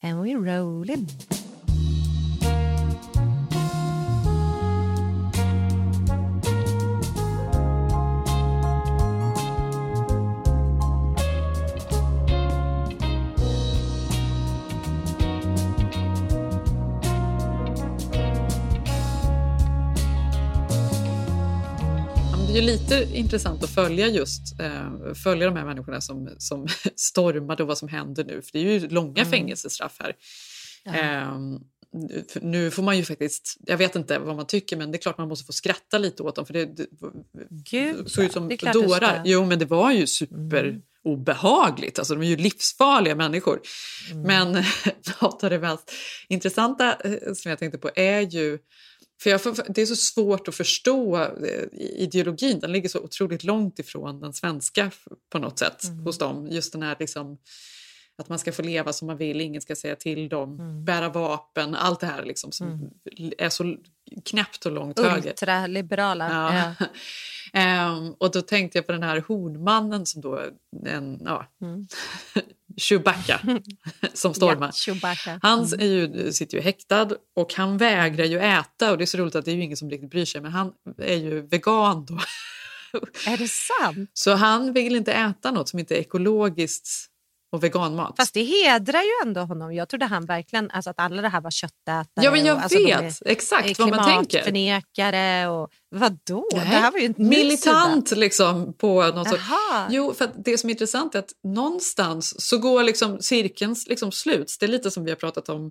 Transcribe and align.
And 0.00 0.20
we 0.20 0.36
rolling. 0.36 1.08
Ju 22.60 22.66
lite 22.66 23.08
intressant 23.14 23.64
att 23.64 23.70
följa 23.70 24.06
just 24.08 24.60
eh, 24.60 25.14
följa 25.14 25.46
de 25.46 25.56
här 25.56 25.64
människorna 25.64 26.00
som, 26.00 26.28
som 26.38 26.66
stormade 26.96 27.62
och 27.62 27.66
vad 27.68 27.78
som 27.78 27.88
händer 27.88 28.24
nu. 28.24 28.42
För 28.42 28.52
det 28.52 28.58
är 28.58 28.62
ju 28.62 28.88
långa 28.88 29.20
Mm. 29.20 29.30
fängelsestraff 29.30 29.96
här. 30.00 30.16
Ja. 30.84 30.94
Eh, 30.94 31.38
nu 32.42 32.70
får 32.70 32.82
man 32.82 32.96
ju 32.96 33.04
faktiskt, 33.04 33.56
jag 33.66 33.76
vet 33.76 33.96
inte 33.96 34.18
vad 34.18 34.36
man 34.36 34.46
tycker 34.46 34.76
men 34.76 34.90
det 34.92 34.96
är 34.96 35.00
klart 35.00 35.18
man 35.18 35.28
måste 35.28 35.46
få 35.46 35.52
skratta 35.52 35.98
lite 35.98 36.22
åt 36.22 36.34
dem 36.36 36.46
för 36.46 36.54
det, 36.54 36.64
det 36.64 36.86
Gud, 37.70 38.10
såg 38.10 38.24
ut 38.24 38.32
som 38.32 38.48
dårar. 38.72 39.22
Jo 39.24 39.44
men 39.44 39.58
det 39.58 39.64
var 39.64 39.92
ju 39.92 40.06
super 40.06 40.80
obehagligt. 41.04 41.98
Alltså, 41.98 42.14
de 42.14 42.22
är 42.22 42.26
ju 42.26 42.36
livsfarliga 42.36 43.14
människor. 43.14 43.60
Mm. 44.10 44.22
Men 44.22 44.52
något 45.20 45.44
av 45.44 45.50
det 45.50 45.58
mest 45.58 45.92
intressanta 46.28 46.96
eh, 47.04 47.32
som 47.34 47.50
jag 47.50 47.58
tänkte 47.58 47.78
på 47.78 47.90
är 47.94 48.20
ju 48.20 48.58
för 49.22 49.30
jag, 49.30 49.42
får- 49.42 49.72
det 49.72 49.82
är 49.82 49.86
så 49.86 49.96
svårt 49.96 50.48
att 50.48 50.54
förstå 50.54 51.16
eh, 51.16 51.64
ideologin. 51.80 52.60
Den 52.60 52.72
ligger 52.72 52.88
så 52.88 53.00
otroligt 53.00 53.44
långt 53.44 53.78
ifrån 53.78 54.20
den 54.20 54.32
svenska 54.32 54.90
på 55.32 55.38
något 55.38 55.58
sätt 55.58 55.84
Mm. 55.84 55.98
hos 56.04 56.18
dem. 56.18 56.48
Just 56.50 56.72
den 56.72 56.82
här 56.82 56.96
liksom, 57.00 57.38
att 58.18 58.28
man 58.28 58.38
ska 58.38 58.52
få 58.52 58.62
leva 58.62 58.92
som 58.92 59.06
man 59.06 59.16
vill, 59.16 59.40
ingen 59.40 59.62
ska 59.62 59.76
säga 59.76 59.96
till 59.96 60.28
dem, 60.28 60.60
Mm. 60.60 60.84
bära 60.84 61.08
vapen, 61.08 61.74
allt 61.74 62.00
det 62.00 62.06
här 62.06 62.24
liksom, 62.24 62.52
som 62.52 62.90
är 63.38 63.48
så 63.48 63.76
knäppt 64.24 64.66
och 64.66 64.72
långt 64.72 64.98
höger. 65.00 65.30
Ultraliberala. 65.30 66.28
Ja. 66.32 66.74
Ja. 66.80 66.86
Ehm, 67.52 68.12
och 68.18 68.30
då 68.30 68.42
tänkte 68.42 68.78
jag 68.78 68.86
på 68.86 68.92
den 68.92 69.02
här 69.02 69.24
hornmannen 69.28 70.06
som 70.06 70.20
då, 70.22 70.40
en, 70.86 71.20
ja, 71.24 71.46
Mm. 71.62 71.86
Chewbacca 72.78 73.40
som 74.14 74.34
stormar. 74.34 74.72
Ja. 74.86 75.38
Han 75.42 75.64
Mm. 75.64 75.80
är 75.80 75.86
ju, 75.86 76.32
sitter 76.32 76.56
ju 76.56 76.62
häktad 76.62 77.08
och 77.36 77.54
han 77.54 77.78
vägrar 77.78 78.24
ju 78.24 78.38
äta 78.38 78.90
och 78.90 78.98
det 78.98 79.04
är 79.04 79.06
så 79.06 79.18
roligt 79.18 79.34
att 79.34 79.44
det 79.44 79.50
är 79.50 79.54
ju 79.54 79.62
ingen 79.62 79.76
som 79.76 79.90
riktigt 79.90 80.10
bryr 80.10 80.24
sig 80.24 80.40
men 80.40 80.52
han 80.52 80.72
är 80.98 81.16
ju 81.16 81.40
vegan 81.46 82.06
då. 82.06 82.18
Är 83.26 83.36
det 83.36 83.48
sant? 83.48 84.10
Så 84.14 84.34
han 84.34 84.72
vill 84.72 84.96
inte 84.96 85.12
äta 85.12 85.50
något 85.50 85.68
som 85.68 85.78
inte 85.78 85.96
är 85.96 86.00
ekologiskt 86.00 86.88
och 87.52 87.64
veganmat. 87.64 88.14
Fast 88.16 88.34
det 88.34 88.42
hedrar 88.42 89.02
ju 89.02 89.28
ändå 89.28 89.40
honom. 89.40 89.74
Jag 89.74 89.88
trodde 89.88 90.06
han 90.06 90.26
verkligen, 90.26 90.70
alltså 90.70 90.90
att 90.90 91.00
alla 91.00 91.22
det 91.22 91.28
här 91.28 91.40
var 91.40 91.50
köttätare. 91.50 92.24
ja 92.24 92.30
men 92.30 92.44
jag 92.44 92.56
och, 92.56 92.62
alltså, 92.62 92.78
vet 92.78 93.22
exakt 93.24 93.70
är 93.70 93.74
vad 93.78 93.90
man 93.90 94.04
tänker. 94.04 94.42
Klimatförnekare 94.42 95.48
och 95.48 95.70
vadå? 95.90 96.48
Nej, 96.52 96.60
Det 96.60 96.66
här 96.66 96.90
var 96.90 96.98
ju 96.98 97.06
en 97.06 97.14
Militant 97.16 98.10
liksom 98.10 98.72
på 98.78 99.02
något. 99.02 99.28
Jaha. 99.32 99.88
Jo, 99.90 100.14
för 100.14 100.30
det 100.44 100.58
som 100.58 100.70
är 100.70 100.74
intressant 100.74 101.14
är 101.14 101.18
att 101.18 101.32
någonstans 101.44 102.48
så 102.48 102.58
går 102.58 102.82
liksom 102.82 103.20
cirkeln 103.20 103.76
liksom 103.86 104.12
sluts. 104.12 104.58
Det 104.58 104.66
är 104.66 104.70
lite 104.70 104.90
som 104.90 105.04
vi 105.04 105.10
har 105.10 105.16
pratat 105.16 105.48
om 105.48 105.70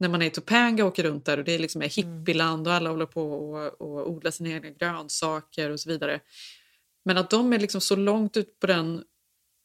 när 0.00 0.08
man 0.08 0.22
är 0.22 0.26
i 0.26 0.30
Topanga 0.30 0.84
och 0.84 0.88
åker 0.88 1.02
runt 1.02 1.24
där 1.24 1.38
och 1.38 1.44
det 1.44 1.54
är 1.54 1.58
liksom 1.58 1.82
är 1.82 1.88
hippieland 1.88 2.68
och 2.68 2.74
alla 2.74 2.90
håller 2.90 3.06
på 3.06 3.22
och, 3.22 3.80
och 3.80 4.10
odlar 4.10 4.30
sina 4.30 4.50
egna 4.50 4.70
grönsaker 4.70 5.70
och 5.70 5.80
så 5.80 5.88
vidare. 5.88 6.20
Men 7.04 7.18
att 7.18 7.30
de 7.30 7.52
är 7.52 7.58
liksom 7.58 7.80
så 7.80 7.96
långt 7.96 8.36
ut 8.36 8.60
på 8.60 8.66
den 8.66 9.02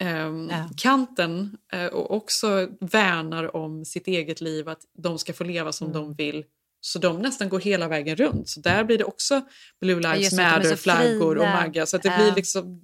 Ja. 0.09 0.69
kanten 0.78 1.58
eh, 1.74 1.86
och 1.86 2.12
också 2.16 2.69
värnar 2.80 3.56
om 3.56 3.86
sitt 3.86 4.08
eget 4.08 4.41
liv, 4.41 4.69
att 4.69 4.81
de 4.97 5.19
ska 5.19 5.34
få 5.34 5.44
leva 5.44 5.72
som 5.72 5.88
Mm. 5.91 6.02
de 6.02 6.14
vill. 6.14 6.46
Så 6.81 7.00
de 7.00 7.19
nästan 7.19 7.50
går 7.50 7.59
hela 7.59 7.88
vägen 7.88 8.16
runt. 8.16 8.50
Så 8.50 8.59
där 8.59 8.84
blir 8.84 8.97
det 8.97 9.03
också 9.03 9.41
Blue 9.81 10.02
Ja, 10.03 10.14
Lives 10.14 10.30
så 10.30 10.41
Matter-flaggor 10.41 11.38
och. 11.38 11.44
Magga. 11.46 11.86
Så 11.86 11.96
att 11.96 12.03
det 12.03 12.09
Ja. 12.09 12.18
blir 12.18 12.36
liksom... 12.36 12.81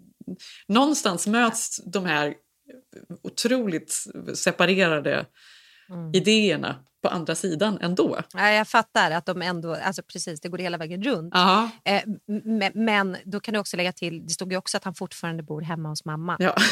Någonstans 0.68 1.28
möts 1.28 1.82
de 1.86 2.06
här 2.06 2.34
otroligt 3.22 4.04
separerade 4.34 5.26
Mm. 5.90 6.14
idéerna 6.14 6.76
på 7.02 7.08
andra 7.10 7.36
sidan 7.36 7.78
ändå. 7.82 8.18
Ja, 8.34 8.50
jag 8.52 8.68
fattar 8.68 9.12
att 9.12 9.26
de 9.26 9.42
ändå, 9.42 9.76
alltså 9.76 10.02
precis, 10.04 10.42
det 10.42 10.50
går 10.50 10.58
hela 10.58 10.78
vägen 10.78 11.04
runt. 11.04 11.32
Ja, 11.34 11.70
Eh, 11.86 12.04
men 12.74 13.18
då 13.26 13.40
kan 13.40 13.54
du 13.54 13.60
också 13.60 13.78
lägga 13.78 13.92
till, 13.92 14.24
det 14.28 14.30
stod 14.34 14.52
ju 14.52 14.58
också 14.58 14.78
att 14.78 14.84
han 14.84 14.96
fortfarande 14.96 15.44
bor 15.44 15.62
hemma 15.62 15.90
hos 15.90 16.06
mamma. 16.06 16.36
ja. 16.40 16.56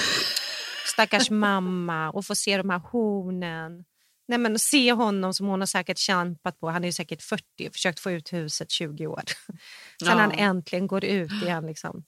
Stackars 0.94 1.30
mamma 1.30 2.12
och 2.12 2.26
få 2.26 2.36
se 2.36 2.58
de 2.58 2.70
här 2.70 2.80
hornen. 2.80 3.86
Nej, 4.28 4.38
men 4.38 4.60
se 4.60 4.92
honom 4.92 5.34
som 5.34 5.48
hon 5.48 5.60
har 5.60 5.68
säkert 5.68 5.98
kämpat 5.98 6.60
på. 6.60 6.70
Han 6.70 6.84
är 6.84 6.88
ju 6.88 6.92
säkert 6.92 7.22
40 7.22 7.44
och 7.68 7.74
försökt 7.74 8.00
få 8.00 8.12
ut 8.12 8.34
huset 8.34 8.72
20 8.72 9.08
år. 9.08 9.22
Sen 9.28 10.08
Ja. 10.08 10.14
han 10.14 10.32
äntligen 10.32 10.88
går 10.88 11.06
ut 11.06 11.32
han 11.48 11.66
liksom 11.68 12.04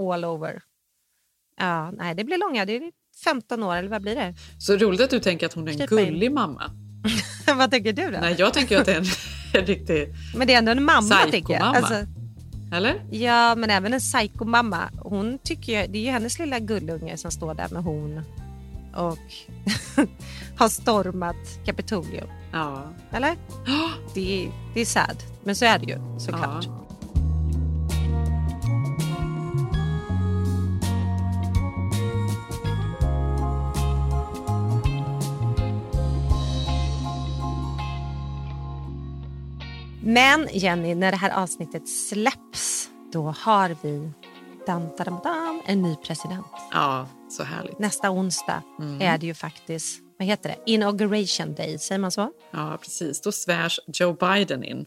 all 0.00 0.24
over. 0.24 0.62
Ja, 1.56 1.90
nej, 1.90 2.14
det 2.14 2.24
blir 2.24 2.38
långa, 2.38 2.64
det 2.64 2.76
är 2.76 2.92
15 3.24 3.62
år 3.62 3.76
eller 3.76 3.88
vad 3.88 4.02
blir 4.02 4.14
det? 4.14 4.34
Så 4.58 4.76
roligt 4.76 5.00
att 5.00 5.10
du 5.10 5.20
tänker 5.20 5.46
att 5.46 5.52
hon 5.52 5.68
är 5.68 5.72
en 5.72 5.80
in. 5.80 5.86
gullig 5.86 6.32
mamma. 6.32 6.70
vad 7.56 7.70
tänker 7.70 7.92
du 7.92 8.10
då? 8.10 8.18
Nej, 8.20 8.34
jag 8.38 8.54
tänker 8.54 8.78
att 8.78 8.86
det 8.86 8.92
är 8.92 8.98
en, 8.98 9.04
en 9.60 9.66
riktig... 9.66 10.14
Men 10.34 10.46
det 10.46 10.54
är 10.54 10.58
ändå 10.58 10.72
en 10.72 10.84
mamma 10.84 11.16
tycker 11.30 11.54
jag. 11.54 11.62
Alltså, 11.62 11.94
Eller? 12.72 13.02
ja, 13.10 13.54
men 13.54 13.70
även 13.70 13.94
en 13.94 14.00
psykomamma. 14.00 14.90
Hon 14.98 15.38
tycker 15.38 15.80
ju, 15.80 15.92
det 15.92 15.98
är 15.98 16.02
ju 16.02 16.10
hennes 16.10 16.38
lilla 16.38 16.58
gullunge 16.58 17.16
som 17.16 17.30
står 17.30 17.54
där 17.54 17.68
med 17.70 17.82
horn 17.82 18.22
och 18.94 19.18
har 20.58 20.68
stormat 20.68 21.64
Kapitolium. 21.64 22.28
Ja. 22.52 22.82
Eller? 23.12 23.36
Det 24.14 24.44
är, 24.44 24.52
det 24.74 24.80
är 24.80 24.84
sad, 24.84 25.16
men 25.44 25.56
så 25.56 25.64
är 25.64 25.78
det 25.78 25.86
ju 25.86 26.18
såklart. 26.18 26.64
ja. 26.66 26.87
Men 40.08 40.48
Jenny, 40.52 40.94
när 40.94 41.10
det 41.10 41.16
här 41.16 41.30
avsnittet 41.30 41.88
släpps, 41.88 42.90
då 43.12 43.30
har 43.38 43.76
vi 43.82 44.10
dam, 44.66 44.82
dam, 44.98 45.20
dam, 45.24 45.62
en 45.66 45.82
ny 45.82 45.96
president. 45.96 46.46
ja, 46.72 47.08
så 47.30 47.42
härligt. 47.42 47.78
Nästa 47.78 48.10
onsdag 48.10 48.62
Mm. 48.78 49.00
är 49.02 49.18
det 49.18 49.26
ju 49.26 49.34
faktiskt, 49.34 50.02
vad 50.18 50.28
heter 50.28 50.48
det, 50.48 50.72
inauguration 50.72 51.54
day, 51.54 51.78
säger 51.78 51.98
man 51.98 52.10
så? 52.10 52.32
Ja, 52.50 52.78
precis. 52.82 53.20
Då 53.20 53.32
svärs 53.32 53.80
Joe 53.86 54.12
Biden 54.12 54.64
in. 54.64 54.86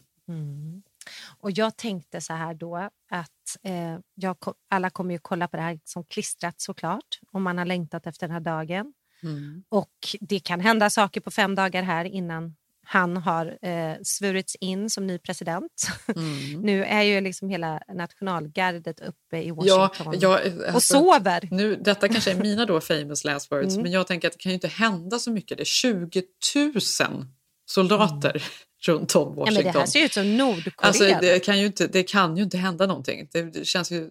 Och 1.38 1.50
jag 1.50 1.76
tänkte 1.76 2.20
så 2.20 2.32
här 2.32 2.54
då 2.54 2.76
att 3.10 3.56
eh, 3.62 3.98
jag, 4.14 4.36
alla 4.70 4.90
kommer 4.90 5.14
ju 5.14 5.18
kolla 5.18 5.48
på 5.48 5.56
det 5.56 5.62
här 5.62 5.78
som 5.84 6.04
klistrat 6.04 6.60
såklart, 6.60 7.18
om 7.32 7.42
man 7.42 7.58
har 7.58 7.64
längtat 7.64 8.06
efter 8.06 8.26
den 8.28 8.34
här 8.34 8.40
dagen. 8.40 8.92
Mm. 9.22 9.64
Och 9.68 9.88
det 10.20 10.40
kan 10.40 10.60
hända 10.60 10.90
saker 10.90 11.20
på 11.20 11.30
fem 11.30 11.54
dagar 11.54 11.82
här 11.82 12.04
innan 12.04 12.56
han 12.92 13.16
har 13.16 13.58
eh, 13.62 13.96
svurits 14.02 14.56
in 14.60 14.90
som 14.90 15.06
ny 15.06 15.18
president. 15.18 15.72
Mm. 16.16 16.60
nu 16.60 16.84
är 16.84 17.02
ju 17.02 17.20
liksom 17.20 17.48
hela 17.48 17.80
nationalgardet 17.94 19.00
uppe 19.00 19.36
i 19.36 19.48
Ja, 19.48 19.54
Washington 19.54 20.14
ja, 20.20 20.38
och 20.40 20.74
alltså, 20.74 20.94
sover. 20.94 21.48
nu, 21.50 21.76
detta 21.76 22.08
kanske 22.08 22.30
är 22.30 22.34
mina 22.34 22.66
då 22.66 22.80
famous 22.90 23.24
last 23.24 23.52
words, 23.52 23.72
Mm. 23.74 23.82
men 23.82 23.92
jag 23.92 24.06
tänker 24.06 24.28
att 24.28 24.34
det 24.34 24.38
kan 24.42 24.50
ju 24.52 24.54
inte 24.54 24.68
hända 24.68 25.18
så 25.18 25.30
mycket. 25.30 25.58
Det 25.58 25.62
är 25.62 25.64
20 25.64 26.22
000 26.56 27.26
soldater 27.66 28.42
runt 28.86 29.14
om 29.16 29.22
Ja, 29.22 29.34
Washington. 29.34 29.64
men 29.64 29.72
det 29.72 29.78
här 29.78 29.86
ser 29.86 29.98
ju 29.98 30.04
ut 30.04 30.12
som 30.12 30.36
Nordkorea. 30.36 30.72
Alltså, 30.88 31.04
det, 31.04 31.44
kan 31.44 31.60
ju 31.60 31.66
inte, 31.66 31.86
det 31.86 32.02
kan 32.02 32.36
ju 32.36 32.42
inte 32.42 32.58
hända 32.58 32.86
någonting. 32.86 33.28
Det, 33.32 33.42
det, 33.42 33.64
känns 33.66 33.90
ju, 33.90 34.10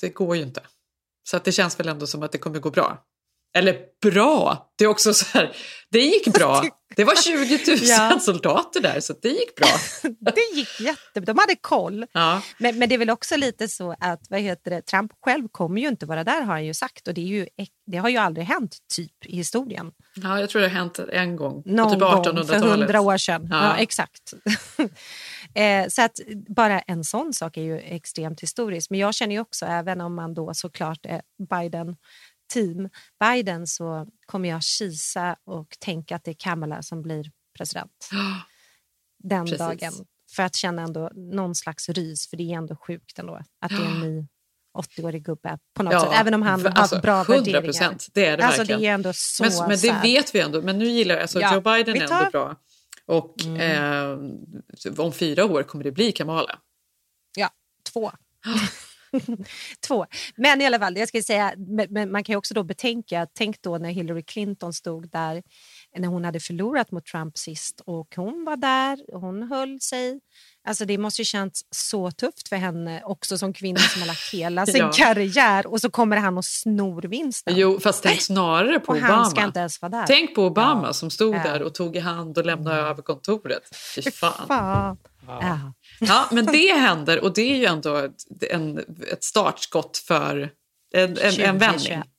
det 0.00 0.08
går 0.08 0.36
ju 0.36 0.42
inte. 0.42 0.60
Så 1.30 1.36
att 1.36 1.44
det 1.44 1.52
känns 1.52 1.80
väl 1.80 1.88
ändå 1.88 2.06
som 2.06 2.22
att 2.22 2.32
det 2.32 2.38
kommer 2.38 2.58
gå 2.58 2.70
bra. 2.70 3.04
Eller 3.58 3.78
bra! 4.02 4.70
Det 4.78 4.84
är 4.84 4.88
också 4.88 5.14
så 5.14 5.38
här, 5.38 5.56
det 5.90 6.00
gick 6.00 6.32
bra. 6.34 6.64
Det 6.96 7.04
var 7.04 7.14
20 7.14 7.70
000 7.72 7.78
Ja. 7.82 8.18
soldater 8.20 8.80
där 8.80 9.00
så 9.00 9.12
det 9.22 9.28
gick 9.28 9.54
bra. 9.56 9.68
det 10.20 10.56
gick 10.56 10.80
jättebra. 10.80 11.34
De 11.34 11.38
hade 11.38 11.56
koll. 11.60 12.06
Ja, 12.12 12.42
Men, 12.58 12.78
men 12.78 12.88
det 12.88 12.94
är 12.94 12.98
väl 12.98 13.10
också 13.10 13.36
lite 13.36 13.68
så 13.68 13.94
att 14.00 14.20
vad 14.30 14.40
heter 14.40 14.70
det, 14.70 14.82
Trump 14.82 15.12
själv 15.24 15.48
kommer 15.52 15.80
ju 15.80 15.88
inte 15.88 16.06
vara 16.06 16.24
där 16.24 16.40
har 16.40 16.52
han 16.52 16.64
ju 16.64 16.74
sagt 16.74 17.08
och 17.08 17.14
det, 17.14 17.20
är 17.20 17.26
ju, 17.26 17.46
det 17.86 17.96
har 17.96 18.08
ju 18.08 18.16
aldrig 18.16 18.46
hänt 18.46 18.76
typ 18.96 19.26
i 19.26 19.36
historien. 19.36 19.90
ja, 20.14 20.40
jag 20.40 20.50
tror 20.50 20.62
det 20.62 20.68
har 20.68 20.74
hänt 20.74 20.98
en 20.98 21.36
gång 21.36 21.62
Någon 21.66 21.90
typ 21.90 22.00
gång 22.00 22.24
för 22.24 22.32
1800-talet. 22.32 22.64
hundra 22.64 23.00
år 23.00 23.16
sedan. 23.16 23.48
Ja. 23.50 23.64
Ja. 23.64 23.76
exakt. 23.76 24.34
eh, 25.54 25.88
så 25.88 26.02
att 26.02 26.18
bara 26.48 26.80
en 26.80 27.04
sån 27.04 27.32
sak 27.32 27.56
är 27.56 27.62
ju 27.62 27.78
extremt 27.78 28.40
historisk. 28.40 28.90
Men 28.90 29.00
jag 29.00 29.14
känner 29.14 29.34
ju 29.34 29.40
också, 29.40 29.66
även 29.66 30.00
om 30.00 30.14
man 30.14 30.34
då 30.34 30.54
såklart 30.54 31.00
är 31.06 31.22
Biden 31.50 31.96
team 32.50 32.88
Biden 33.20 33.66
så 33.66 34.06
kommer 34.26 34.48
jag 34.48 34.62
kisa 34.62 35.36
och 35.44 35.76
tänka 35.80 36.16
att 36.16 36.24
det 36.24 36.30
är 36.30 36.36
Kamala 36.38 36.82
som 36.82 37.02
blir 37.02 37.30
president 37.58 38.08
den 39.22 39.44
Precis. 39.44 39.58
dagen. 39.58 39.92
För 40.36 40.42
att 40.42 40.54
känna 40.56 40.82
ändå 40.82 41.10
någon 41.14 41.54
slags 41.54 41.88
rys, 41.88 42.28
för 42.30 42.36
det 42.36 42.42
är 42.52 42.56
ändå 42.56 42.76
sjukt 42.76 43.18
ändå 43.18 43.34
att 43.60 43.68
det 43.70 43.76
är 43.76 43.90
en 43.90 44.00
ny 44.00 44.26
80-årig 44.78 45.24
gubbe 45.24 45.58
på 45.74 45.82
något 45.82 45.92
Ja, 45.92 46.00
sätt. 46.00 46.10
Även 46.20 46.34
om 46.34 46.42
han 46.42 46.60
har 46.60 46.68
alltså, 46.70 46.94
haft 46.96 47.02
bra 47.02 47.20
100 47.22 47.52
värderingar. 47.60 47.96
det 48.12 48.26
är 48.26 48.36
det 48.36 48.44
alltså, 48.44 48.58
verkligen. 48.60 48.80
det 48.80 48.86
är 48.86 48.94
ändå 48.94 49.12
så 49.14 49.44
Men, 49.44 49.68
men 49.68 49.78
det 49.78 50.00
vet 50.02 50.34
vi 50.34 50.40
ändå. 50.40 50.62
Men 50.62 50.78
nu 50.78 50.84
gillar 50.88 51.14
jag, 51.14 51.22
alltså 51.22 51.40
Ja, 51.40 51.54
Joe 51.54 51.60
Biden 51.60 51.96
är 52.02 52.06
tar- 52.06 52.18
ändå 52.18 52.30
bra. 52.30 52.56
Och 53.06 53.34
Mm. 53.44 54.30
eh, 54.86 55.00
om 55.00 55.12
fyra 55.12 55.44
år 55.44 55.62
kommer 55.62 55.84
det 55.84 55.92
bli 55.92 56.12
Kamala. 56.12 56.58
Ja, 57.36 57.50
två. 57.92 58.12
två. 59.86 60.06
Men 60.36 60.60
i 60.60 60.66
alla 60.66 60.78
fall, 60.78 60.96
jag 60.96 61.08
ska 61.08 61.22
säga, 61.22 61.52
men, 61.56 61.86
men 61.90 62.12
man 62.12 62.24
kan 62.24 62.32
ju 62.32 62.36
också 62.36 62.54
då 62.54 62.62
betänka, 62.62 63.26
tänk 63.34 63.62
då 63.62 63.78
när 63.78 63.90
Hillary 63.90 64.22
Clinton 64.22 64.72
stod 64.72 65.10
där 65.10 65.42
när 65.98 66.08
hon 66.08 66.24
hade 66.24 66.40
förlorat 66.40 66.90
mot 66.90 67.06
Trump 67.06 67.38
sist 67.38 67.80
och 67.86 68.08
hon 68.16 68.44
var 68.44 68.56
där 68.56 69.14
och 69.14 69.20
hon 69.20 69.42
höll 69.42 69.80
sig. 69.80 70.20
Alltså 70.68 70.84
det 70.84 70.98
måste 70.98 71.20
ju 71.20 71.24
känts 71.26 71.60
så 71.70 72.10
tufft 72.10 72.48
för 72.48 72.56
henne 72.56 73.02
också 73.04 73.38
som 73.38 73.52
kvinna 73.52 73.78
som 73.80 74.02
har 74.02 74.06
lagt 74.06 74.32
hela 74.32 74.66
sin 74.66 74.76
Ja. 74.76 74.92
karriär 74.94 75.66
och 75.66 75.80
så 75.80 75.90
kommer 75.90 76.16
han 76.16 76.38
och 76.38 76.44
snor 76.44 77.02
vinsten. 77.02 77.54
Jo, 77.56 77.80
fast 77.80 78.02
tänk 78.02 78.20
snarare 78.22 78.80
på 78.80 78.92
och 78.92 78.98
Obama. 78.98 79.14
han 79.14 79.30
ska 79.30 79.44
inte 79.44 79.58
ens 79.60 79.82
vara 79.82 79.90
där. 79.90 80.06
Tänk 80.06 80.34
på 80.34 80.42
Obama 80.46 80.86
Ja. 80.86 80.92
som 80.92 81.10
stod 81.10 81.34
Ja. 81.34 81.42
där 81.42 81.62
och 81.62 81.74
tog 81.74 81.96
i 81.96 81.98
hand 81.98 82.38
och 82.38 82.46
lämnade 82.46 82.76
över 82.80 83.02
kontoret. 83.02 83.62
Fy 83.94 84.02
fan. 84.10 84.46
Fan. 84.48 84.96
Ja. 85.26 85.72
Ja, 86.00 86.28
men 86.30 86.46
det 86.46 86.72
händer 86.72 87.24
och 87.24 87.34
det 87.34 87.42
är 87.42 87.56
ju 87.56 87.64
ändå 87.64 87.96
ett, 87.96 88.42
en, 88.50 88.78
ett 89.12 89.24
startskott 89.24 89.96
för 89.96 90.50
en, 90.94 91.18
en, 91.18 91.40
en 91.40 91.58
vändning. 91.58 91.58
2021. 91.58 92.06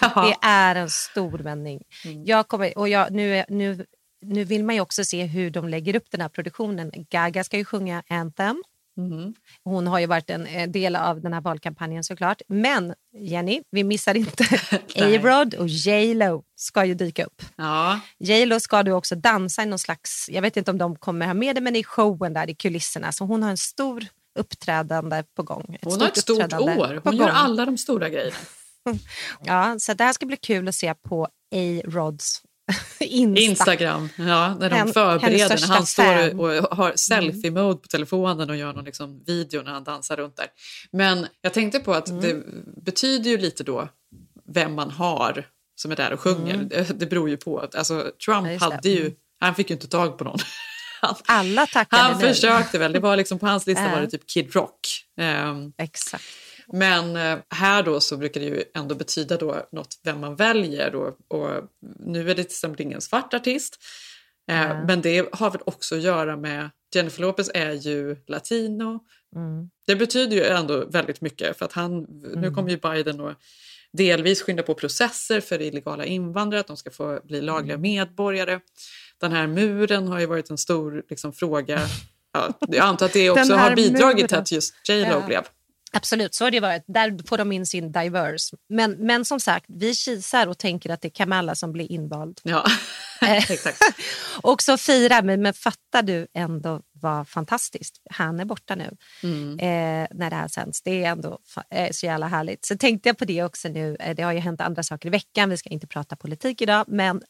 Ja. 0.00 0.26
Det 0.26 0.46
är 0.46 0.74
en 0.74 0.90
stor 0.90 1.38
vändning. 1.38 1.82
Mm. 2.04 2.24
Jag 2.24 2.48
kommer, 2.48 2.78
och 2.78 2.88
jag, 2.88 3.12
nu, 3.12 3.44
nu, 3.48 3.86
nu 4.20 4.44
vill 4.44 4.64
man 4.64 4.74
ju 4.74 4.80
också 4.80 5.04
se 5.04 5.24
hur 5.24 5.50
de 5.50 5.68
lägger 5.68 5.96
upp 5.96 6.10
den 6.10 6.20
här 6.20 6.28
produktionen. 6.28 6.90
Gaga 7.10 7.44
ska 7.44 7.56
ju 7.56 7.64
sjunga 7.64 8.02
Anthem. 8.08 8.62
Mm. 8.98 9.34
Hon 9.64 9.86
har 9.86 9.98
ju 9.98 10.06
varit 10.06 10.30
en 10.30 10.46
eh, 10.46 10.68
del 10.68 10.96
av 10.96 11.20
den 11.20 11.32
här 11.32 11.40
valkampanjen 11.40 12.04
såklart. 12.04 12.42
Men 12.48 12.94
Jenny, 13.18 13.62
vi 13.70 13.84
missar 13.84 14.14
inte. 14.16 14.44
A-Rod 14.96 15.54
och 15.54 15.68
J 15.68 16.14
Lo 16.14 16.42
ska 16.56 16.84
ju 16.84 16.94
dyka 16.94 17.24
upp. 17.24 17.42
Ja, 17.56 18.00
J 18.18 18.46
Lo 18.46 18.60
ska 18.60 18.82
du 18.82 18.92
också 18.92 19.14
dansa 19.14 19.62
i 19.62 19.66
någon 19.66 19.78
slags, 19.78 20.28
jag 20.32 20.42
vet 20.42 20.56
inte 20.56 20.70
om 20.70 20.78
de 20.78 20.96
kommer 20.96 21.26
ha 21.26 21.34
med 21.34 21.56
det, 21.56 21.60
men 21.60 21.76
i 21.76 21.84
showen 21.84 22.32
där 22.32 22.50
i 22.50 22.54
kulisserna. 22.54 23.12
Så 23.12 23.24
hon 23.24 23.42
har 23.42 23.50
en 23.50 23.56
stor 23.56 24.06
uppträdande 24.38 25.24
på 25.36 25.42
gång. 25.42 25.78
hon 25.82 26.00
har 26.00 26.08
ett 26.08 26.18
stort 26.18 26.52
år. 26.52 27.00
Hon 27.04 27.16
gör 27.16 27.28
alla 27.28 27.64
de 27.66 27.78
stora 27.78 28.08
grejerna. 28.08 28.36
Ja, 29.44 29.78
så 29.78 29.94
det 29.94 30.04
här 30.04 30.12
ska 30.12 30.26
bli 30.26 30.36
kul 30.36 30.68
att 30.68 30.74
se 30.74 30.94
på 30.94 31.24
A-Rods 31.54 32.42
Insta. 33.00 33.40
Instagram, 33.42 34.08
ja, 34.16 34.54
när 34.54 34.70
de 34.70 34.76
Hen- 34.76 34.92
förbereder. 34.92 35.60
När 35.60 35.74
han 35.74 35.86
står 35.86 36.40
och, 36.40 36.76
har 36.76 36.92
selfie-mode 36.96 37.78
på 37.82 37.88
telefonen 37.88 38.50
och 38.50 38.56
gör 38.56 38.72
någon 38.72 38.84
liksom 38.84 39.24
video 39.26 39.62
när 39.62 39.72
han 39.72 39.84
dansar 39.84 40.16
runt 40.16 40.36
där. 40.36 40.46
Men 40.92 41.26
jag 41.40 41.52
tänkte 41.52 41.78
på 41.80 41.94
att 41.94 42.20
det 42.22 42.42
betyder 42.84 43.30
ju 43.30 43.38
lite 43.38 43.64
då 43.64 43.88
vem 44.54 44.74
man 44.74 44.90
har 44.90 45.46
som 45.76 45.90
är 45.90 45.96
där 45.96 46.12
och 46.12 46.20
sjunger. 46.20 46.56
Det, 46.56 46.98
det 47.00 47.06
beror 47.06 47.28
ju 47.28 47.36
på. 47.36 47.58
Att, 47.58 47.74
alltså, 47.74 48.10
Trump 48.26 48.48
Ja, 48.50 48.58
hade 48.58 48.88
ju, 48.88 49.12
han 49.40 49.54
fick 49.54 49.70
ju 49.70 49.74
inte 49.74 49.88
tag 49.88 50.18
på 50.18 50.24
någon. 50.24 50.38
Han, 51.00 51.14
Alla 51.26 51.66
tackade 51.66 52.02
han 52.02 52.18
nej. 52.20 52.34
försökte 52.34 52.78
väl, 52.78 52.92
det 52.92 53.00
var 53.00 53.16
liksom 53.16 53.38
på 53.38 53.46
hans 53.46 53.66
lista 53.66 53.90
var 53.90 54.00
det 54.00 54.10
typ 54.10 54.26
Kid 54.26 54.54
Rock. 54.54 54.80
Ehm, 55.20 55.72
Exakt. 55.78 56.24
Men 56.72 57.16
eh, 57.16 57.38
här 57.50 57.82
då 57.82 58.00
så 58.00 58.16
brukar 58.16 58.40
det 58.40 58.46
ju 58.46 58.64
ändå 58.74 58.94
betyda 58.94 59.36
då 59.36 59.68
något 59.72 60.00
vem 60.04 60.20
man 60.20 60.36
väljer. 60.36 60.94
Och, 60.94 61.16
och 61.28 61.50
nu 61.98 62.20
är 62.20 62.34
det 62.34 62.34
till 62.34 62.52
exempel 62.52 62.86
ingen 62.86 63.00
svart 63.00 63.34
artist. 63.34 63.78
Ja. 64.46 64.84
Men 64.84 65.00
det 65.02 65.28
har 65.32 65.50
väl 65.50 65.60
också 65.64 65.94
att 65.94 66.02
göra 66.02 66.36
med... 66.36 66.70
Jennifer 66.94 67.20
Lopez 67.20 67.50
är 67.54 67.72
ju 67.72 68.16
latino. 68.26 69.00
Mm. 69.36 69.70
Det 69.86 69.96
betyder 69.96 70.36
ju 70.36 70.44
ändå 70.44 70.84
väldigt 70.84 71.20
mycket 71.20 71.58
för 71.58 71.64
att 71.64 71.72
han, 71.72 72.06
nu 72.34 72.50
kommer 72.50 72.70
ju 72.70 72.76
Biden 72.76 73.20
att 73.20 73.38
delvis 73.92 74.42
skynda 74.42 74.62
på 74.62 74.74
processer 74.74 75.40
för 75.40 75.62
illegala 75.62 76.04
invandrare, 76.04 76.60
att 76.60 76.66
de 76.66 76.76
ska 76.76 76.90
få 76.90 77.20
bli 77.24 77.40
lagliga 77.40 77.78
medborgare. 77.78 78.60
Den 79.20 79.32
här 79.32 79.46
muren 79.46 80.08
har 80.08 80.20
ju 80.20 80.26
varit 80.26 80.50
en 80.50 80.58
stor 80.58 81.02
liksom, 81.10 81.32
fråga. 81.32 81.80
Ja, 82.32 82.52
jag 82.68 82.86
antar 82.86 83.06
att 83.06 83.12
det 83.12 83.30
också 83.30 83.54
har 83.54 83.76
bidragit 83.76 84.28
till 84.28 84.38
att 84.38 84.52
just 84.52 84.88
J 84.88 85.00
Lo 85.00 85.06
Ja. 85.06 85.26
blev. 85.26 85.42
Absolut, 85.92 86.34
så 86.34 86.44
har 86.44 86.50
det 86.50 86.60
varit. 86.60 86.84
Där 86.86 87.28
får 87.28 87.38
de 87.38 87.52
in 87.52 87.66
sin 87.66 87.92
diverse. 87.92 88.56
Men, 88.68 88.92
men 88.92 89.24
som 89.24 89.40
sagt, 89.40 89.66
vi 89.68 89.94
kisar 89.94 90.46
och 90.46 90.58
tänker 90.58 90.90
att 90.90 91.00
det 91.00 91.08
är 91.08 91.10
Kamala 91.10 91.54
som 91.54 91.72
blir 91.72 91.92
invald. 91.92 92.40
Ja, 92.42 92.64
Eh. 93.22 93.36
exakt. 93.50 93.78
Och 94.42 94.62
så 94.62 94.76
firar, 94.78 95.22
men, 95.22 95.42
men 95.42 95.54
fattar 95.54 96.02
du 96.02 96.26
ändå 96.34 96.82
vad 96.92 97.28
fantastiskt. 97.28 98.00
Han 98.10 98.40
är 98.40 98.44
borta 98.44 98.74
nu 98.74 98.96
Mm. 99.22 99.58
eh, 99.58 100.08
när 100.18 100.30
det 100.30 100.36
här 100.36 100.48
sänds. 100.48 100.82
Det 100.82 101.04
är 101.04 101.10
ändå 101.10 101.38
eh, 101.70 101.90
så 101.92 102.06
jävla 102.06 102.26
härligt. 102.28 102.64
Så 102.64 102.76
tänkte 102.76 103.08
jag 103.08 103.18
på 103.18 103.24
det 103.24 103.42
också 103.42 103.68
nu. 103.68 103.96
Eh, 104.00 104.16
det 104.16 104.22
har 104.22 104.32
ju 104.32 104.38
hänt 104.38 104.60
andra 104.60 104.82
saker 104.82 105.08
i 105.08 105.10
veckan. 105.10 105.50
Vi 105.50 105.56
ska 105.56 105.68
inte 105.70 105.86
prata 105.86 106.16
politik 106.16 106.62
idag, 106.62 106.84
men 106.88 107.22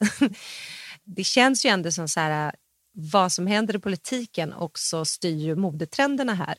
det 1.05 1.25
känns 1.25 1.67
ju 1.67 1.70
ändå 1.70 1.93
som 1.93 2.09
så 2.09 2.20
här, 2.20 2.55
vad 2.93 3.32
som 3.32 3.47
händer 3.47 3.76
i 3.76 3.79
politiken 3.79 4.52
också 4.52 5.05
styr 5.05 5.37
ju 5.44 5.56
modetrenderna 5.56 6.35
här. 6.35 6.56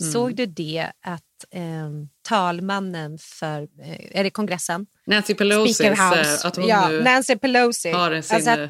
Mm. 0.00 0.12
Såg 0.12 0.36
du 0.36 0.46
det 0.46 0.92
att 1.06 1.22
eh, 1.50 1.90
talmannen 2.28 3.18
för, 3.20 3.62
eh, 3.62 4.18
är 4.18 4.24
det 4.24 4.30
kongressen? 4.30 4.86
Nancy 5.06 5.34
Pelosi, 5.34 5.88
House. 5.88 6.48
att 6.48 6.56
hon 6.56 6.66
ja, 6.68 6.88
Nancy 6.88 7.36
Pelosi. 7.36 7.90
har 7.90 8.20
sin 8.20 8.36
Alltså 8.36 8.50
att- 8.50 8.58
eh, 8.58 8.68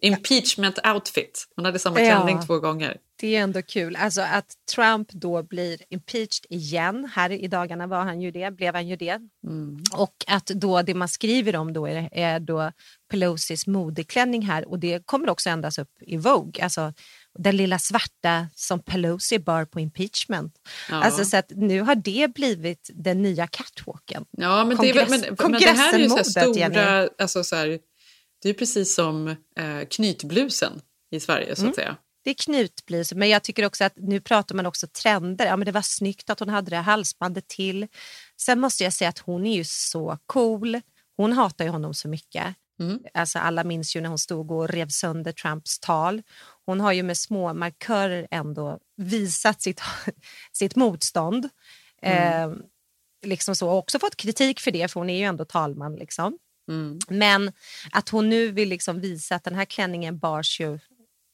impeachment 0.00 0.78
outfit. 0.94 1.46
Hon 1.56 1.64
hade 1.64 1.78
samma 1.78 2.00
Ja. 2.00 2.16
klänning 2.16 2.46
två 2.46 2.58
gånger. 2.58 2.96
Det 3.20 3.36
är 3.36 3.40
ändå 3.42 3.62
kul. 3.62 3.96
Alltså 3.96 4.20
att 4.20 4.46
Trump 4.74 5.08
då 5.12 5.42
blir 5.42 5.78
impeached 5.90 6.46
igen. 6.50 7.10
Här 7.14 7.30
i 7.32 7.46
dagarna 7.48 7.86
var 7.86 8.04
han 8.04 8.20
ju 8.20 8.30
det, 8.30 8.50
blev 8.50 8.74
han 8.74 8.88
ju 8.88 8.96
det. 8.96 9.18
Mm. 9.46 9.82
Och 9.92 10.14
att 10.26 10.46
då 10.46 10.82
det 10.82 10.94
man 10.94 11.08
skriver 11.08 11.56
om 11.56 11.72
då 11.72 11.86
är, 11.86 12.08
är 12.12 12.40
då 12.40 12.72
Pelosis 13.10 13.66
modeklänning 13.66 14.42
här 14.42 14.68
och 14.68 14.78
det 14.78 15.06
kommer 15.06 15.30
också 15.30 15.50
ändras 15.50 15.78
upp 15.78 15.90
i 16.00 16.16
Vogue. 16.16 16.62
Alltså 16.64 16.92
den 17.38 17.56
lilla 17.56 17.78
svarta 17.78 18.46
som 18.54 18.82
Pelosi 18.82 19.38
bar 19.38 19.64
på 19.64 19.80
impeachment. 19.80 20.54
Ja. 20.90 21.02
Alltså 21.02 21.24
så 21.24 21.36
att 21.36 21.50
nu 21.50 21.80
har 21.80 21.94
det 21.94 22.34
blivit 22.34 22.90
den 22.94 23.22
nya 23.22 23.46
catwalken. 23.46 24.24
Ja, 24.30 24.64
men, 24.64 24.76
det, 24.76 24.92
Kongress- 24.92 25.08
men, 25.10 25.50
men 25.50 25.60
det 25.60 25.68
här 25.68 25.94
är 25.94 25.98
ju 25.98 26.08
så 26.08 26.24
stora... 26.24 27.08
Alltså 27.18 27.44
så 27.44 27.56
här, 27.56 27.78
det 28.42 28.48
är 28.48 28.54
precis 28.54 28.94
som 28.94 29.28
eh, 29.28 29.80
knytblusen 29.90 30.80
i 31.10 31.20
Sverige, 31.20 31.56
så 31.56 31.68
att 31.68 31.74
säga. 31.74 31.96
Det 32.24 32.30
är 32.30 32.34
knutblus, 32.34 33.12
men 33.12 33.28
jag 33.28 33.42
tycker 33.42 33.64
också 33.64 33.84
att 33.84 33.92
nu 33.96 34.20
pratar 34.20 34.54
man 34.54 34.66
också 34.66 34.86
trender. 34.86 35.46
Ja, 35.46 35.56
men 35.56 35.66
det 35.66 35.72
var 35.72 35.82
snyggt 35.82 36.30
att 36.30 36.40
hon 36.40 36.48
hade 36.48 36.70
det 36.70 36.76
halsbandet 36.76 37.48
till. 37.48 37.86
Sen 38.40 38.60
måste 38.60 38.84
jag 38.84 38.92
säga 38.92 39.08
att 39.08 39.18
hon 39.18 39.46
är 39.46 39.56
ju 39.56 39.64
så 39.64 40.18
cool. 40.26 40.80
Hon 41.16 41.32
hatar 41.32 41.64
ju 41.64 41.70
honom 41.70 41.94
så 41.94 42.08
mycket. 42.08 42.54
Mm. 42.80 42.98
Alltså 43.14 43.38
alla 43.38 43.64
minns 43.64 43.96
ju 43.96 44.00
när 44.00 44.08
hon 44.08 44.18
stod 44.18 44.50
och 44.50 44.68
rev 44.68 44.88
sönder 44.88 45.32
Trumps 45.32 45.78
tal. 45.78 46.22
Hon 46.68 46.80
har 46.80 46.92
ju 46.92 47.02
med 47.02 47.18
små 47.18 47.54
markörer 47.54 48.28
ändå 48.30 48.78
visat 48.96 49.62
sitt, 49.62 49.80
sitt 50.52 50.76
motstånd. 50.76 51.48
Eh, 52.02 52.52
liksom 53.26 53.56
så. 53.56 53.68
Och 53.68 53.78
också 53.78 53.98
fått 53.98 54.16
kritik 54.16 54.60
för 54.60 54.70
det, 54.70 54.88
för 54.88 55.00
hon 55.00 55.10
är 55.10 55.18
ju 55.18 55.24
ändå 55.24 55.44
talman. 55.44 55.96
Liksom. 55.96 56.38
Mm. 56.68 56.98
Men 57.08 57.52
att 57.92 58.08
hon 58.08 58.28
nu 58.28 58.50
vill 58.52 58.68
liksom 58.68 59.00
visa 59.00 59.34
att 59.34 59.44
den 59.44 59.54
här 59.54 59.64
klänningen 59.64 60.18
bars 60.18 60.60
ju 60.60 60.78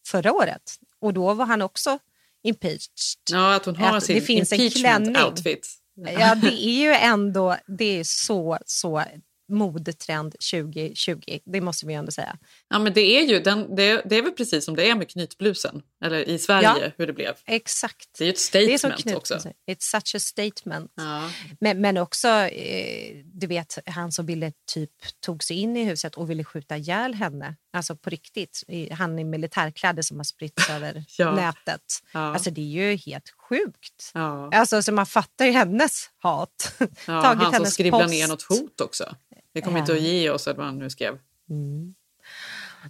förra 0.07 0.33
året. 0.33 0.63
Och 1.01 1.15
då 1.15 1.35
var 1.35 1.47
han 1.47 1.63
också 1.63 1.99
impeached. 2.43 2.89
Ja, 3.31 3.55
att 3.55 3.65
hon 3.65 3.77
har 3.77 3.97
Att 3.97 4.05
sin 4.05 4.15
det 4.15 4.21
finns 4.21 4.53
en 4.53 4.71
klänning. 4.71 5.17
outfit. 5.25 5.69
Ja, 5.95 6.35
det 6.35 6.65
är 6.65 6.81
ju 6.81 6.93
ändå 6.95 7.57
det 7.67 8.01
är 8.01 8.05
så, 8.05 8.59
så 8.67 9.05
modetrend 9.49 10.35
2020. 10.53 11.39
Det 11.45 11.61
måste 11.61 11.87
vi 11.87 11.95
ändå 11.95 12.11
säga. 12.11 12.39
Ja, 12.69 12.79
men 12.79 12.93
det 12.93 13.01
är 13.01 13.25
ju 13.25 13.41
den, 13.41 13.77
det, 13.77 14.03
det 14.05 14.17
är 14.17 14.23
väl 14.23 14.33
precis 14.33 14.65
som 14.65 14.77
det 14.77 14.91
är 14.91 14.95
med 14.95 15.11
knytblusen, 15.11 15.83
eller 16.05 16.29
i 16.29 16.39
Sverige, 16.39 16.73
Ja. 16.85 16.91
hur 16.99 17.07
det 17.07 17.13
blev. 17.13 17.35
Exakt. 17.47 18.09
Det 18.19 18.25
är 18.25 18.27
ju 18.27 18.33
ett 18.33 18.53
Det 18.53 18.59
är 18.59 18.79
som 18.79 18.91
statement 18.91 19.03
Knut 19.03 19.17
också. 19.17 19.35
It's 19.71 19.81
such 20.01 20.15
a 20.15 20.19
statement. 20.21 20.93
Ja. 20.95 21.31
Men, 21.61 21.81
men 21.81 21.97
också, 21.97 22.29
eh, 22.29 23.17
du 23.25 23.47
vet, 23.47 23.79
han 23.87 24.13
som 24.13 24.27
ville 24.27 24.53
typ 24.75 24.91
tog 25.21 25.45
sig 25.45 25.57
in 25.61 25.77
i 25.77 25.85
huset 25.85 26.15
och 26.15 26.31
ville 26.31 26.45
skjuta 26.45 26.77
ihjäl 26.77 27.15
henne. 27.15 27.57
Alltså 27.73 27.97
på 27.97 28.11
riktigt. 28.11 28.63
Han 28.91 29.19
i 29.19 29.25
militärkläder 29.25 30.03
som 30.03 30.17
har 30.17 30.25
spritts 30.25 30.71
över 30.71 31.05
Ja. 31.19 31.35
nätet. 31.35 31.81
Alltså 32.13 32.51
det 32.51 32.61
är 32.61 32.65
ju 32.91 32.97
helt 32.97 33.31
sjukt. 33.49 34.11
Alltså, 34.15 34.83
så 34.83 34.93
man 34.93 35.07
fattar 35.07 35.45
ju 35.45 35.51
hennes 35.53 36.11
hat. 36.19 36.75
Ja, 36.79 36.87
Tagit 37.23 37.25
han 37.25 37.39
som 37.45 37.53
hennes 37.53 37.75
skrivlar 37.75 38.01
post. 38.03 38.11
ner 38.15 38.29
något 38.29 38.43
hot 38.43 38.81
också. 38.81 39.15
Vi 39.53 39.61
kommer 39.63 39.79
inte 39.81 39.93
att 39.93 40.01
ge 40.01 40.31
oss, 40.31 40.47
eller 40.47 40.57
vad 40.57 40.67
han 40.67 40.79
nu 40.79 40.91
skrev. 40.91 41.19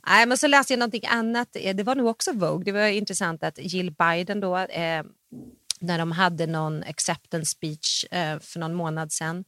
Nej, 0.07 0.27
men 0.27 0.39
så 0.39 0.47
läste 0.47 0.73
jag 0.73 0.79
någonting 0.79 1.07
annat. 1.09 1.49
Eh, 1.55 1.77
Det 1.77 1.83
var 1.83 1.95
nog 1.95 2.07
också 2.07 2.33
Vogue. 2.33 2.65
Det 2.65 2.73
var 2.73 2.87
intressant 2.87 3.43
att 3.45 3.59
Jill 3.59 3.91
Biden 3.91 4.41
då, 4.41 4.57
eh, 4.59 5.05
när 5.81 5.99
de 5.99 6.13
hade 6.13 6.47
någon 6.47 6.83
acceptance 6.83 7.51
speech 7.51 8.05
eh, 8.11 8.39
för 8.41 8.61
någon 8.61 8.75
månad 8.75 9.13
sedan, 9.13 9.45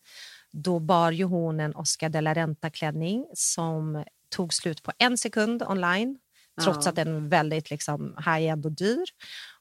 då 0.52 0.78
bar 0.78 1.10
ju 1.12 1.24
hon 1.24 1.60
en 1.60 1.74
Oscar 1.74 2.08
de 2.08 2.20
la 2.20 2.34
Renta-klänning 2.34 3.26
som 3.34 4.04
tog 4.28 4.54
slut 4.54 4.82
på 4.82 4.92
en 4.98 5.18
sekund 5.18 5.62
online 5.62 6.18
trots 6.62 6.86
Ja. 6.86 6.90
att 6.90 6.96
den 6.96 7.16
är 7.16 7.28
väldigt 7.28 7.70
liksom, 7.70 8.16
high-end 8.26 8.66
och 8.66 8.72
dyr. 8.72 9.04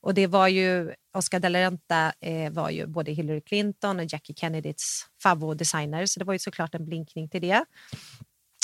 Och 0.01 0.13
det 0.13 0.27
var 0.27 0.47
ju, 0.47 0.93
Oscar 1.13 1.39
de 1.39 1.49
la 1.49 1.59
Renta 1.59 2.13
eh, 2.19 2.51
var 2.51 2.69
ju 2.69 2.85
både 2.87 3.11
Hillary 3.11 3.41
Clinton 3.41 3.99
och 3.99 4.05
Jackie 4.09 4.35
Kennedys 4.35 5.05
favoritdesigner 5.23 6.05
så 6.05 6.19
det 6.19 6.25
var 6.25 6.33
ju 6.33 6.39
såklart 6.39 6.75
en 6.75 6.85
blinkning 6.85 7.29
till 7.29 7.41
det. 7.41 7.65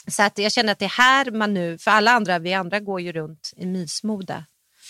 Så 0.08 0.24
att 0.24 0.38
jag 0.38 0.52
känner 0.52 0.72
att 0.72 0.80
det 0.80 0.86
är 0.86 0.90
här 0.90 1.32
man 1.32 1.54
nu, 1.54 1.78
för 1.78 1.92
alla 1.92 2.12
andra, 2.12 2.40
vi 2.40 2.54
andra 2.54 2.80
går 2.80 3.02
ju 3.02 3.12
runt 3.12 3.54
i 3.58 3.66
mysmode. 3.66 4.46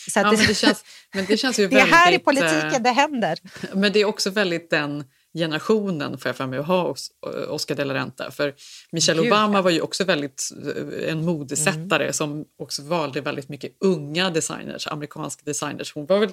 Så 0.10 0.20
Ja, 0.20 0.32
men 0.32 0.48
det 0.48 0.56
känns, 0.56 0.84
men 1.14 1.26
det 1.26 1.38
känns 1.38 1.60
ju 1.60 1.68
det 1.68 1.76
är 1.76 1.78
väldigt... 1.78 1.96
här 1.96 2.12
i 2.12 2.16
eh, 2.16 2.22
politiken 2.22 2.84
det 2.84 2.90
händer. 2.90 3.40
Men 3.74 3.92
det 3.92 4.00
är 4.00 4.06
också 4.06 4.30
väldigt 4.30 4.70
den 4.70 5.04
generationen 5.34 6.18
får 6.18 6.30
jag 6.30 6.36
för 6.36 6.48
mig 6.48 6.60
att 6.60 6.68
ha 6.68 6.84
Os- 6.94 7.12
Oscar 7.50 7.76
de 7.76 7.86
la 7.86 7.94
Renta. 7.94 8.32
För 8.32 8.54
Michelle 8.92 9.22
Gud, 9.22 9.32
Obama 9.32 9.58
ja. 9.58 9.62
var 9.62 9.72
ju 9.72 9.82
också 9.82 10.04
väldigt 10.04 10.50
eh, 10.66 11.12
en 11.12 11.26
modesättare 11.26 12.14
som 12.14 12.46
också 12.60 12.82
valde 12.82 13.22
väldigt 13.22 13.50
mycket 13.50 13.76
unga 13.80 14.30
designers, 14.30 14.88
amerikanska 14.88 15.42
designers. 15.46 15.94
Hon 15.94 16.06
var 16.06 16.20
väl 16.20 16.30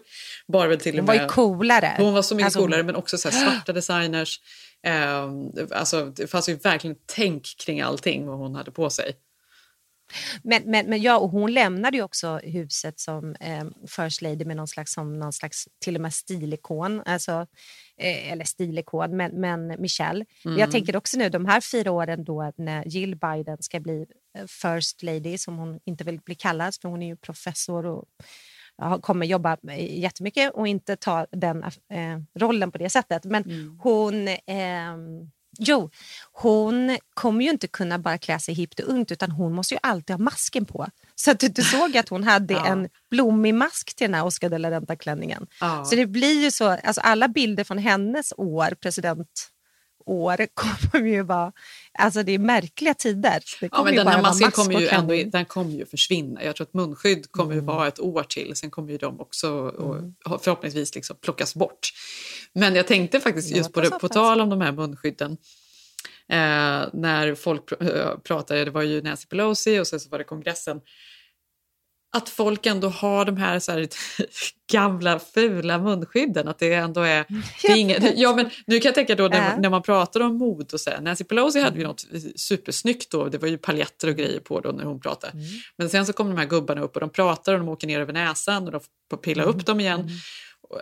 bara 0.53 0.69
väl 0.69 0.81
till 0.81 0.95
och 0.95 0.99
Hon 0.99 1.07
var 1.07 1.15
med... 1.15 1.23
ju 1.23 1.29
coolare. 1.29 1.95
Hon 1.99 2.15
var 2.15 2.23
så 2.23 2.35
mycket 2.35 2.45
Alltså, 2.47 2.59
coolare, 2.61 2.83
men 2.83 2.97
också 2.97 3.19
så 3.19 3.31
svarta 3.31 3.73
designers. 3.73 4.41
Eh, 4.87 5.29
alltså, 5.71 6.05
det 6.05 6.27
fanns 6.27 6.49
ju 6.49 6.55
verkligen 6.55 6.97
tänk 7.07 7.47
kring 7.59 7.81
allting 7.81 8.27
vad 8.27 8.39
hon 8.39 8.55
hade 8.55 8.71
på 8.71 8.91
sig. 8.91 9.13
Men, 10.43 10.63
men, 10.67 10.87
men 10.87 11.03
ja, 11.03 11.19
och 11.19 11.31
hon 11.31 11.53
lämnade 11.53 11.97
ju 11.97 12.03
också 12.03 12.41
huset 12.43 13.01
som 13.01 13.35
eh, 13.41 13.65
first 13.89 14.23
lady 14.23 14.45
med 14.45 14.57
någon 14.57 14.69
slags, 14.69 14.93
som 14.93 15.19
någon 15.19 15.33
slags 15.33 15.69
till 15.85 15.95
och 15.95 16.01
med 16.01 16.15
stilikon. 16.15 17.03
Alltså, 17.07 17.47
eh, 18.01 18.33
eller 18.33 18.45
stilikon, 18.45 19.17
men, 19.17 19.41
men 19.41 19.81
Michelle. 19.83 20.25
Mm. 20.45 20.59
Jag 20.59 20.71
tänker 20.71 20.97
också 20.97 21.19
nu 21.19 21.29
de 21.29 21.47
här 21.47 21.61
fyra 21.61 21.91
åren 21.93 22.25
då 22.25 22.53
när 22.57 22.85
Jill 22.89 23.17
Biden 23.17 23.57
ska 23.61 23.81
bli 23.81 24.07
eh, 24.39 24.47
first 24.47 25.03
lady 25.03 25.39
som 25.39 25.59
hon 25.59 25.81
inte 25.85 26.05
vill 26.05 26.21
bli 26.21 26.35
kallad 26.35 26.75
för 26.83 26.89
hon 26.89 27.03
är 27.03 27.07
ju 27.07 27.17
professor 27.17 27.87
och 27.87 28.05
kommer 29.01 29.27
jobba 29.27 29.57
eh, 29.69 29.99
jättemycket 29.99 30.53
och 30.55 30.69
inte 30.69 30.97
ta 30.97 31.27
den 31.33 31.63
eh, 31.65 32.19
rollen 32.35 32.73
på 32.73 32.79
det 32.79 32.91
sättet. 32.91 33.25
Men 33.25 33.43
Mm. 33.43 33.79
hon... 33.83 34.29
Jo, 35.61 35.91
hon 36.33 36.99
kommer 37.15 37.45
ju 37.45 37.51
inte 37.51 37.67
kunna 37.69 37.99
bara 37.99 38.19
klä 38.19 38.39
sig 38.41 38.55
hippt 38.55 38.81
och 38.81 38.89
ungt 38.89 39.13
utan 39.13 39.31
hon 39.31 39.53
måste 39.55 39.75
ju 39.75 39.81
alltid 39.83 40.17
ha 40.17 40.19
masken 40.25 40.65
på. 40.65 40.87
Så 41.15 41.31
att 41.31 41.41
du, 41.41 41.49
du 41.49 41.63
såg 41.63 41.97
att 41.97 42.09
hon 42.09 42.25
hade 42.25 42.55
Ja. 42.59 42.67
en 42.67 42.89
blommig 43.11 43.55
mask 43.55 43.97
till 43.97 44.05
den 44.05 44.15
här 44.15 44.25
Oscar 44.25 44.49
de 44.49 44.59
la 44.59 44.71
Renta-klänningen. 44.71 45.47
Ja. 45.61 45.85
Så 45.85 45.95
det 45.97 46.07
blir 46.07 46.43
ju 46.43 46.51
så, 46.51 46.69
alltså 46.69 47.01
alla 47.01 47.29
bilder 47.29 47.65
från 47.65 47.79
hennes 47.79 48.33
år, 48.37 48.75
presidentår, 48.81 50.47
kommer 50.55 51.07
ju 51.09 51.23
vara, 51.23 51.53
alltså 51.99 52.23
det 52.23 52.33
är 52.33 52.39
märkliga 52.39 52.95
tider. 52.95 53.43
Ja, 53.61 53.85
men 53.85 53.95
den 53.97 54.07
här 54.07 54.23
masken 54.23 54.47
mask 54.47 54.57
kommer 54.57 54.81
ju, 54.81 54.89
ändå, 54.89 55.15
den 55.31 55.45
kommer 55.45 55.71
ju 55.71 55.87
försvinna. 55.87 56.45
Jag 56.45 56.57
tror 56.57 56.67
att 56.67 56.75
munskydd 56.75 57.33
kommer 57.33 57.53
Mm. 57.53 57.65
ju 57.65 57.67
vara 57.67 57.89
ett 57.89 58.01
år 58.01 58.23
till. 58.23 58.57
Sen 58.57 58.71
kommer 58.71 58.93
ju 58.93 58.99
de 58.99 59.21
också 59.21 59.51
och 60.25 60.43
förhoppningsvis 60.45 60.95
liksom 60.95 61.17
plockas 61.23 61.55
bort. 61.55 61.89
Men 62.53 62.75
jag 62.75 62.87
tänkte 62.87 63.21
faktiskt 63.21 63.57
just 63.57 63.73
på, 63.73 63.81
det, 63.81 63.91
på 63.91 64.09
tal 64.09 64.41
om 64.41 64.51
de 64.51 64.61
här 64.61 64.73
munskydden. 64.73 65.37
Eh, 66.29 66.89
när 66.93 67.35
folk 67.35 67.71
pr- 67.71 67.99
eh, 67.99 68.19
pratade, 68.19 68.65
det 68.65 68.71
var 68.71 68.83
ju 68.83 69.03
Nancy 69.03 69.27
Pelosi 69.27 69.79
och 69.79 69.87
sen 69.87 70.01
så 70.01 70.09
var 70.09 70.19
det 70.19 70.25
kongressen. 70.25 70.81
Att 72.17 72.29
folk 72.29 72.67
ändå 72.67 72.89
har 72.89 73.25
de 73.25 73.37
här, 73.37 73.59
så 73.59 73.73
här 73.73 73.89
gamla 74.73 75.19
fula 75.19 75.79
munskydden. 75.79 76.49
Att 76.49 76.59
det 76.59 76.75
ändå 76.75 77.01
är... 77.01 77.25
Det 77.63 77.69
är 77.69 77.77
inget, 77.77 78.19
ja, 78.19 78.37
men 78.37 78.51
nu 78.67 78.81
kan 78.81 78.89
jag 78.89 78.95
tänka 78.95 79.15
då 79.15 79.29
när, 79.29 79.57
när 79.57 79.71
man 79.71 79.83
pratar 79.83 80.21
om 80.21 80.37
mod 80.37 80.75
och 80.75 80.81
så 80.81 80.91
här, 80.91 81.01
Nancy 81.01 81.25
Pelosi 81.25 81.61
hade 81.61 81.79
ju 81.79 81.85
något 81.87 82.05
supersnyggt 82.37 83.11
då. 83.11 83.29
Det 83.29 83.39
var 83.39 83.49
ju 83.49 83.59
paljetter 83.59 84.09
och 84.09 84.17
grejer 84.17 84.41
på 84.41 84.61
då 84.61 84.71
när 84.71 84.85
hon 84.85 85.01
pratade. 85.01 85.33
Men 85.77 85.89
sen 85.91 86.07
så 86.07 86.13
kom 86.13 86.29
de 86.29 86.39
här 86.39 86.47
gubbarna 86.47 86.81
upp 86.81 86.97
och 86.97 87.01
de 87.01 87.11
pratar 87.11 87.53
och 87.53 87.59
de 87.59 87.69
åker 87.69 87.87
ner 87.87 88.01
över 88.01 88.13
näsan 88.13 88.67
och 88.67 88.73
de 88.73 88.81
får 89.11 89.17
pilla 89.17 89.43
upp 89.43 89.67
dem 89.67 89.81
igen. 89.81 90.09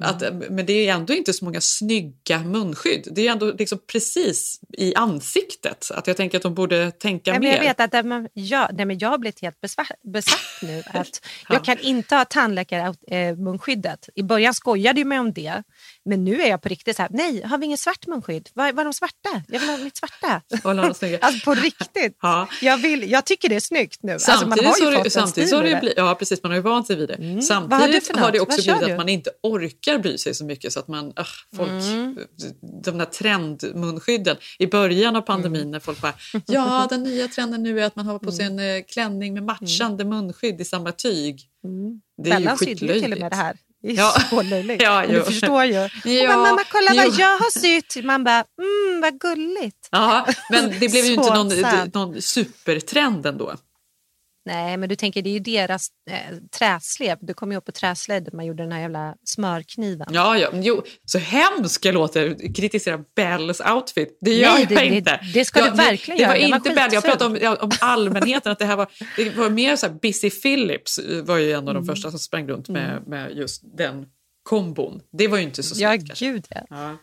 Att, 0.00 0.22
men 0.50 0.66
det 0.66 0.88
är 0.88 0.94
ändå 0.94 1.14
inte 1.14 1.32
så 1.32 1.44
många 1.44 1.60
snygga 1.60 2.38
munskydd. 2.38 3.08
Det 3.10 3.28
är 3.28 3.32
ändå 3.32 3.52
liksom 3.52 3.78
precis 3.92 4.60
i 4.72 4.94
ansiktet. 4.94 5.90
Att 5.94 6.06
jag 6.06 6.16
tänker 6.16 6.38
att 6.38 6.42
de 6.42 6.54
borde 6.54 6.90
tänka 6.90 7.30
Nej, 7.30 7.40
mer. 7.40 7.56
jag 7.56 7.60
vet 7.60 7.94
att 7.94 8.06
men 8.06 8.28
jag, 8.32 8.68
nej, 8.72 8.86
men 8.86 8.98
jag 8.98 9.08
har 9.08 9.18
blivit 9.18 9.42
helt 9.42 9.56
besatt 10.02 10.38
nu. 10.62 10.82
Att 10.92 11.26
jag 11.48 11.64
kan 11.64 11.78
inte 11.78 12.16
ha 12.16 12.24
tandläkarmunskyddet. 12.24 14.08
I 14.14 14.22
början 14.22 14.54
skojade 14.54 15.00
jag 15.00 15.06
mig 15.06 15.18
om 15.18 15.32
det, 15.32 15.62
men 16.04 16.24
nu 16.24 16.42
är 16.42 16.48
jag 16.48 16.62
på 16.62 16.68
riktigt 16.68 16.96
så 16.96 17.02
här, 17.02 17.10
nej, 17.12 17.42
har 17.42 17.58
vi 17.58 17.66
ingen 17.66 17.78
svart 17.78 18.06
munskydd? 18.06 18.48
Var, 18.54 18.72
var 18.72 18.84
de 18.84 18.92
svarta? 18.92 19.42
Jag 19.48 19.60
vill 19.60 19.68
ha 19.68 19.76
mitt 19.76 19.96
svarta. 19.96 20.42
Alltså 21.20 21.44
på 21.44 21.54
riktigt. 21.54 22.18
Ja. 22.22 22.48
Jag, 22.62 22.76
vill, 22.78 23.10
jag 23.10 23.24
tycker 23.24 23.48
det 23.48 23.56
är 23.56 23.60
snyggt 23.60 24.02
nu. 24.02 24.12
Alltså, 24.12 24.30
man 24.30 24.38
Samtidigt, 24.38 24.66
har 24.66 24.78
ju 24.78 24.84
har 24.84 24.92
fått 24.92 25.02
det, 25.02 25.06
en 25.08 25.10
samtidigt 25.10 25.48
stil 25.48 25.58
har 25.58 25.64
det 25.64 25.80
blivit, 25.80 25.98
ja 25.98 26.14
precis, 26.14 26.42
man 26.42 26.52
har 26.52 26.56
ju 26.56 26.62
vant 26.62 26.86
sig 26.86 26.96
vid 26.96 27.08
det. 27.08 27.14
Har 27.14 27.34
du 27.34 27.42
Samtidigt 27.42 28.16
har 28.16 28.20
något? 28.20 28.32
det 28.32 28.40
också 28.40 28.62
blivit 28.62 28.90
att 28.90 28.96
man 28.96 29.08
inte 29.08 29.30
orkar 29.42 29.65
bry 30.02 30.18
sig 30.18 30.34
så 30.34 30.44
mycket 30.44 30.72
så 30.72 30.80
att 30.80 30.88
man, 30.88 31.12
ah, 31.16 31.24
folk, 31.56 31.70
Mm. 31.70 32.18
de 32.84 32.98
där 32.98 33.04
trendmunskydden 33.04 34.36
i 34.58 34.66
början 34.66 35.16
av 35.16 35.20
pandemin 35.20 35.60
Mm. 35.60 35.70
när 35.70 35.80
folk 35.80 36.00
bara, 36.00 36.14
ja 36.46 36.86
den 36.90 37.02
nya 37.02 37.28
trenden 37.28 37.62
nu 37.62 37.80
är 37.80 37.84
att 37.86 37.96
man 37.96 38.06
har 38.06 38.18
på 38.18 38.32
sig 38.32 38.46
Mm. 38.46 38.58
en 38.58 38.76
eh, 38.76 38.82
klänning 38.88 39.34
med 39.34 39.42
matchande 39.42 40.04
munskydd 40.04 40.60
i 40.60 40.64
samma 40.64 40.92
tyg. 40.92 41.40
Det 42.22 42.30
är 42.30 42.34
Bellan 42.34 42.56
ju 42.60 42.66
ju 42.68 42.74
till 42.74 42.88
och 42.88 42.94
skitlöjligt. 42.94 43.20
med 43.22 43.32
det 43.32 43.36
här. 43.36 43.56
Det 43.82 43.88
är 43.90 43.94
Ja. 43.96 44.14
så 44.30 44.42
löjligt. 44.42 44.82
Ja, 44.82 45.06
du 45.06 45.22
förstår 45.22 45.64
ju. 45.64 45.72
Ja, 46.04 46.26
bara, 46.28 46.36
mamma 46.36 46.62
kolla 46.72 46.94
vad 46.94 47.06
jo. 47.06 47.12
jag 47.18 47.38
har 47.38 47.60
sytt. 47.60 48.04
Man 48.04 48.24
bara, 48.24 48.44
mm, 48.62 49.00
vad 49.00 49.20
gulligt. 49.20 49.88
Ja, 49.90 50.26
men 50.50 50.70
det 50.70 50.78
blev 50.90 51.04
ju 51.04 51.12
inte 51.14 51.34
någon, 51.34 51.48
någon 51.94 52.22
supertrend 52.22 53.26
ändå. 53.26 53.54
Nej, 54.46 54.76
men 54.76 54.88
du 54.88 54.96
tänker 54.96 55.22
det 55.22 55.30
är 55.30 55.32
ju 55.32 55.38
deras 55.38 55.88
eh, 56.10 56.36
träslev. 56.58 57.18
Du 57.20 57.34
kommer 57.34 57.54
ju 57.54 57.58
upp 57.58 57.64
på 57.64 57.72
träslöjd 57.72 58.24
där 58.24 58.32
man 58.32 58.46
gjorde 58.46 58.62
den 58.62 58.72
här 58.72 58.80
jävla 58.80 59.14
smörkniven. 59.24 60.06
Ja, 60.10 60.38
ja, 60.38 60.48
jo, 60.54 60.82
så 61.04 61.18
hemskt 61.18 61.84
jag 61.84 61.94
låter 61.94 62.54
kritisera 62.54 63.00
Bells 63.16 63.60
outfit. 63.60 64.18
Det 64.20 64.34
gör 64.34 64.52
Nej, 64.52 64.60
jag 64.60 64.68
det- 64.68 64.74
det- 64.74 64.96
inte. 64.96 65.20
det 65.34 65.44
ska 65.44 65.58
jag, 65.60 65.72
du 65.72 65.76
verkligen 65.76 66.18
det, 66.18 66.24
det 66.24 66.28
var 66.28 66.34
göra. 66.36 66.48
Var 66.48 66.56
inte 66.56 66.70
Bell, 66.70 66.92
jag 66.92 67.04
pratade 67.04 67.24
om, 67.24 67.38
ja, 67.42 67.56
om 67.60 67.70
allmänheten. 67.80 68.52
Att 68.52 68.58
det, 68.58 68.64
här 68.66 68.76
var, 68.76 68.86
det 69.16 69.36
var 69.36 69.50
mer 69.50 69.76
så 69.76 69.86
här, 69.86 69.94
Busy 70.02 70.30
Phillips 70.30 71.00
var 71.24 71.36
ju 71.38 71.52
en 71.52 71.58
av 71.58 71.64
de 71.64 71.70
Mm. 71.76 71.86
första 71.86 72.10
som 72.10 72.18
sprang 72.18 72.48
runt 72.48 72.68
med, 72.68 73.02
med 73.06 73.32
just 73.36 73.62
den 73.78 74.06
kombon. 74.42 75.00
Det 75.18 75.28
var 75.28 75.38
ju 75.38 75.44
inte 75.44 75.62
så 75.62 75.74
Ja, 75.82 75.90
snyggt 75.90 76.06
kanske. 76.06 76.26
gud 76.26 76.46
ja. 76.50 76.60
Ja. 76.70 76.96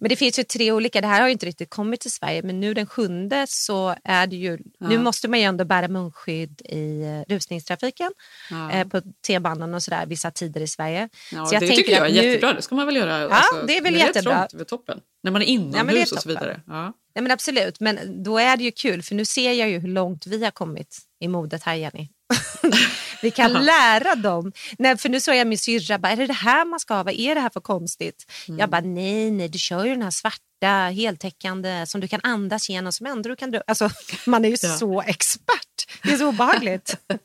Men 0.00 0.08
det 0.08 0.16
finns 0.16 0.38
ju 0.38 0.42
tre 0.42 0.72
olika. 0.72 1.00
Det 1.00 1.06
här 1.06 1.20
har 1.20 1.28
inte 1.28 1.46
riktigt 1.46 1.70
kommit 1.70 2.00
till 2.00 2.10
Sverige, 2.12 2.42
men 2.42 2.60
nu 2.60 2.74
den 2.74 2.86
sjunde 2.86 3.46
så 3.48 3.94
är 4.04 4.26
det 4.26 4.36
ju... 4.36 4.58
Nu 4.78 4.98
måste 4.98 5.28
man 5.28 5.38
ju 5.38 5.44
ändå 5.44 5.64
bära 5.64 5.88
munskydd 5.88 6.60
i 6.64 7.02
eh, 7.02 7.32
rusningstrafiken, 7.34 8.10
Ja. 8.50 8.70
eh, 8.72 8.88
på 8.88 9.02
T-banan 9.26 9.74
och 9.74 9.82
sådär, 9.82 10.06
vissa 10.06 10.30
tider 10.30 10.60
i 10.60 10.66
Sverige. 10.66 11.08
Ja, 11.32 11.46
så 11.46 11.54
jag 11.54 11.62
det 11.62 11.68
tycker 11.68 11.92
jag 11.92 12.06
är 12.08 12.12
nu- 12.12 12.22
jättebra. 12.28 12.52
Det 12.52 12.62
ska 12.62 12.74
man 12.74 12.86
väl 12.86 12.96
göra. 12.96 13.28
alltså, 13.34 13.66
det 13.66 13.76
är 13.78 13.82
väl 13.82 13.92
när 13.92 14.00
jättebra. 14.00 14.34
trångt, 14.34 14.50
det 14.50 14.60
är 14.60 14.64
toppen. 14.64 15.00
När 15.22 15.30
man 15.30 15.42
är 15.42 15.46
inomhus 15.46 15.94
Ja, 15.94 15.98
är 15.98 16.16
och 16.16 16.22
så 16.22 16.28
vidare. 16.28 16.60
Ja. 16.66 16.92
Ja, 17.14 17.20
men 17.22 17.30
absolut, 17.32 17.80
men 17.80 18.22
då 18.22 18.38
är 18.38 18.56
det 18.56 18.64
ju 18.64 18.70
kul 18.70 19.02
för 19.02 19.14
nu 19.14 19.24
ser 19.24 19.52
jag 19.52 19.68
ju 19.68 19.78
hur 19.78 19.88
långt 19.88 20.26
vi 20.26 20.44
har 20.44 20.50
kommit 20.50 20.98
i 21.20 21.28
modet 21.28 21.62
här 21.62 21.74
Jenny. 21.74 22.08
vi 23.22 23.30
kan 23.30 23.52
lära 23.52 24.14
dem. 24.14 24.52
Nej, 24.78 24.96
för 24.98 25.08
nu 25.08 25.20
såg 25.20 25.34
jag 25.34 25.46
min 25.46 25.58
syrra, 25.58 25.98
bara, 25.98 26.12
är 26.12 26.16
det 26.16 26.26
det 26.26 26.32
här 26.32 26.64
man 26.64 26.80
ska 26.80 26.94
ha? 26.94 27.02
Vad 27.02 27.14
är 27.14 27.34
det 27.34 27.40
här 27.40 27.50
för 27.50 27.60
konstigt? 27.60 28.32
Mm. 28.48 28.58
Jag 28.58 28.70
bara, 28.70 28.80
nej, 28.80 29.30
nej, 29.30 29.48
du 29.48 29.58
kör 29.58 29.84
ju 29.84 29.90
den 29.90 30.02
här 30.02 30.10
svarta 30.10 30.90
heltäckande 30.92 31.86
som 31.86 32.00
du 32.00 32.08
kan 32.08 32.20
andas 32.22 32.68
genom 32.70 32.92
som 32.92 33.06
ändå 33.06 33.28
du 33.28 33.36
kan 33.36 33.50
dra. 33.50 33.62
Alltså, 33.66 33.90
man 34.26 34.44
är 34.44 34.48
ju 34.48 34.56
Ja. 34.62 34.68
så 34.76 35.02
expert. 35.02 36.00
Det 36.02 36.12
är 36.12 36.16
så 36.16 36.28
obehagligt. 36.28 36.96
ja. 37.08 37.16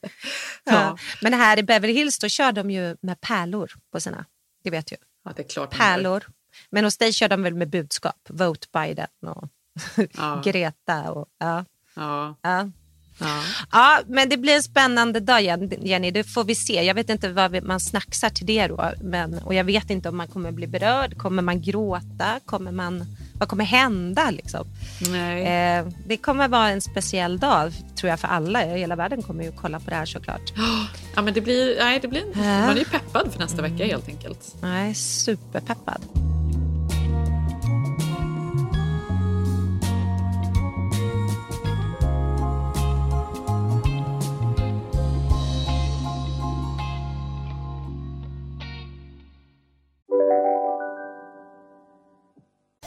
Ja. 0.64 0.98
Men 1.22 1.34
här 1.34 1.60
i 1.60 1.64
Beverly 1.64 1.94
Hills 1.94 2.20
då 2.20 2.30
kör 2.30 2.52
de 2.52 2.72
ju 2.72 2.98
med 3.02 3.22
pärlor 3.22 3.72
på 3.92 4.00
sina, 4.02 4.26
det 4.64 4.70
vet 4.70 4.92
ju. 4.92 4.96
ja, 5.26 5.34
det 5.36 5.42
är 5.42 5.48
klart. 5.48 5.78
Pärlor. 5.78 6.26
Men 6.70 6.84
hos 6.84 6.98
dig 6.98 7.14
kör 7.14 7.30
de 7.30 7.44
väl 7.44 7.54
med 7.56 7.70
budskap, 7.70 8.28
vote 8.30 8.68
Biden 8.74 9.08
och. 9.28 9.50
Greta. 10.44 11.12
Och, 11.12 11.28
ja. 11.40 11.66
Ja. 13.18 13.42
Ja. 13.72 14.00
Men 14.08 14.30
det 14.30 14.38
blir 14.38 14.56
en 14.56 14.64
spännande 14.64 15.20
dag 15.20 15.42
Jenny, 15.82 16.12
det 16.12 16.24
får 16.24 16.44
vi 16.44 16.56
se. 16.56 16.84
Jag 16.84 16.96
vet 16.96 17.10
inte 17.10 17.30
vad 17.30 17.64
man 17.64 17.80
snacksar 17.80 18.30
till 18.30 18.46
det 18.46 18.68
då. 18.68 18.92
Men, 19.02 19.40
och 19.44 19.54
jag 19.54 19.64
vet 19.64 19.90
inte 19.90 20.10
om 20.10 20.18
man 20.18 20.28
kommer 20.28 20.52
bli 20.52 20.68
berörd. 20.68 21.18
Kommer 21.18 21.42
man 21.42 21.62
gråta? 21.62 22.40
Kommer 22.46 22.72
man, 22.72 23.06
vad 23.40 23.50
kommer 23.50 23.66
hända? 23.66 24.32
Liksom? 24.32 24.68
Nej. 25.12 25.42
Eh, 25.78 25.88
det 26.08 26.18
kommer 26.18 26.48
vara 26.48 26.70
en 26.70 26.82
speciell 26.82 27.40
dag 27.40 27.74
tror 27.96 28.10
jag 28.10 28.20
för 28.20 28.28
alla. 28.28 28.60
Hela 28.60 28.96
världen 28.96 29.24
kommer 29.24 29.44
ju 29.44 29.52
kolla 29.52 29.80
på 29.80 29.90
det 29.90 29.96
här 29.96 30.06
såklart. 30.06 30.54
Ja, 31.16 31.22
men 31.22 31.34
det 31.34 31.42
blir, 31.42 31.76
nej, 31.80 32.00
det 32.00 32.08
blir, 32.08 32.24
man 32.36 32.70
är 32.70 32.76
ju 32.76 32.86
peppad 32.86 33.34
för 33.34 33.40
nästa 33.40 33.62
vecka 33.62 33.86
helt 33.86 34.08
enkelt. 34.10 34.56
Är 34.64 34.94
superpeppad. 34.94 36.02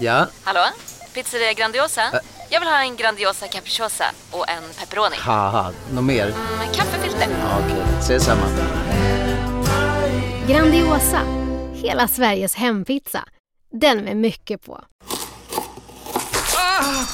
Ja, 0.01 0.27
Hallå? 0.45 0.61
Pizzeria 1.15 1.53
Grandiosa? 1.53 2.03
Jag 2.51 2.61
vill 2.61 2.69
ha 2.69 2.81
en 2.83 2.97
Grandiosa 2.97 3.47
capriciosa 3.49 4.05
och 4.31 4.49
en 4.49 4.63
pepperoni. 4.79 5.17
haha, 5.19 5.73
något 5.93 6.05
mer? 6.05 6.27
Med 6.59 6.75
kaffefilter. 6.75 7.29
Ja, 7.41 7.59
Okej, 7.65 7.83
ses 8.01 8.25
samma. 8.25 8.43
Grandiosa, 10.49 11.21
hela 11.75 12.09
Sveriges 12.09 12.55
hempizza. 12.55 13.25
Den 13.81 13.99
med 14.05 14.17
mycket 14.17 14.65
på. 14.67 14.81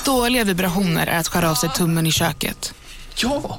Dåliga 0.05 0.45
vibrationer 0.45 1.07
är 1.07 1.19
att 1.19 1.29
skära 1.29 1.50
av 1.50 1.55
sig 1.55 1.71
tummen 1.71 2.07
i 2.07 2.12
köket. 2.12 2.75
Ja! 3.17 3.59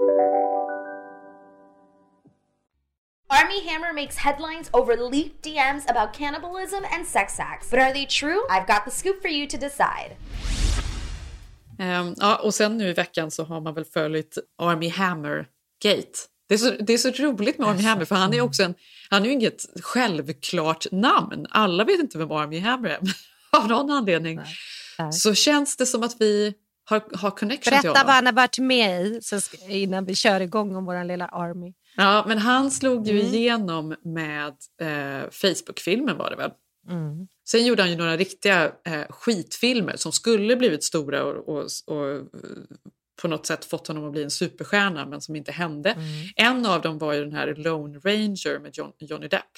Army 3.31 3.61
Hammer 3.69 3.93
makes 3.93 4.17
headlines 4.17 4.69
over 4.73 5.09
leaked 5.09 5.41
DMs 5.41 5.89
about 5.89 6.13
cannibalism 6.13 6.83
and 6.93 7.07
sex 7.07 7.39
acts. 7.39 7.69
But 7.69 7.79
are 7.79 7.93
they 7.93 8.05
true? 8.05 8.41
I've 8.49 8.67
got 8.67 8.85
the 8.85 8.91
scoop 8.91 9.21
for 9.21 9.29
you 9.29 9.47
to 9.47 9.57
decide. 9.57 10.15
Ehm, 11.79 12.15
ja, 12.17 12.35
och 12.35 12.53
sen 12.53 12.77
nu 12.77 12.89
i 12.89 12.93
veckan 12.93 13.31
så 13.31 13.43
har 13.43 13.61
man 13.61 13.73
väl 13.73 13.85
följt 13.85 14.37
Army 14.57 14.89
Hammer-gate. 14.89 16.19
Det 16.47 16.53
är, 16.53 16.57
så, 16.57 16.71
det 16.79 16.93
är 16.93 16.97
så 16.97 17.09
roligt 17.09 17.57
med 17.57 17.69
Army 17.69 17.83
Hammer 17.83 18.05
för 18.05 18.15
han 18.15 18.33
är 18.33 18.41
också 18.41 18.63
en, 18.63 18.75
han 19.09 19.21
är 19.21 19.25
ju 19.25 19.31
inget 19.31 19.65
självklart 19.81 20.85
namn. 20.91 21.47
Alla 21.49 21.83
vet 21.83 21.99
inte 21.99 22.17
vem 22.17 22.31
Army 22.31 22.59
Hammer 22.59 22.89
är. 22.89 22.99
Av 23.57 23.67
någon 23.67 23.91
anledning 23.91 24.39
så 25.11 25.33
känns 25.33 25.77
det 25.77 25.85
som 25.85 26.03
att 26.03 26.15
vi 26.19 26.53
har, 26.85 27.17
har 27.17 27.31
connection 27.31 27.61
till 27.61 27.71
Berätta 27.71 27.87
honom. 27.87 28.05
vad 28.05 28.15
han 28.15 28.25
har 28.25 28.33
varit 28.33 28.57
med 28.59 29.05
i 29.05 29.19
så 29.21 29.41
ska, 29.41 29.57
innan 29.67 30.05
vi 30.05 30.15
kör 30.15 30.39
igång 30.39 30.75
om 30.75 30.85
vår 30.85 31.03
lilla 31.03 31.27
Army. 31.27 31.73
Ja, 31.95 32.25
men 32.27 32.37
han 32.37 32.71
slog 32.71 33.07
ju 33.07 33.19
Mm. 33.19 33.33
igenom 33.33 33.95
med 34.03 34.55
eh, 34.81 35.29
Facebook-filmen 35.31 36.17
var 36.17 36.29
det 36.29 36.35
väl? 36.35 36.51
Mm. 36.89 37.27
Sen 37.49 37.65
gjorde 37.65 37.81
han 37.81 37.89
ju 37.91 37.97
några 37.97 38.17
riktiga 38.17 38.65
eh, 38.85 39.05
skitfilmer 39.09 39.95
som 39.95 40.11
skulle 40.11 40.55
blivit 40.55 40.83
stora 40.83 41.23
och, 41.23 41.49
och, 41.57 41.65
och 41.87 42.09
eh, 42.11 42.21
på 43.21 43.27
något 43.27 43.45
sätt 43.45 43.65
fått 43.65 43.87
honom 43.87 44.05
att 44.05 44.11
bli 44.11 44.23
en 44.23 44.31
superstjärna 44.31 45.05
men 45.05 45.21
som 45.21 45.35
inte 45.35 45.51
hände. 45.51 45.95
En 46.35 46.65
av 46.65 46.81
dem 46.81 46.97
var 46.97 47.13
ju 47.13 47.23
den 47.23 47.33
här 47.33 47.55
Lone 47.55 47.99
Ranger 47.99 48.59
med 48.59 48.77
John, 48.77 48.91
Johnny 48.99 49.27
Depp. 49.27 49.51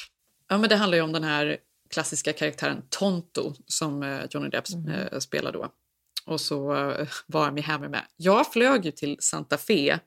Ja, 0.50 0.58
men 0.58 0.70
det 0.70 0.76
handlar 0.76 0.98
ju 0.98 1.04
om 1.04 1.12
den 1.12 1.24
här 1.24 1.58
klassiska 1.90 2.34
karaktären 2.34 2.82
Tonto 2.90 3.54
som 3.68 4.04
eh, 4.04 4.20
Johnny 4.30 4.50
Depp 4.50 4.66
eh, 5.12 5.20
spelar 5.20 5.52
då. 5.52 5.72
Och 6.26 6.42
så 6.42 6.76
eh, 6.76 7.08
var 7.28 7.48
Armie 7.48 7.64
Hammer 7.64 7.88
med. 7.88 8.02
Jag 8.18 8.54
flög 8.54 8.86
ju 8.86 8.92
till 8.92 9.18
Santa 9.20 9.58
Fe 9.58 10.00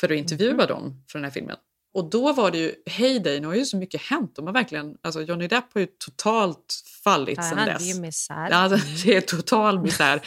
för 0.00 0.12
att 0.12 0.16
intervjua 0.18 0.66
dem 0.66 1.04
för 1.12 1.18
den 1.18 1.24
här 1.24 1.30
filmen. 1.32 1.56
Och 1.94 2.10
då 2.10 2.32
var 2.32 2.50
det 2.50 2.58
ju 2.58 2.74
heyday, 2.86 3.40
nu 3.40 3.46
har 3.46 3.54
ju 3.54 3.64
så 3.64 3.76
mycket 3.76 4.00
hänt. 4.02 4.36
De 4.36 4.46
har 4.46 4.54
verkligen, 4.54 4.96
alltså 5.02 5.22
Johnny 5.22 5.48
Depp 5.48 5.64
har 5.74 5.80
ju 5.80 5.86
totalt 5.86 6.82
fallit 7.04 7.36
Ja, 7.36 7.42
sedan 7.42 7.58
han 7.58 7.68
är 7.68 7.72
dess. 7.72 7.98
misär. 7.98 8.48
Ja, 8.50 8.56
alltså, 8.56 8.88
det 9.04 9.16
är 9.16 9.20
total 9.20 9.82
misär. 9.82 10.20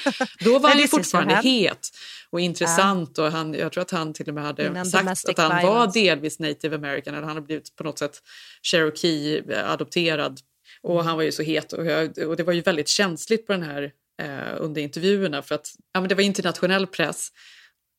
Då 0.44 0.60
var 0.60 0.70
han 0.74 0.80
ju 0.80 0.88
fortfarande 0.88 1.36
het 1.36 1.90
och 2.30 2.40
intressant 2.40 3.18
och 3.18 3.32
han, 3.32 3.54
jag 3.54 3.72
tror 3.72 3.82
att 3.82 3.92
han 3.92 4.14
till 4.14 4.28
och 4.28 4.34
med 4.34 4.44
hade 4.44 4.66
Innan 4.68 4.86
sagt 4.86 5.30
att 5.30 5.38
han 5.38 5.50
var 5.50 5.62
violence. 5.62 6.00
delvis 6.00 6.40
native 6.40 6.76
american 6.76 7.14
eller 7.14 7.28
han 7.28 7.36
hade 7.36 7.46
blivit 7.48 7.76
på 7.76 7.84
något 7.84 8.00
sätt 8.00 8.22
cherokee-adopterad. 8.64 10.40
Och 10.82 11.04
han 11.04 11.16
var 11.16 11.24
ju 11.24 11.32
så 11.32 11.44
het 11.44 11.74
och, 11.74 11.86
jag, 11.86 12.18
och 12.18 12.36
det 12.38 12.44
var 12.44 12.54
ju 12.54 12.62
väldigt 12.62 12.88
känsligt 12.88 13.48
på 13.48 13.54
den 13.54 13.64
här 13.64 13.92
eh, 14.22 14.54
under 14.58 14.82
intervjuerna 14.82 15.42
för 15.42 15.56
att 15.56 15.76
ja, 15.94 16.00
men 16.00 16.10
det 16.10 16.16
var 16.16 16.24
internationell 16.24 16.88
press. 16.88 17.30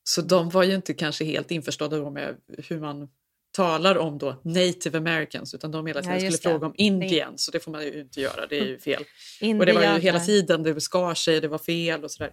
Så 0.07 0.21
de 0.21 0.49
var 0.49 0.63
ju 0.63 0.75
inte 0.75 0.93
kanske 0.93 1.25
helt 1.25 1.51
införstådda 1.51 2.09
med 2.09 2.35
hur 2.69 2.79
man 2.79 3.09
talar 3.51 3.97
om 3.97 4.17
då 4.17 4.41
native 4.43 4.97
americans 4.97 5.53
utan 5.53 5.71
de 5.71 5.85
hela 5.87 6.01
tiden 6.01 6.13
Ja, 6.13 6.19
skulle 6.19 6.37
det. 6.53 6.59
fråga 6.59 6.67
om 6.67 6.73
indians 6.77 7.45
så 7.45 7.51
det 7.51 7.59
får 7.59 7.71
man 7.71 7.83
ju 7.83 7.99
inte 8.01 8.21
göra, 8.21 8.47
det 8.47 8.59
är 8.59 8.65
ju 8.65 8.79
fel. 8.79 9.03
Och 9.59 9.65
det 9.65 9.73
var 9.73 9.81
ju 9.81 9.99
hela 9.99 10.19
tiden, 10.19 10.63
det 10.63 10.81
skar 10.81 11.13
sig, 11.13 11.41
det 11.41 11.47
var 11.47 11.57
fel 11.57 12.03
och 12.03 12.11
sådär. 12.11 12.31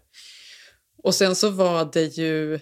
Och 1.03 1.15
sen 1.15 1.37
så 1.37 1.51
var 1.51 1.91
det 1.93 2.03
ju 2.19 2.55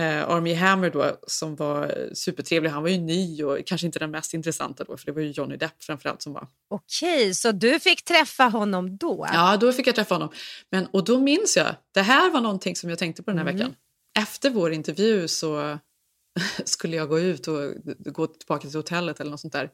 eh, 0.00 0.28
Army 0.30 0.54
Hammer 0.54 0.90
då 0.90 1.18
som 1.26 1.56
var 1.56 2.08
supertrevlig. 2.14 2.70
Han 2.70 2.82
var 2.82 2.90
ju 2.90 2.98
ny 2.98 3.44
och 3.44 3.58
kanske 3.66 3.86
inte 3.86 3.98
den 3.98 4.10
mest 4.10 4.34
intressanta 4.34 4.84
då 4.84 4.96
för 4.96 5.06
det 5.06 5.12
var 5.12 5.22
ju 5.22 5.30
Johnny 5.30 5.56
Depp 5.56 5.82
framförallt 5.82 6.22
som 6.22 6.32
var. 6.32 6.46
Okej, 6.70 7.34
så 7.34 7.52
du 7.52 7.80
fick 7.80 8.04
träffa 8.04 8.44
honom 8.44 8.96
då? 8.96 9.26
Ja, 9.32 9.56
då 9.56 9.72
fick 9.72 9.86
jag 9.86 9.94
träffa 9.94 10.14
honom. 10.14 10.28
Men, 10.70 10.86
och 10.86 11.04
då 11.04 11.18
minns 11.20 11.56
jag, 11.56 11.74
det 11.94 12.02
här 12.02 12.30
var 12.30 12.40
någonting 12.40 12.76
som 12.76 12.90
jag 12.90 12.98
tänkte 12.98 13.22
på 13.22 13.30
den 13.30 13.38
här 13.38 13.44
Mm. 13.46 13.56
veckan. 13.56 13.74
Efter 14.22 14.50
vår 14.50 14.72
intervju 14.72 15.28
så 15.28 15.78
skulle 16.64 16.96
jag 16.96 17.08
gå 17.08 17.20
ut 17.20 17.48
och 17.48 17.74
gå 17.98 18.26
tillbaka 18.26 18.68
till 18.68 18.78
hotellet 18.78 19.20
eller 19.20 19.30
något 19.30 19.40
sånt 19.40 19.52
där. 19.52 19.70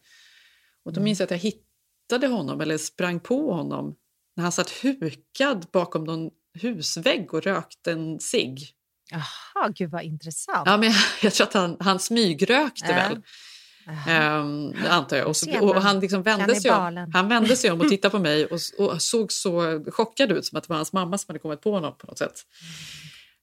Och 0.84 0.92
då 0.92 1.00
minns 1.00 1.20
jag 1.20 1.24
att 1.24 1.30
jag 1.30 1.38
hittade 1.38 2.26
honom 2.26 2.60
eller 2.60 2.78
sprang 2.78 3.20
på 3.20 3.52
honom 3.54 3.96
när 4.36 4.42
han 4.42 4.52
satt 4.52 4.70
hukad 4.70 5.66
bakom 5.72 6.04
någon 6.04 6.30
husvägg 6.54 7.34
och 7.34 7.42
rökte 7.42 7.92
en 7.92 8.20
cigg. 8.20 8.72
Jaha, 9.10 9.68
gud 9.68 9.90
vad 9.90 10.02
intressant. 10.02 10.62
Ja, 10.66 10.76
men 10.76 10.88
jag, 10.88 10.96
jag 11.22 11.32
tror 11.32 11.46
att 11.46 11.54
han, 11.54 11.76
han 11.80 11.98
smygrökte 11.98 12.92
Ja. 12.92 12.94
väl. 12.94 13.22
Um, 14.08 14.74
antar 14.88 15.16
jag. 15.16 15.26
Och, 15.26 15.36
så, 15.36 15.60
och 15.60 15.82
han, 15.82 16.00
liksom 16.00 16.22
vände 16.22 16.60
sig 16.60 16.70
om, 16.70 17.10
han 17.14 17.28
vände 17.28 17.56
sig 17.56 17.70
om 17.70 17.80
och 17.80 17.88
tittade 17.88 18.12
på 18.12 18.18
mig 18.28 18.46
och, 18.46 18.60
och 18.78 19.02
såg 19.02 19.32
så 19.32 19.84
chockad 19.90 20.32
ut 20.32 20.46
som 20.46 20.58
att 20.58 20.64
det 20.64 20.68
var 20.68 20.76
hans 20.76 20.92
mamma 20.92 21.18
som 21.18 21.26
hade 21.28 21.38
kommit 21.38 21.60
på 21.60 21.72
honom 21.72 21.98
på 21.98 22.06
något 22.06 22.18
sätt. 22.18 22.42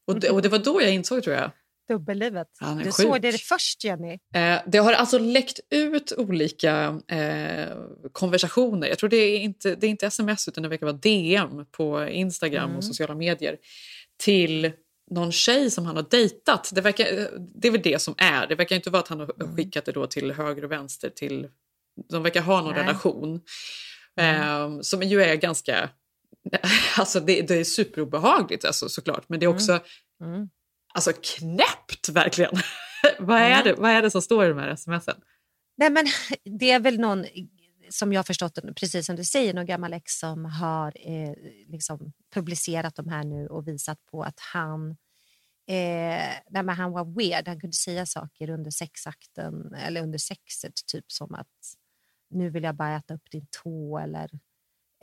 Och 0.08 0.20
det, 0.20 0.30
och 0.30 0.42
det 0.42 0.50
var 0.50 0.60
då 0.60 0.82
jag 0.82 0.94
insåg 0.94 1.24
tror 1.24 1.36
jag. 1.36 1.52
Dubbellivet. 1.88 2.48
Han 2.60 2.80
är 2.80 2.84
Du 2.84 2.92
sjuk. 2.92 2.96
såg 3.08 3.22
det 3.22 3.42
först, 3.42 3.84
Jenny. 3.84 4.14
Eh, 4.36 4.60
det 4.68 4.78
har 4.78 4.94
alltså 4.94 5.18
läckt 5.20 5.60
ut 5.70 6.14
olika 6.18 7.00
eh, 7.08 7.68
konversationer. 8.12 8.88
Jag 8.88 8.98
tror 9.00 9.10
det 9.10 9.18
är, 9.18 9.40
inte, 9.40 9.76
det 9.76 9.88
är 9.88 9.90
inte 9.90 10.06
sms 10.08 10.48
utan 10.48 10.64
det 10.64 10.70
verkar 10.70 10.86
vara 10.86 10.98
DM 10.98 11.66
på 11.72 12.08
Instagram 12.08 12.64
Mm. 12.66 12.78
och 12.78 12.84
sociala 12.84 13.16
medier 13.16 13.58
till 14.24 14.72
någon 15.12 15.32
tjej 15.32 15.72
som 15.72 15.86
han 15.86 15.96
har 15.96 16.06
dejtat. 16.10 16.72
Det, 16.74 16.82
verkar, 16.82 17.06
det 17.62 17.68
är 17.68 17.72
väl 17.72 17.82
det 17.82 18.02
som 18.02 18.16
är. 18.18 18.48
Det 18.48 18.56
verkar 18.56 18.76
inte 18.76 18.90
vara 18.90 19.02
att 19.02 19.08
han 19.08 19.20
har 19.20 19.32
Mm. 19.44 19.56
skickat 19.56 19.86
det 19.86 19.92
då 19.92 20.08
till 20.08 20.32
höger 20.32 20.64
och 20.66 20.72
vänster. 20.72 21.10
Till, 21.10 21.48
de 22.10 22.24
verkar 22.24 22.42
ha 22.42 22.62
någon 22.62 22.72
Nej. 22.74 22.82
relation. 22.82 23.42
Mm. 24.20 24.76
Eh, 24.76 24.82
som 24.82 25.04
ju 25.04 25.22
är 25.24 25.36
ganska... 25.36 25.90
Alltså 26.98 27.20
det, 27.20 27.42
det 27.42 27.56
är 27.56 27.64
superobehagligt 27.64 28.66
alltså, 28.66 28.90
såklart. 28.90 29.30
Men 29.30 29.40
det 29.40 29.46
är 29.46 29.48
också 29.48 29.80
Mm. 30.22 30.50
alltså, 30.94 31.12
knäppt 31.24 32.10
verkligen. 32.10 32.52
vad, 33.20 33.42
är 33.42 33.52
Mm. 33.52 33.64
det, 33.64 33.74
vad 33.74 33.92
är 33.92 34.02
det 34.02 34.12
som 34.12 34.22
står 34.22 34.46
i 34.46 34.50
de 34.50 34.58
här 34.58 34.76
smsen? 34.76 35.22
Nej, 35.78 35.90
men 35.90 36.06
det 36.60 36.72
är 36.72 36.80
väl 36.80 37.00
någon, 37.00 37.26
som 37.90 38.14
jag 38.14 38.20
har 38.20 38.24
förstått 38.24 38.60
precis 38.76 39.06
som 39.06 39.16
du 39.16 39.24
säger, 39.24 39.54
någon 39.54 39.66
gammal 39.66 39.94
ex 39.94 40.20
som 40.20 40.46
har 40.46 40.94
eh, 40.96 41.34
liksom 41.68 42.14
publicerat 42.34 42.96
de 42.96 43.08
här 43.10 43.24
nu 43.24 43.48
och 43.48 43.68
visat 43.68 44.06
på 44.12 44.24
att 44.24 44.40
han, 44.40 44.90
eh, 45.68 46.34
nej, 46.50 46.76
han 46.78 46.92
var 46.92 47.16
weird. 47.18 47.48
Han 47.48 47.60
kunde 47.60 47.76
säga 47.76 48.06
saker 48.06 48.50
under 48.50 48.72
sexakten 48.72 49.74
eller 49.74 50.02
under 50.04 50.18
sexet, 50.18 50.74
typ 50.88 51.12
som 51.12 51.36
att 51.36 51.48
nu 52.30 52.50
vill 52.50 52.64
jag 52.64 52.76
bara 52.76 52.96
äta 52.96 53.14
upp 53.14 53.32
din 53.32 53.48
tå 53.64 53.98
eller 54.00 54.30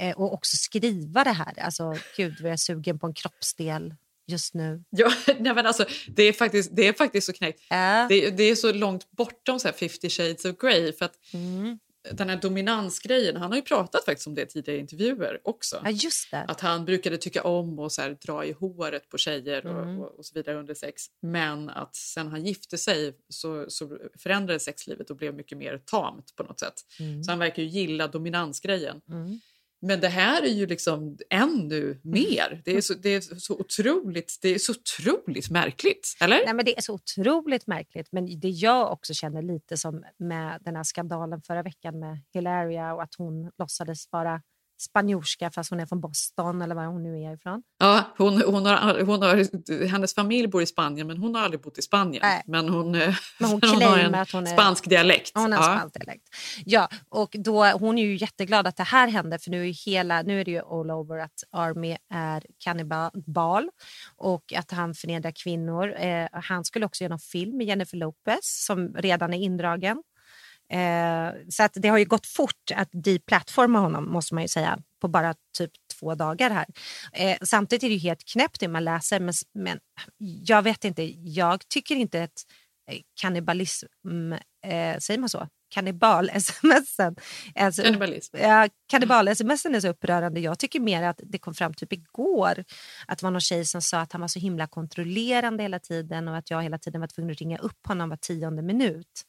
eh, 0.00 0.16
och 0.16 0.32
också 0.32 0.56
skriva 0.56 1.24
det 1.24 1.30
här. 1.30 1.58
Alltså, 1.60 1.96
gud 2.16 2.32
vad 2.40 2.48
jag 2.50 2.52
är 2.52 2.56
sugen 2.56 2.98
på 2.98 3.06
en 3.06 3.14
kroppsdel 3.14 3.94
just 4.26 4.54
nu. 4.54 4.84
Ja, 4.90 5.12
nej 5.38 5.54
men 5.54 5.66
alltså, 5.66 5.84
det, 6.08 6.22
är 6.22 6.32
faktiskt, 6.32 6.76
det 6.76 6.88
är 6.88 6.92
faktiskt 6.92 7.26
så 7.26 7.32
knäckt. 7.32 7.60
Äh. 7.70 8.08
Det, 8.08 8.30
det 8.30 8.42
är 8.44 8.54
så 8.54 8.72
långt 8.72 9.10
bortom 9.10 9.60
så 9.60 9.68
här 9.68 9.72
50 9.74 10.10
shades 10.10 10.44
of 10.44 10.56
Grey. 10.58 10.92
För 10.92 11.04
att 11.04 11.14
Mm. 11.32 11.78
den 12.12 12.28
här 12.28 12.36
dominansgrejen, 12.36 13.36
han 13.36 13.50
har 13.50 13.56
ju 13.56 13.62
pratat 13.62 14.04
faktiskt 14.04 14.26
om 14.26 14.34
det 14.34 14.46
tidigare 14.46 14.78
i 14.78 14.80
intervjuer 14.80 15.40
också. 15.44 15.80
Ja, 15.84 15.90
just 15.90 16.30
det. 16.30 16.44
Att 16.48 16.60
han 16.60 16.84
brukade 16.84 17.16
tycka 17.16 17.42
om 17.42 17.78
att 17.78 17.92
så 17.92 18.02
här, 18.02 18.16
dra 18.26 18.44
i 18.44 18.52
håret 18.52 19.08
på 19.08 19.18
tjejer 19.18 19.66
och, 19.66 19.82
Mm. 19.82 20.00
och, 20.00 20.18
och 20.18 20.26
så 20.26 20.34
vidare 20.34 20.56
under 20.58 20.74
sex. 20.74 21.02
Men 21.22 21.70
att 21.70 21.96
sen 21.96 22.28
han 22.28 22.44
gifte 22.46 22.78
sig 22.78 23.12
så, 23.28 23.64
så 23.68 23.98
förändrades 24.18 24.64
sexlivet 24.64 25.10
och 25.10 25.16
blev 25.16 25.34
mycket 25.34 25.58
mer 25.58 25.78
tamt 25.78 26.36
på 26.36 26.42
något 26.42 26.60
sätt. 26.60 26.74
Mm. 27.00 27.24
Så 27.24 27.30
han 27.32 27.38
verkar 27.38 27.62
ju 27.62 27.68
gilla 27.68 28.08
dominansgrejen. 28.08 29.00
Mm. 29.08 29.40
Men 29.82 30.00
det 30.00 30.08
här 30.08 30.42
är 30.42 30.52
ju 30.52 30.66
liksom 30.66 31.18
ännu 31.30 32.00
mer. 32.02 32.62
Det 32.64 32.76
är 32.76 32.80
så, 32.80 32.94
det 32.94 33.08
är 33.08 33.20
så, 33.20 33.54
otroligt, 33.54 34.38
det 34.42 34.48
är 34.48 34.58
så 34.58 34.72
otroligt 34.72 35.50
märkligt, 35.50 36.16
eller? 36.20 36.44
Nej, 36.44 36.54
men 36.54 36.64
det 36.64 36.78
är 36.78 36.82
så 36.82 36.94
otroligt 36.94 37.66
märkligt. 37.66 38.08
Men 38.12 38.40
det 38.40 38.48
jag 38.48 38.92
också 38.92 39.14
känner 39.14 39.42
lite 39.42 39.76
som 39.76 40.04
med 40.16 40.58
den 40.64 40.76
här 40.76 40.82
skandalen 40.82 41.42
förra 41.42 41.62
veckan 41.62 41.98
med 41.98 42.18
Hilaria 42.34 42.94
och 42.94 43.02
att 43.02 43.14
hon 43.18 43.50
låtsades 43.58 44.12
vara 44.12 44.42
spanjorska 44.80 45.50
fast 45.50 45.70
hon 45.70 45.80
är 45.80 45.86
från 45.86 46.00
Boston 46.00 46.62
eller 46.62 46.74
var 46.74 46.86
hon 46.86 47.02
nu 47.02 47.22
är 47.22 47.34
ifrån. 47.34 47.62
Ja, 47.78 48.04
hon, 48.18 48.42
hon 48.42 48.66
har, 48.66 49.00
hon 49.00 49.22
har, 49.22 49.86
hennes 49.86 50.14
familj 50.14 50.48
bor 50.48 50.62
i 50.62 50.66
Spanien 50.66 51.06
men 51.06 51.16
hon 51.18 51.34
har 51.34 51.42
aldrig 51.42 51.60
bott 51.62 51.78
i 51.78 51.82
Spanien. 51.82 52.20
Nej. 52.22 52.42
Men 52.46 52.68
hon, 52.68 52.94
eh, 52.94 53.14
Men 53.38 53.50
hon 53.50 53.60
har 53.62 53.76
claimar 53.76 53.98
en 53.98 54.14
att 54.14 54.30
hon 54.30 54.46
är- 54.46 54.52
spansk 54.52 54.88
dialekt. 54.88 55.30
Hon 55.34 55.52
har 55.52 55.58
ja. 55.58 55.76
spansk 55.76 55.94
dialekt. 55.94 56.28
Ja, 56.64 56.88
och 57.08 57.36
då, 57.38 57.64
hon 57.64 57.98
är 57.98 58.02
ju 58.02 58.16
jätteglad 58.16 58.66
att 58.66 58.76
det 58.76 58.82
här 58.82 59.08
hände 59.08 59.38
för 59.38 59.50
nu 59.50 59.68
är, 59.68 59.86
hela, 59.86 60.22
nu 60.22 60.40
är 60.40 60.44
det 60.44 60.50
ju 60.50 60.58
all 60.58 60.90
over 60.90 61.18
att 61.18 61.44
Army 61.50 61.96
är 62.14 62.46
kannibal 62.58 63.70
och 64.16 64.52
att 64.56 64.70
han 64.70 64.94
förnedrar 64.94 65.32
kvinnor. 65.42 65.94
Eh, 65.96 66.28
han 66.32 66.64
skulle 66.64 66.86
också 66.86 67.04
göra 67.04 67.12
en 67.14 67.18
film 67.18 67.56
med 67.56 67.66
Jennifer 67.66 67.96
Lopez 67.96 68.64
som 68.66 68.94
redan 68.94 69.34
är 69.34 69.38
indragen. 69.38 70.02
Eh, 70.70 71.32
så 71.48 71.62
att 71.62 71.72
det 71.74 71.88
har 71.88 71.98
ju 71.98 72.04
gått 72.04 72.26
fort 72.26 72.70
att 72.74 72.88
deplatforma 72.92 73.78
honom 73.78 74.12
måste 74.12 74.34
man 74.34 74.44
ju 74.44 74.48
säga 74.48 74.78
på 75.00 75.08
bara 75.08 75.34
typ 75.58 75.70
två 76.00 76.14
dagar 76.14 76.50
här. 76.50 76.66
Eh, 77.12 77.36
samtidigt 77.42 77.82
är 77.82 77.88
det 77.88 77.94
ju 77.94 78.00
helt 78.00 78.24
knäppt 78.24 78.60
det 78.60 78.68
man 78.68 78.84
läser 78.84 79.20
men, 79.20 79.34
men 79.54 79.78
jag 80.44 80.62
vet 80.62 80.84
inte, 80.84 81.02
jag 81.18 81.68
tycker 81.68 81.96
inte 81.96 82.22
att 82.22 82.46
eh, 82.90 82.98
kannibalism, 83.20 83.86
eh, 84.66 84.98
säger 84.98 85.18
man 85.18 85.28
så? 85.28 85.48
Kannibal-smsen. 85.74 87.16
Alltså, 87.54 87.82
Kannibalism. 87.82 88.36
Ja, 88.36 88.68
kannibal-smsen 88.92 89.74
är 89.74 89.80
så 89.80 89.88
upprörande. 89.88 90.40
Jag 90.40 90.58
tycker 90.58 90.80
mer 90.80 91.02
att 91.02 91.20
det 91.22 91.38
kom 91.38 91.54
fram 91.54 91.74
typ 91.74 91.92
igår 91.92 92.64
att 93.06 93.18
det 93.18 93.22
var 93.22 93.30
någon 93.30 93.40
tjej 93.40 93.64
som 93.64 93.82
sa 93.82 94.00
att 94.00 94.12
han 94.12 94.20
var 94.20 94.28
så 94.28 94.38
himla 94.38 94.66
kontrollerande 94.66 95.62
hela 95.62 95.78
tiden 95.78 96.28
och 96.28 96.36
att 96.36 96.50
jag 96.50 96.62
hela 96.62 96.78
tiden 96.78 97.00
var 97.00 97.08
tvungen 97.08 97.32
att 97.32 97.38
ringa 97.38 97.58
upp 97.58 97.86
honom 97.86 98.08
var 98.08 98.16
tionde 98.16 98.62
minut. 98.62 99.24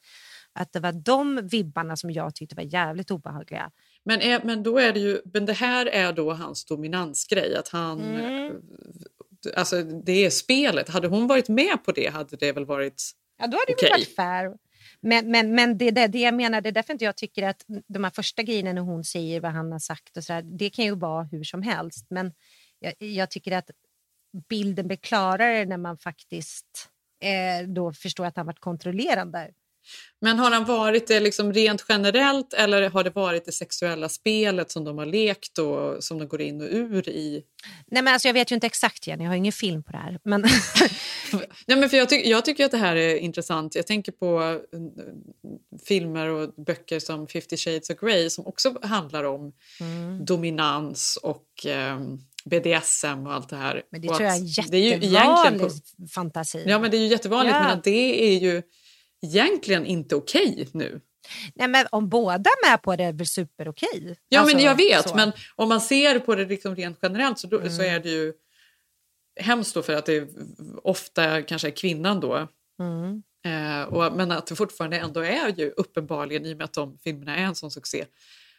Att 0.53 0.73
det 0.73 0.79
var 0.79 0.91
de 0.91 1.47
vibbarna 1.47 1.95
som 1.95 2.11
jag 2.11 2.35
tyckte 2.35 2.55
var 2.55 2.63
jävligt 2.63 3.11
obehagliga. 3.11 3.71
Men, 4.03 4.21
är, 4.21 4.41
men, 4.43 4.63
då 4.63 4.77
är 4.77 4.93
det 4.93 4.99
ju, 4.99 5.21
men 5.33 5.45
det 5.45 5.53
här 5.53 5.85
är 5.85 6.13
då 6.13 6.33
hans 6.33 6.65
dominansgrej. 6.65 7.55
Att 7.55 7.67
han, 7.67 8.01
Mm. 8.01 8.61
alltså, 9.55 9.83
det 9.83 10.25
är 10.25 10.29
spelet. 10.29 10.89
Hade 10.89 11.07
hon 11.07 11.27
varit 11.27 11.49
med 11.49 11.83
på 11.83 11.91
det 11.91 12.07
hade 12.07 12.37
det 12.37 12.51
väl 12.51 12.65
varit 12.65 13.11
Ja, 13.37 13.47
då 13.47 13.57
hade 13.57 13.65
det 13.67 13.73
okej. 13.73 13.89
väl 13.91 13.99
varit 13.99 14.15
fair. 14.15 14.57
Men, 15.01 15.31
men, 15.31 15.55
men 15.55 15.77
det, 15.77 15.91
det, 15.91 16.07
det 16.07 16.19
jag 16.19 16.33
menar, 16.33 16.61
det 16.61 16.69
är 16.69 16.73
därför 16.73 16.93
inte 16.93 17.05
jag 17.05 17.17
tycker 17.17 17.43
att 17.43 17.65
de 17.87 18.03
här 18.03 18.11
första 18.11 18.43
grejerna 18.43 18.73
när 18.73 18.81
hon 18.81 19.03
säger 19.03 19.41
vad 19.41 19.51
han 19.51 19.71
har 19.71 19.79
sagt, 19.79 20.17
och 20.17 20.23
så 20.23 20.33
där, 20.33 20.41
det 20.41 20.69
kan 20.69 20.85
ju 20.85 20.95
vara 20.95 21.23
hur 21.23 21.43
som 21.43 21.61
helst. 21.61 22.07
Men 22.09 22.33
jag, 22.79 22.93
jag 22.99 23.31
tycker 23.31 23.51
att 23.51 23.69
bilden 24.49 24.87
blir 24.87 24.97
klarare 24.97 25.65
när 25.65 25.77
man 25.77 25.97
faktiskt 25.97 26.89
eh, 27.23 27.67
då 27.67 27.93
förstår 27.93 28.25
att 28.25 28.37
han 28.37 28.45
varit 28.45 28.59
kontrollerande. 28.59 29.49
Men 30.21 30.39
har 30.39 30.51
han 30.51 30.65
varit 30.65 31.07
det 31.07 31.19
liksom 31.19 31.53
rent 31.53 31.85
generellt 31.89 32.53
eller 32.53 32.89
har 32.89 33.03
det 33.03 33.09
varit 33.09 33.45
det 33.45 33.51
sexuella 33.51 34.09
spelet 34.09 34.71
som 34.71 34.83
de 34.83 34.97
har 34.97 35.05
lekt 35.05 35.57
och 35.57 36.03
som 36.03 36.19
de 36.19 36.27
går 36.27 36.41
in 36.41 36.61
och 36.61 36.67
ur 36.71 37.09
i? 37.09 37.43
Nej, 37.87 38.03
men 38.03 38.13
alltså, 38.13 38.27
jag 38.27 38.33
vet 38.33 38.51
ju 38.51 38.55
inte 38.55 38.67
exakt, 38.67 39.07
Jenny, 39.07 39.23
jag 39.23 39.31
har 39.31 39.35
ingen 39.35 39.51
film 39.51 39.83
på 39.83 39.91
det 39.91 39.97
här. 39.97 40.19
Men 40.23 40.41
Nej, 41.67 41.77
men 41.77 41.89
för 41.89 41.97
jag, 41.97 42.09
tyck, 42.09 42.25
jag 42.25 42.45
tycker 42.45 42.65
att 42.65 42.71
det 42.71 42.77
här 42.77 42.95
är 42.95 43.15
intressant. 43.15 43.75
Jag 43.75 43.87
tänker 43.87 44.11
på 44.11 44.41
eh, 44.41 44.79
filmer 45.87 46.27
och 46.27 46.53
böcker 46.65 46.99
som 46.99 47.27
50 47.27 47.57
shades 47.57 47.89
of 47.89 47.97
Grey 47.99 48.29
som 48.29 48.47
också 48.47 48.75
handlar 48.83 49.23
om 49.23 49.53
Mm. 49.79 50.25
dominans 50.25 51.17
och 51.23 51.65
eh, 51.65 51.99
BDSM 52.45 53.27
och 53.27 53.33
allt 53.33 53.49
det 53.49 53.55
här. 53.55 53.81
Men 53.91 54.01
det 54.01 54.09
Och 54.09 54.15
tror 54.15 54.27
jag 54.29 54.35
är 54.37 54.39
en 54.39 54.71
det 54.71 54.77
är 54.77 54.81
ju 54.81 55.05
egentligen 55.07 55.71
fantasi. 56.15 56.63
Ja, 56.67 56.79
men 56.79 56.91
det 56.91 56.97
är 56.97 57.01
ju 57.01 57.07
jättevanligt, 57.07 57.55
Ja. 57.55 57.63
men 57.67 57.81
det 57.83 58.23
är 58.35 58.39
ju 58.39 58.61
egentligen 59.21 59.86
inte 59.86 60.15
okej 60.15 60.69
nu. 60.73 61.01
Nej, 61.55 61.67
men 61.67 61.88
om 61.91 62.10
båda 62.10 62.34
är 62.49 62.69
med 62.71 62.81
på 62.81 62.95
det 62.95 63.03
är 63.03 63.12
det 63.12 63.17
väl 63.17 63.27
superokej? 63.27 64.17
Ja, 64.29 64.39
Alltså, 64.39 64.55
men 64.55 64.65
jag 64.65 64.75
vet, 64.75 65.10
så. 65.10 65.15
men 65.15 65.31
om 65.55 65.69
man 65.69 65.81
ser 65.81 66.19
på 66.19 66.36
det 66.36 66.45
liksom 66.45 66.75
rent 66.75 66.99
generellt 67.01 67.39
så, 67.39 67.47
då, 67.47 67.57
Mm. 67.60 67.71
så 67.71 67.81
är 67.81 67.99
det 67.99 68.10
ju 68.10 68.34
hemskt 69.39 69.86
för 69.86 69.93
att 69.93 70.05
det 70.05 70.29
ofta 70.84 71.41
kanske 71.41 71.67
är 71.67 71.71
kvinnan 71.75 72.19
då. 72.19 72.47
Mm. 72.79 73.23
Eh, 73.45 73.84
och, 73.84 74.13
men 74.17 74.31
att 74.31 74.47
det 74.47 74.55
fortfarande 74.55 74.97
ändå 74.97 75.19
är 75.19 75.53
ju 75.60 75.69
uppenbarligen, 75.69 76.45
i 76.45 76.53
och 76.53 76.57
med 76.57 76.65
att 76.65 76.73
de 76.73 76.97
filmerna 76.97 77.36
är 77.38 77.43
en 77.43 77.55
sån 77.55 77.71
succé, 77.71 78.05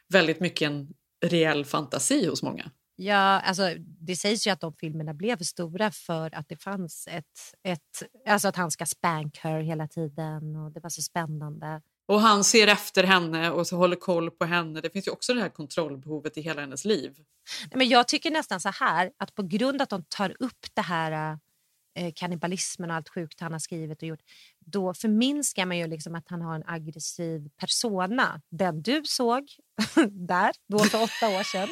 väldigt 0.09 0.41
mycket 0.41 0.67
en 0.67 0.89
reell 1.25 1.65
fantasi 1.65 2.27
hos 2.27 2.43
många. 2.43 2.71
Ja, 2.97 3.41
alltså, 3.41 3.75
det 3.79 4.17
sägs 4.17 4.47
ju 4.47 4.51
att 4.51 4.61
de 4.61 4.73
filmerna 4.73 5.15
blev 5.15 5.39
stora 5.39 5.91
för 5.91 6.35
att 6.35 6.49
det 6.49 6.57
fanns 6.57 7.09
ett... 7.11 7.25
ett 7.63 8.03
alltså 8.29 8.49
att 8.49 8.57
han 8.57 8.71
ska 8.71 8.87
spank 8.87 9.39
her 9.39 9.61
hela 9.61 9.89
tiden 9.89 10.57
och 10.57 10.73
det 10.73 10.81
var 10.81 10.91
så 10.91 11.03
spännande. 11.03 11.83
Och 12.09 12.21
han 12.21 12.45
ser 12.45 12.67
efter 12.69 13.05
henne 13.05 13.51
och 13.51 13.67
så 13.67 13.77
håller 13.77 13.97
koll 13.97 14.31
på 14.31 14.45
henne. 14.45 14.81
Det 14.81 14.91
finns 14.91 15.07
ju 15.07 15.11
också 15.11 15.35
det 15.35 15.41
här 15.41 15.49
kontrollbehovet 15.49 16.37
i 16.37 16.41
hela 16.41 16.61
hennes 16.61 16.85
liv. 16.85 17.15
Nej, 17.61 17.79
men 17.79 17.89
jag 17.89 18.09
tycker 18.09 18.31
nästan 18.31 18.61
så 18.61 18.69
här 18.69 19.11
att 19.19 19.35
på 19.35 19.43
grund 19.43 19.81
av 19.81 19.83
att 19.83 19.91
de 19.91 20.05
tar 20.09 20.37
upp 20.39 20.67
det 20.75 20.83
här 20.83 21.39
eh, 21.99 22.13
kannibalismen 22.15 22.91
och 22.91 22.97
allt 22.97 23.09
sjukt 23.09 23.41
han 23.41 23.53
har 23.53 23.59
skrivit 23.59 24.03
och 24.03 24.09
gjort, 24.09 24.23
då 24.59 24.95
förminskar 24.95 25.67
man 25.67 25.79
ju 25.79 25.87
liksom 25.87 26.15
att 26.15 26.29
han 26.29 26.43
har 26.43 26.55
en 26.55 26.65
aggressiv 26.67 27.49
persona. 27.57 28.41
Den 28.51 28.83
du 28.83 29.03
såg 29.05 29.43
där, 30.11 30.53
då 30.69 30.79
för 30.79 31.03
åtta 31.03 31.29
år 31.39 31.43
sedan. 31.43 31.69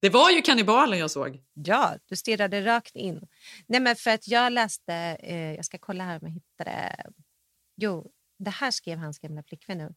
Det 0.00 0.08
var 0.10 0.30
ju 0.30 0.42
kannibalen 0.42 0.98
jag 0.98 1.10
såg. 1.10 1.40
Ja, 1.54 1.96
du 2.06 2.16
stirrade 2.16 2.64
rakt 2.64 2.96
in. 2.96 3.28
Nej, 3.66 3.80
men 3.80 3.96
för 3.96 4.10
att 4.10 4.28
jag 4.28 4.52
läste, 4.52 4.94
eh, 5.20 5.54
jag 5.54 5.64
ska 5.64 5.78
kolla 5.78 6.04
här 6.04 6.14
om 6.14 6.20
jag 6.22 6.30
hittar 6.30 6.64
det. 6.64 7.04
Jo, 7.76 8.10
det 8.38 8.50
här 8.50 8.70
skrev 8.70 8.98
hans 8.98 9.18
gamla 9.18 9.42
flickvän 9.42 9.78
nu. 9.78 9.94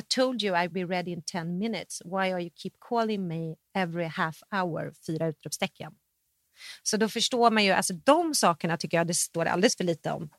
I 0.00 0.02
told 0.08 0.42
you 0.42 0.56
I'd 0.56 0.72
be 0.72 0.84
ready 0.84 1.10
in 1.10 1.22
10 1.22 1.44
minutes. 1.44 2.02
Why 2.04 2.32
are 2.32 2.40
you 2.42 2.50
keep 2.54 2.72
calling 2.80 3.28
me 3.28 3.56
every 3.74 4.04
half 4.04 4.42
hour? 4.50 4.92
Fyra 5.06 5.26
utropstecken. 5.26 5.94
Så 6.82 6.96
då 6.96 7.08
förstår 7.08 7.50
man 7.50 7.64
ju, 7.64 7.72
alltså 7.72 7.94
de 7.94 8.34
sakerna 8.34 8.76
tycker 8.76 8.96
jag 8.96 9.06
det 9.06 9.14
står 9.14 9.46
alldeles 9.46 9.76
för 9.76 9.84
lite 9.84 10.10
om. 10.10 10.30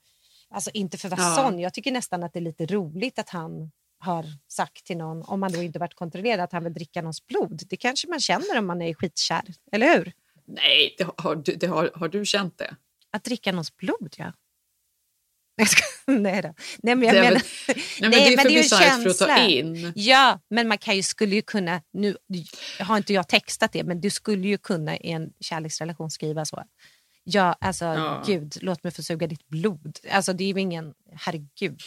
Alltså 0.49 0.71
inte 0.73 0.97
för 0.97 1.07
att 1.07 1.19
vara 1.19 1.51
Ja. 1.53 1.59
Jag 1.59 1.73
tycker 1.73 1.91
nästan 1.91 2.23
att 2.23 2.33
det 2.33 2.39
är 2.39 2.41
lite 2.41 2.65
roligt 2.65 3.19
att 3.19 3.29
han 3.29 3.71
har 3.99 4.25
sagt 4.47 4.85
till 4.85 4.97
någon, 4.97 5.21
om 5.23 5.39
man 5.39 5.51
då 5.51 5.61
inte 5.61 5.79
varit 5.79 5.95
kontrollerad, 5.95 6.39
att 6.39 6.51
han 6.51 6.63
vill 6.63 6.73
dricka 6.73 7.01
någons 7.01 7.27
blod. 7.27 7.61
Det 7.69 7.77
kanske 7.77 8.07
man 8.07 8.19
känner 8.19 8.57
om 8.57 8.67
man 8.67 8.81
är 8.81 8.93
skitkär, 8.93 9.43
eller 9.71 9.97
hur? 9.97 10.11
Nej, 10.47 10.95
det 10.97 11.07
har, 11.17 11.35
du, 11.35 11.55
det 11.55 11.67
har, 11.67 11.91
har 11.95 12.07
du 12.07 12.25
känt 12.25 12.57
det? 12.57 12.75
Att 13.11 13.23
dricka 13.23 13.51
någons 13.51 13.77
blod, 13.77 14.15
ja. 14.17 14.33
Nej 16.07 16.41
då. 16.41 16.53
Nej, 16.83 16.95
men 16.95 17.01
jag 17.03 17.15
Det 17.15 17.19
är 17.19 17.23
menar, 17.23 17.41
Nej, 17.67 17.77
men 18.01 18.11
det 18.11 18.17
är 18.33 18.37
för 18.37 18.49
ju 18.49 18.55
en 18.57 18.61
bisarrt 18.63 19.03
för 19.03 19.09
att 19.09 19.17
ta 19.17 19.25
känsla. 19.27 19.47
in. 19.47 19.93
Ja, 19.95 20.39
men 20.49 20.67
man 20.67 20.77
kan 20.77 20.95
ju, 20.95 21.03
skulle 21.03 21.35
ju 21.35 21.41
kunna, 21.41 21.81
nu 21.93 22.15
har 22.79 22.97
inte 22.97 23.13
jag 23.13 23.27
textat 23.27 23.71
det, 23.71 23.83
men 23.83 24.01
du 24.01 24.09
skulle 24.09 24.47
ju 24.47 24.57
kunna 24.57 24.97
i 24.97 25.11
en 25.11 25.29
kärleksrelation 25.39 26.11
skriva 26.11 26.45
så. 26.45 26.63
Ja, 27.23 27.55
alltså 27.61 27.85
Ja. 27.85 28.23
gud, 28.27 28.57
låt 28.61 28.83
mig 28.83 28.91
få 28.93 29.03
suga 29.03 29.27
ditt 29.27 29.47
blod. 29.47 29.99
Alltså 30.11 30.33
det 30.33 30.43
är 30.43 30.53
ju 30.53 30.61
ingen, 30.61 30.93
herregud. 31.13 31.81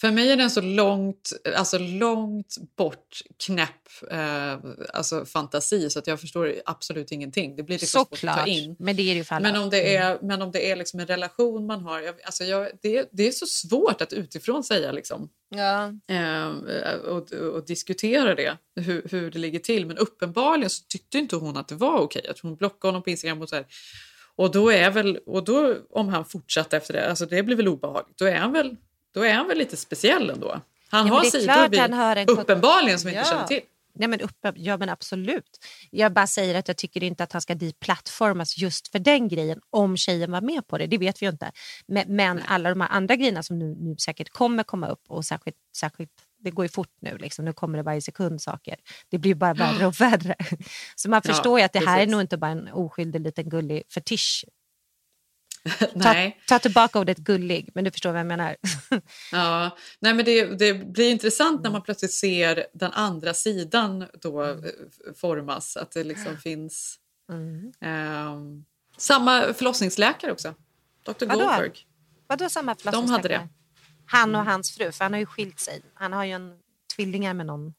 För 0.00 0.10
mig 0.10 0.30
är 0.32 0.36
den 0.36 0.50
så 0.50 0.60
långt, 0.60 1.32
alltså 1.56 1.78
långt 1.78 2.56
bort 2.76 3.18
knäpp 3.46 3.70
eh, 4.10 4.56
alltså 4.94 5.24
fantasi 5.24 5.90
så 5.90 5.98
att 5.98 6.06
jag 6.06 6.20
förstår 6.20 6.54
absolut 6.66 7.12
ingenting. 7.12 7.56
Det 7.56 7.62
blir 7.62 7.78
liksom 7.78 7.98
svårt 8.00 8.12
att 8.12 8.20
ta 8.20 8.28
Såklart, 8.28 8.48
in. 8.48 8.76
men 8.78 8.96
det 8.96 9.02
är 9.02 9.06
det 9.06 9.12
ju 9.18 9.24
för 9.24 9.34
alla. 9.34 9.52
Men 9.52 9.62
om 9.62 9.70
det 9.70 9.96
är, 9.96 10.10
Mm. 10.10 10.26
men 10.26 10.42
om 10.42 10.52
det 10.52 10.70
är 10.70 10.76
liksom 10.76 11.00
en 11.00 11.06
relation 11.06 11.66
man 11.66 11.80
har, 11.80 12.00
jag, 12.00 12.14
alltså 12.24 12.44
jag, 12.44 12.68
det, 12.82 13.08
det 13.12 13.28
är 13.28 13.32
så 13.32 13.46
svårt 13.46 14.00
att 14.00 14.12
utifrån 14.12 14.64
säga 14.64 14.92
liksom. 14.92 15.28
Ja. 15.48 15.92
Eh, 16.14 16.48
och, 16.94 17.32
och 17.32 17.66
diskutera 17.66 18.34
det, 18.34 18.56
hur, 18.76 19.06
hur 19.10 19.30
det 19.30 19.38
ligger 19.38 19.58
till. 19.58 19.86
Men 19.86 19.98
uppenbarligen 19.98 20.70
så 20.70 20.82
tyckte 20.88 21.18
inte 21.18 21.36
hon 21.36 21.56
att 21.56 21.68
det 21.68 21.74
var 21.74 21.98
okej. 21.98 22.26
Att 22.30 22.38
hon 22.38 22.56
blockade 22.56 22.88
honom 22.88 23.02
på 23.02 23.10
Instagram 23.10 23.42
och 23.42 23.48
så 23.48 23.54
här. 23.56 23.66
Och 24.36 24.50
då 24.50 24.70
är 24.72 24.90
väl, 24.90 25.18
och 25.26 25.44
då 25.44 25.76
om 25.90 26.08
han 26.08 26.24
fortsatte 26.24 26.76
efter 26.76 26.92
det, 26.94 27.08
alltså 27.10 27.26
det 27.26 27.42
blir 27.42 27.56
väl 27.56 27.68
obehagligt. 27.68 28.18
Då 28.18 28.24
är 28.24 28.34
han 28.36 28.52
väl, 28.52 28.76
då 29.14 29.22
är 29.22 29.34
han 29.34 29.48
väl 29.48 29.58
lite 29.58 29.76
speciell 29.76 30.30
ändå. 30.30 30.60
Han 30.90 31.06
Ja, 31.06 31.14
har 31.14 31.24
sidor 31.24 31.68
vi 31.68 31.78
han 31.78 32.28
uppenbarligen 32.28 32.98
som 32.98 33.10
vi 33.10 33.14
Ja. 33.16 33.20
inte 33.20 33.30
känner 33.30 33.46
till. 33.46 33.60
Ja 33.98 34.08
men, 34.08 34.20
uppe, 34.20 34.52
ja, 34.56 34.76
men 34.76 34.88
absolut. 34.88 35.58
Jag 35.90 36.12
bara 36.12 36.26
säger 36.26 36.54
att 36.54 36.68
jag 36.68 36.76
tycker 36.76 37.02
inte 37.02 37.24
att 37.24 37.32
han 37.32 37.42
ska 37.42 37.54
deplattformas 37.54 38.58
just 38.58 38.88
för 38.88 38.98
den 38.98 39.28
grejen 39.28 39.60
om 39.70 39.96
tjejen 39.96 40.32
var 40.32 40.40
med 40.40 40.66
på 40.66 40.78
det. 40.78 40.86
Det 40.86 40.98
vet 40.98 41.22
vi 41.22 41.26
ju 41.26 41.32
inte. 41.32 41.52
Men, 41.86 42.16
men 42.16 42.42
alla 42.46 42.68
de 42.70 42.80
här 42.80 42.88
andra 42.88 43.16
grejerna 43.16 43.42
som 43.42 43.58
nu, 43.58 43.74
nu 43.78 43.96
säkert 43.96 44.28
kommer 44.30 44.62
komma 44.62 44.88
upp 44.88 45.02
och 45.08 45.24
särskilt, 45.24 45.56
särskilt 45.76 46.10
det 46.38 46.50
går 46.50 46.64
ju 46.64 46.68
fort 46.68 46.92
nu, 47.00 47.18
liksom. 47.18 47.44
nu 47.44 47.52
kommer 47.52 47.78
det 47.78 47.82
varje 47.82 48.02
sekund 48.02 48.42
saker. 48.42 48.76
Det 49.10 49.18
blir 49.18 49.34
bara 49.34 49.54
värre 49.54 49.86
och 49.86 49.94
värre. 50.00 50.34
Så 50.96 51.10
man 51.10 51.22
förstår 51.22 51.58
ju 51.58 51.64
att 51.64 51.72
det 51.72 51.86
här 51.86 52.00
är 52.00 52.06
nog 52.06 52.20
inte 52.20 52.36
bara 52.36 52.50
en 52.50 52.68
oskyldig 52.72 53.20
liten 53.20 53.48
gullig 53.48 53.82
fetisch 53.94 54.44
Ta, 56.02 56.30
ta 56.48 56.58
tillbaka 56.58 56.98
ordet 56.98 57.18
gullig, 57.18 57.70
men 57.74 57.84
du 57.84 57.90
förstår 57.90 58.10
vad 58.10 58.20
jag 58.20 58.26
menar. 58.26 58.56
ja, 59.32 59.76
nej, 60.00 60.14
men 60.14 60.24
det, 60.24 60.44
det 60.44 60.74
blir 60.74 61.10
intressant 61.10 61.62
när 61.62 61.70
man 61.70 61.82
plötsligt 61.82 62.12
ser 62.12 62.66
den 62.72 62.92
andra 62.92 63.34
sidan 63.34 64.06
då 64.20 64.42
mm. 64.42 64.70
formas. 65.16 65.76
Att 65.76 65.90
det 65.90 66.04
liksom 66.04 66.36
finns 66.36 66.98
mm. 67.30 67.72
eh, 67.80 68.64
samma 68.96 69.54
förlossningsläkare 69.54 70.32
också. 70.32 70.54
Dr 71.04 71.26
Vadå? 71.26 71.40
Goldberg. 71.40 71.72
Vadå 72.26 72.48
samma 72.48 72.74
förlossningsläkare? 72.74 73.28
De 73.28 73.34
hade 73.34 73.46
det. 73.46 73.48
Han 74.06 74.34
och 74.34 74.44
hans 74.44 74.70
fru, 74.70 74.92
för 74.92 75.04
han 75.04 75.12
har 75.12 75.20
ju 75.20 75.26
skilt 75.26 75.60
sig. 75.60 75.82
Han 75.94 76.12
har 76.12 76.24
ju 76.24 76.32
en 76.32 76.58
tvillingar 76.96 77.34
med 77.34 77.46
någon. 77.46 77.74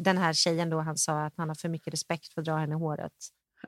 Den 0.00 0.18
här 0.18 0.32
tjejen 0.32 0.70
då 0.70 0.80
han 0.80 0.96
sa 0.96 1.24
att 1.24 1.34
han 1.36 1.48
har 1.48 1.54
för 1.54 1.68
mycket 1.68 1.92
respekt 1.92 2.34
för 2.34 2.40
att 2.40 2.44
dra 2.44 2.56
henne 2.56 2.74
i 2.74 2.78
håret. 2.78 3.12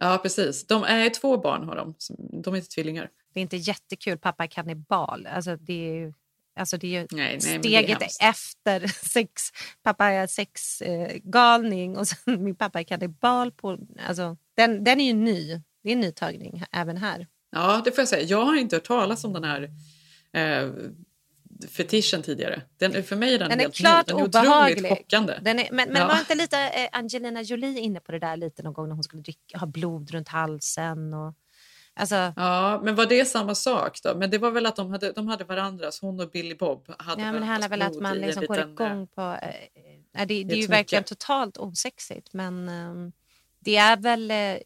Ja, 0.01 0.19
precis. 0.23 0.67
De 0.67 0.85
är 0.85 1.11
två 1.11 1.39
barn 1.39 1.65
har 1.65 1.77
de. 1.77 1.95
De 2.43 2.55
är 2.55 2.59
inte 2.59 2.71
tvillingar. 2.71 3.11
Det 3.33 3.41
är 3.41 3.43
inte 3.43 3.57
jättekul. 3.57 4.19
Pappa 4.19 4.45
är 4.45 4.49
kannibal. 4.49 5.27
Alltså, 5.27 5.57
det 5.57 5.89
är 5.89 5.95
ju, 5.95 6.13
alltså, 6.57 6.77
det 6.77 6.97
är 6.97 7.07
nej, 7.11 7.39
nej, 7.43 7.59
steget 7.59 8.03
är 8.03 8.29
efter 8.29 8.87
sex. 9.09 9.43
Pappa 9.83 10.07
är 10.07 10.27
sexgalning 10.27 11.93
eh, 11.95 11.99
och 11.99 12.09
sen 12.09 12.45
min 12.45 12.55
pappa 12.55 12.81
är 12.81 12.85
kannibal. 12.85 13.53
På, 13.53 13.79
alltså, 14.09 14.37
den, 14.55 14.85
den 14.85 15.01
är 15.01 15.05
ju 15.05 15.13
ny. 15.13 15.61
Det 15.83 15.89
är 15.89 15.93
en 15.93 16.01
ny 16.01 16.13
tagning 16.13 16.65
även 16.73 16.97
här. 16.97 17.27
Ja, 17.53 17.83
det 17.85 17.91
får 17.91 18.01
jag 18.03 18.09
säga. 18.09 18.23
Jag 18.23 18.45
har 18.45 18.57
inte 18.57 18.77
hört 18.77 18.85
talas 18.85 19.25
om 19.25 19.33
den 19.33 19.45
här 19.45 19.71
eh, 20.33 20.71
fetischen 21.69 22.23
tidigare. 22.23 22.63
Den, 22.79 23.03
för 23.05 23.17
mig 23.17 23.35
är 23.35 23.39
den, 23.39 23.49
den 23.49 23.59
är 23.59 23.63
helt 23.63 23.75
klart 23.75 24.07
ny. 24.07 24.13
Den 24.13 24.21
är 24.21 24.25
obehaglig. 24.25 24.79
otroligt 24.79 24.99
chockande. 24.99 25.39
Den 25.43 25.59
är, 25.59 25.69
men 25.73 25.89
men 25.89 26.03
ja. 26.03 26.09
var 26.09 26.19
inte 26.19 26.35
lite 26.35 26.59
eh, 26.59 26.89
Angelina 26.93 27.43
Jolie 27.43 27.81
inne 27.81 28.01
på 28.01 28.13
det 28.13 28.19
där 28.19 28.37
lite 28.37 28.63
någon 28.63 28.73
gång 28.73 28.89
när 28.89 28.95
hon 28.95 29.05
skulle 29.05 29.23
dricka, 29.23 29.59
ha 29.59 29.67
blod 29.67 30.11
runt 30.11 30.29
halsen? 30.29 31.15
Och, 31.15 31.35
alltså... 31.95 32.33
Ja, 32.37 32.81
men 32.85 32.95
var 32.95 33.07
det 33.07 33.25
samma 33.25 33.55
sak 33.55 33.99
då? 34.03 34.15
Men 34.15 34.31
det 34.31 34.39
var 34.39 34.51
väl 34.51 34.67
att 34.67 34.77
de 34.77 34.91
hade, 34.91 35.13
de 35.13 35.29
hade 35.29 35.45
varandras, 35.45 36.01
hon 36.01 36.21
och 36.21 36.31
Billy 36.31 36.55
Bob 36.55 36.95
hade 36.99 37.23
Ja, 37.23 37.33
men 37.33 37.41
det 37.41 37.47
handlar 37.47 37.69
väl 37.69 37.83
att 37.83 38.01
man 38.01 38.19
liksom 38.19 38.47
går 38.47 38.55
liten, 38.55 38.71
igång 38.71 39.07
på... 39.07 39.21
Eh, 39.43 40.27
det, 40.27 40.45
det, 40.45 40.55
är 40.55 40.57
ju 40.57 40.67
verkligen 40.67 41.05
totalt 41.05 41.59
osexigt, 41.59 42.33
men 42.33 42.69
eh, 42.69 43.13
det 43.59 43.77
är 43.77 43.97
väl... 43.97 44.31
Eh, 44.31 44.59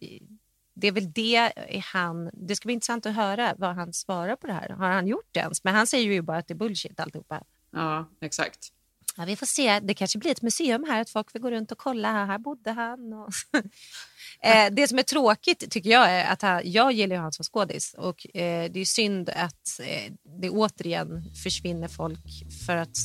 det 0.77 0.87
är 0.87 0.93
väl 0.93 1.13
det 1.13 1.53
han... 1.93 2.31
Det 2.33 2.57
ska 2.57 2.67
bli 2.67 2.75
intressant 2.75 3.07
att 3.07 3.15
höra 3.15 3.55
vad 3.59 3.75
han 3.75 3.93
svarar 3.93 4.37
på 4.37 4.47
det 4.47 4.53
här. 4.53 4.69
Har 4.69 4.91
han 4.91 5.07
gjort 5.07 5.29
det 5.33 5.41
ens? 5.41 5.65
Men 5.65 5.75
han 5.75 5.87
säger 5.87 6.13
ju 6.13 6.23
bara 6.23 6.39
att 6.39 6.49
det 6.49 6.55
är 6.55 6.57
bullshit 6.57 7.01
alltihopa. 7.01 7.43
Ja, 7.71 8.09
exakt. 8.21 8.74
Ja, 9.16 9.24
vi 9.24 9.37
får 9.37 9.46
se. 9.46 9.81
Det 9.81 9.94
kanske 9.94 10.18
blir 10.18 10.31
ett 10.31 10.42
museum 10.42 10.85
här, 10.88 11.00
att 11.00 11.11
folk 11.11 11.35
vill 11.35 11.42
gå 11.42 11.50
runt 11.50 11.72
och 11.72 11.79
kolla. 11.79 12.12
Här, 12.12 12.27
här 12.27 12.38
bodde 12.38 12.70
han. 12.70 13.12
Och 13.12 13.33
eh, 14.46 14.72
det 14.72 14.88
som 14.88 14.98
är 14.98 15.03
tråkigt 15.03 15.70
tycker 15.70 15.90
jag 15.90 16.11
är 16.11 16.33
att 16.33 16.42
han, 16.42 16.62
jag 16.64 16.92
gillar 16.92 17.16
honom 17.16 17.33
som 17.33 17.44
skådis 17.44 17.94
och 17.98 18.37
eh, 18.37 18.70
det 18.72 18.81
är 18.81 18.85
synd 18.85 19.31
att 19.31 19.81
eh, 19.81 20.12
det 20.40 20.50
återigen 20.50 21.35
försvinner 21.42 21.88
folk 21.88 22.44
för 22.66 22.77
att 22.77 22.96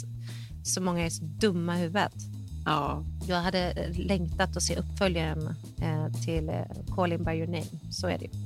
så 0.64 0.82
många 0.82 1.06
är 1.06 1.10
så 1.10 1.24
dumma 1.24 1.78
i 1.78 1.82
huvudet. 1.82 2.14
Ja. 2.66 3.04
Jag 3.28 3.42
hade 3.42 3.74
längtat 3.94 4.58
att 4.58 4.64
se 4.64 4.76
uppföljaren 4.76 5.56
eh, 5.82 6.22
till 6.26 6.50
eh, 6.50 6.96
Calling 6.96 7.24
by 7.24 7.32
your 7.32 7.48
name. 7.48 7.92
Så 7.92 8.08
är 8.08 8.18
det 8.18 8.26
ju. 8.26 8.32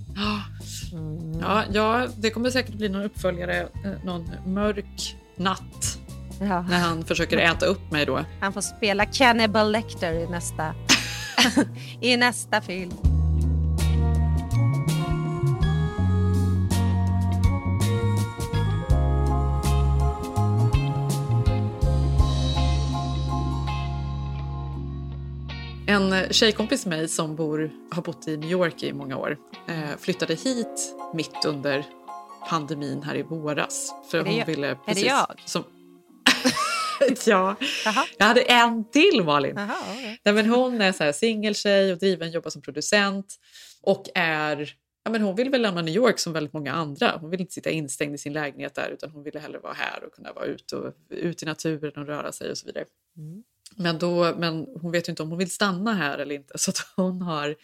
Mm. 0.94 1.40
Ja, 1.40 1.64
ja, 1.74 2.08
det 2.18 2.30
kommer 2.30 2.50
säkert 2.50 2.76
bli 2.76 2.90
någon 2.90 3.04
uppföljare 3.04 3.62
eh, 3.62 4.06
någon 4.06 4.32
mörk 4.46 5.16
natt. 5.36 6.00
Ja. 6.40 6.62
När 6.62 6.80
han 6.80 7.06
försöker 7.06 7.38
äta 7.38 7.66
upp 7.66 7.92
mig 7.92 8.06
då. 8.06 8.26
Han 8.42 8.54
får 8.54 8.62
spela 8.62 9.06
Cannibal 9.06 9.72
Lecter 9.72 10.14
i 10.14 10.28
nästa, 10.28 10.76
i 12.02 12.18
nästa 12.18 12.62
film. 12.62 12.92
En 25.88 26.34
tjejkompis 26.34 26.86
med 26.86 27.00
mig 27.00 27.08
som 27.08 27.36
bor, 27.36 27.72
har 27.92 28.02
bott 28.02 28.28
i 28.28 28.38
New 28.38 28.52
York 28.52 28.84
i 28.84 28.94
många 28.94 29.18
år 29.18 29.38
eh, 29.68 29.98
flyttade 30.00 30.34
hit 30.34 30.96
mitt 31.14 31.46
under 31.46 31.86
pandemin 32.50 33.04
här 33.04 33.16
i 33.16 33.22
våras. 33.22 33.94
För 34.12 34.18
är 34.18 34.26
hon 34.26 34.44
ville 34.46 34.76
precis, 34.76 35.04
är 35.04 35.08
det 35.08 35.16
jag? 35.16 35.42
Som, 35.46 35.64
ja, 37.26 37.56
Aha. 37.88 38.06
jag 38.18 38.26
hade 38.26 38.42
en 38.42 38.92
till 38.92 39.24
Malin. 39.24 39.58
Aha, 39.58 39.94
okay. 39.94 40.18
Nej, 40.24 40.34
men 40.34 40.50
hon 40.50 40.82
är 40.82 40.92
så 40.92 41.04
här 41.04 41.12
singeltjej 41.12 41.92
och 41.92 42.00
driven, 42.00 42.32
jobbar 42.32 42.50
som 42.50 42.62
producent 42.62 43.36
och 43.82 44.06
är 44.16 44.76
Ja, 45.06 45.12
men 45.12 45.22
hon 45.22 45.36
vill 45.36 45.50
väl 45.50 45.62
lämna 45.62 45.82
New 45.82 45.96
York 45.96 46.20
som 46.20 46.34
väldigt 46.34 46.54
många 46.54 46.74
andra. 46.74 47.18
Hon 47.22 47.30
vill 47.30 47.42
inte 47.42 47.54
sitta 47.54 47.70
instängd 47.70 48.16
i 48.16 48.18
sin 48.18 48.34
lägenhet 48.34 48.76
där 48.76 48.90
utan 48.90 49.12
hon 49.12 49.24
ville 49.24 49.40
hellre 49.40 49.60
vara 49.60 49.74
här 49.74 50.04
och 50.04 50.14
kunna 50.14 50.34
vara 50.34 50.46
ute, 50.46 50.76
och, 50.76 50.94
ut 51.10 51.44
i 51.44 51.46
naturen 51.46 52.02
och 52.02 52.08
röra 52.08 52.32
sig 52.32 52.52
och 52.52 52.58
så 52.58 52.66
vidare. 52.66 52.86
Mm. 53.18 53.44
Men, 53.76 53.98
då, 53.98 54.36
men 54.38 54.68
hon 54.82 54.92
vet 54.92 55.08
ju 55.08 55.12
inte 55.12 55.24
om 55.24 55.30
hon 55.30 55.38
vill 55.38 55.52
stanna 55.52 55.94
här 55.94 56.18
eller 56.18 56.36
inte 56.36 56.58
så 56.58 56.72
hon 56.96 57.22
har 57.22 57.56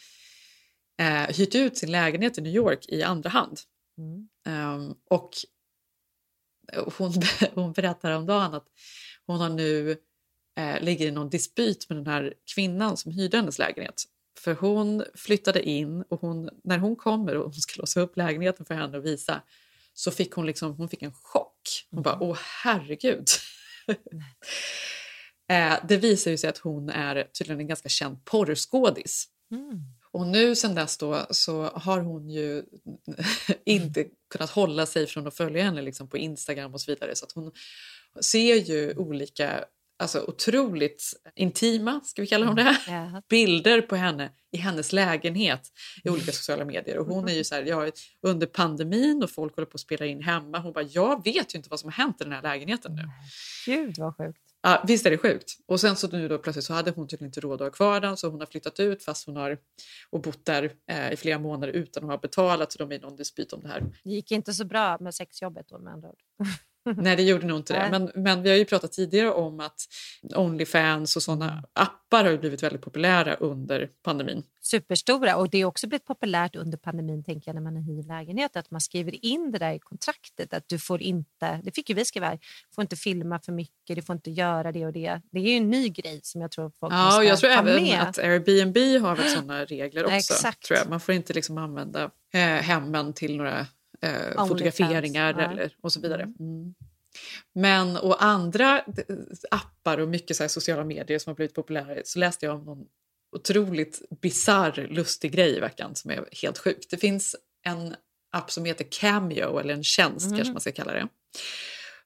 eh, 1.00 1.36
hyrt 1.38 1.56
ut 1.56 1.78
sin 1.78 1.92
lägenhet 1.92 2.38
i 2.38 2.42
New 2.42 2.54
York 2.54 2.86
i 2.88 3.04
andra 3.04 3.30
hand. 3.30 3.60
Mm. 3.98 4.28
Um, 4.76 4.96
och 5.10 5.30
hon, 6.98 7.14
hon 7.54 7.74
berättar 7.74 8.12
om 8.12 8.26
dagen 8.26 8.54
att 8.54 8.68
hon 9.34 9.42
har 9.42 9.50
nu 9.50 9.98
eh, 10.58 10.82
ligger 10.82 11.08
i 11.08 11.12
någon 11.12 11.30
dispyt 11.30 11.90
med 11.90 11.98
den 11.98 12.08
här 12.08 12.34
kvinnan 12.56 12.98
som 12.98 13.12
hyrde 13.12 13.38
hennes 13.38 13.60
lägenhet. 13.60 14.04
För 14.40 14.54
hon 14.54 15.04
flyttade 15.16 15.64
in 15.64 16.02
och 16.10 16.22
hon, 16.22 16.50
när 16.64 16.78
hon 16.78 16.96
kommer 16.96 17.36
och 17.36 17.44
hon 17.44 17.54
ska 17.54 17.82
låsa 17.82 18.02
upp 18.02 18.18
lägenheten 18.18 18.66
för 18.66 18.76
henne 18.76 18.98
och 18.98 19.06
visa 19.06 19.42
så 19.94 20.12
fick 20.12 20.34
hon, 20.34 20.46
liksom, 20.46 20.76
hon 20.76 20.90
fick 20.90 21.02
en 21.02 21.14
chock. 21.14 21.88
Hon 21.92 22.04
bara, 22.04 22.18
åh 22.20 22.38
herregud. 22.64 23.28
Eh, 25.52 25.80
det 25.88 25.98
visar 25.98 26.32
ju 26.32 26.38
sig 26.38 26.50
att 26.50 26.58
hon 26.58 26.90
är 26.90 27.24
tydligen 27.24 27.60
en 27.60 27.68
ganska 27.68 27.90
känd 27.90 28.26
porrskådis. 28.26 29.28
Mm. 29.52 29.84
Och 30.12 30.28
nu 30.28 30.56
sen 30.56 30.76
dess 30.76 30.98
då 30.98 31.26
så 31.30 31.64
har 31.64 32.00
hon 32.00 32.30
ju 32.30 32.64
inte 33.66 34.06
kunnat 34.30 34.50
hålla 34.50 34.86
sig 34.86 35.08
från 35.08 35.28
att 35.28 35.36
följa 35.38 35.64
henne 35.64 35.82
liksom 35.82 36.10
på 36.10 36.18
Instagram 36.18 36.74
och 36.74 36.82
så 36.82 36.92
vidare. 36.92 37.16
Så 37.16 37.26
att 37.26 37.32
hon 37.32 37.52
ser 38.22 38.56
ju 38.56 38.96
olika 38.98 39.66
alltså 40.00 40.26
otroligt 40.28 41.14
intima, 41.36 42.02
ska 42.04 42.22
vi 42.22 42.28
kalla 42.28 42.46
dem 42.46 42.56
det, 42.56 42.78
ja. 42.88 43.22
bilder 43.30 43.82
på 43.82 43.96
henne 43.96 44.32
i 44.52 44.58
hennes 44.58 44.94
lägenhet 44.94 45.62
i 46.04 46.10
olika 46.10 46.32
sociala 46.32 46.66
medier. 46.66 46.98
Och 46.98 47.06
hon 47.06 47.30
är 47.30 47.34
ju 47.34 47.44
så 47.44 47.56
här, 47.56 47.64
ja, 47.64 47.92
under 48.22 48.48
pandemin 48.48 49.24
och 49.24 49.32
folk 49.32 49.56
håller 49.56 49.66
på 49.66 49.76
att 49.76 49.82
spela 49.82 50.06
in 50.06 50.24
hemma. 50.24 50.60
Hon 50.60 50.74
bara, 50.74 50.84
jag 50.84 51.24
vet 51.24 51.56
ju 51.56 51.58
inte 51.58 51.70
vad 51.70 51.80
som 51.80 51.88
har 51.88 52.04
hänt 52.04 52.22
i 52.22 52.24
den 52.24 52.34
här 52.34 52.42
lägenheten 52.42 52.96
nu. 52.96 53.10
Gud 53.66 53.98
vad 53.98 54.18
sjukt. 54.18 54.42
Ja, 54.62 54.84
visst 54.88 55.06
är 55.06 55.10
det 55.10 55.18
sjukt. 55.18 55.52
Och 55.68 55.80
sen 55.80 55.96
så 55.96 56.08
nu 56.08 56.28
då 56.28 56.38
plötsligt 56.38 56.66
så 56.66 56.74
hade 56.74 56.92
hon 56.92 57.08
tydligen 57.08 57.28
inte 57.28 57.40
råd 57.40 57.54
att 57.54 57.66
ha 57.66 57.72
kvar 57.72 58.00
den 58.00 58.18
så 58.18 58.30
hon 58.30 58.40
har 58.40 58.48
flyttat 58.48 58.80
ut 58.80 59.04
fast 59.04 59.26
hon 59.26 59.36
har 59.36 59.58
och 60.10 60.22
bott 60.22 60.46
där 60.46 60.72
eh, 60.92 61.14
i 61.14 61.16
flera 61.16 61.40
månader 61.40 61.74
utan 61.74 62.04
att 62.04 62.10
ha 62.10 62.18
betalat 62.18 62.72
så 62.72 62.78
de 62.78 62.92
är 62.92 62.96
i 62.96 63.00
någon 63.00 63.16
dispyt 63.16 63.54
om 63.54 63.62
det 63.62 63.68
här. 63.68 63.82
Det 64.04 64.10
gick 64.10 64.32
inte 64.32 64.54
så 64.54 64.66
bra 64.66 64.98
med 65.00 65.16
sexjobbet 65.16 65.66
då 65.70 65.80
med 65.80 65.94
andra 65.94 66.10
ord. 66.10 66.20
Nej, 66.98 67.16
det 67.16 67.24
gjorde 67.24 67.48
nog 67.48 67.58
inte 67.58 67.74
det. 67.74 67.88
Men, 67.92 68.12
men 68.16 68.42
vi 68.42 68.50
har 68.50 68.58
ju 68.58 68.66
pratat 68.66 68.92
tidigare 68.92 69.32
om 69.32 69.60
att 69.60 69.82
Onlyfans 70.36 71.16
och 71.16 71.24
sådana 71.24 71.64
appar 71.74 72.26
har 72.26 72.38
blivit 72.38 72.64
väldigt 72.64 72.82
populära 72.82 73.34
under 73.34 73.90
pandemin. 74.04 74.44
Superstora 74.62 75.36
och 75.36 75.50
det 75.50 75.58
är 75.58 75.66
också 75.66 75.88
blivit 75.88 76.06
populärt 76.06 76.56
under 76.56 76.78
pandemin 76.78 77.24
tänker 77.24 77.50
jag 77.50 77.56
när 77.56 77.72
man 77.72 77.76
hyr 77.76 78.04
lägenhet 78.04 78.56
att 78.56 78.72
man 78.72 78.82
skriver 78.82 79.26
in 79.26 79.52
det 79.52 79.60
där 79.60 79.74
i 79.74 79.80
kontraktet 79.80 80.54
att 80.54 80.70
du 80.70 80.80
får 80.80 81.02
inte, 81.02 81.62
det 81.64 81.72
fick 81.72 81.90
ju 81.90 81.96
vi 81.96 82.06
skriva, 82.06 82.32
du 82.32 82.40
får 82.76 82.82
inte 82.82 82.96
filma 82.96 83.40
för 83.40 83.52
mycket, 83.52 83.96
du 83.96 84.02
får 84.02 84.16
inte 84.16 84.32
göra 84.32 84.72
det 84.72 84.86
och 84.86 84.94
det. 84.94 85.22
Det 85.32 85.40
är 85.40 85.44
ju 85.44 85.58
en 85.58 85.70
ny 85.70 85.90
grej 85.90 86.20
som 86.24 86.42
jag 86.42 86.52
tror 86.52 86.72
folk 86.80 86.94
ja, 86.94 87.06
måste 87.06 87.24
jag 87.24 87.40
tror 87.40 87.50
ta 87.50 87.60
även 87.60 87.84
med. 87.84 88.02
att 88.02 88.18
Airbnb 88.18 89.02
har 89.02 89.16
väl 89.16 89.30
sådana 89.30 89.66
regler 89.66 90.04
också. 90.06 90.16
Exakt. 90.16 90.64
Tror 90.64 90.80
jag. 90.80 90.90
Man 90.90 91.00
får 91.00 91.16
inte 91.16 91.34
liksom 91.34 91.58
använda 91.58 92.12
eh, 92.34 92.40
hemmen 92.40 93.14
till 93.14 93.38
några 93.38 93.68
eh, 94.02 94.48
fotograferingar 94.48 95.36
ja. 95.40 95.52
eller, 95.52 95.76
och 95.82 95.94
så 95.94 96.02
vidare. 96.02 96.24
Mm. 96.40 96.76
Men 97.54 97.98
och 97.98 98.24
andra 98.24 98.84
appar 99.52 99.98
och 99.98 100.10
mycket 100.10 100.38
så 100.38 100.50
sociala 100.50 100.84
medier 100.84 101.20
som 101.20 101.32
har 101.32 101.36
blivit 101.36 101.56
populära 101.56 102.02
så 102.04 102.20
läste 102.20 102.46
jag 102.46 102.56
om 102.56 102.66
någon 102.66 102.86
otroligt 103.36 104.02
bizarr 104.22 104.88
lustig 104.90 105.32
grej 105.32 105.58
i 105.58 105.60
veckan 105.60 105.96
som 105.96 106.12
är 106.12 106.30
helt 106.42 106.58
sjuk. 106.58 106.88
Det 106.90 106.98
finns 106.98 107.36
en 107.66 107.96
app 108.32 108.52
som 108.52 108.66
heter 108.66 108.86
Cameo 108.92 109.60
eller 109.60 109.74
en 109.74 109.84
tjänst 109.84 110.26
mm. 110.26 110.38
kanske 110.38 110.52
man 110.52 110.62
ska 110.62 110.72
kalla 110.72 110.94
det. 110.94 111.08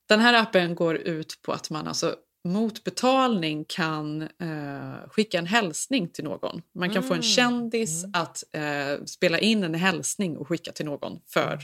Den 0.10 0.20
här 0.20 0.34
appen 0.34 0.76
går 0.76 0.96
ut 0.96 1.40
på 1.42 1.52
att 1.52 1.70
man 1.70 1.88
alltså 1.88 2.16
mot 2.44 2.84
betalning 2.84 3.66
kan 3.68 4.22
eh, 4.22 5.10
skicka 5.10 5.38
en 5.38 5.46
hälsning 5.46 6.10
till 6.10 6.24
någon. 6.24 6.62
Man 6.76 6.90
kan 6.90 7.04
få 7.04 7.14
en 7.14 7.20
Mm. 7.20 7.24
kändis 7.24 8.06
att 8.14 8.44
eh, 8.52 9.06
spela 9.06 9.40
in 9.40 9.64
en 9.64 9.76
hälsning 9.76 10.38
och 10.38 10.48
skicka 10.48 10.72
till 10.72 10.86
någon 10.86 11.20
för 11.30 11.60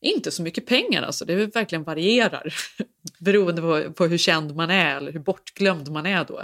inte 0.00 0.30
så 0.30 0.42
mycket 0.42 0.66
pengar. 0.66 1.02
Alltså. 1.02 1.24
Det 1.24 1.54
verkligen 1.54 1.84
varierar 1.84 2.54
beroende 3.18 3.62
på, 3.62 3.92
på 3.92 4.06
hur 4.06 4.18
känd 4.18 4.56
man 4.56 4.70
är 4.70 4.96
eller 4.96 5.12
hur 5.12 5.20
bortglömd 5.20 5.88
man 5.90 6.06
är 6.06 6.24
då. 6.24 6.42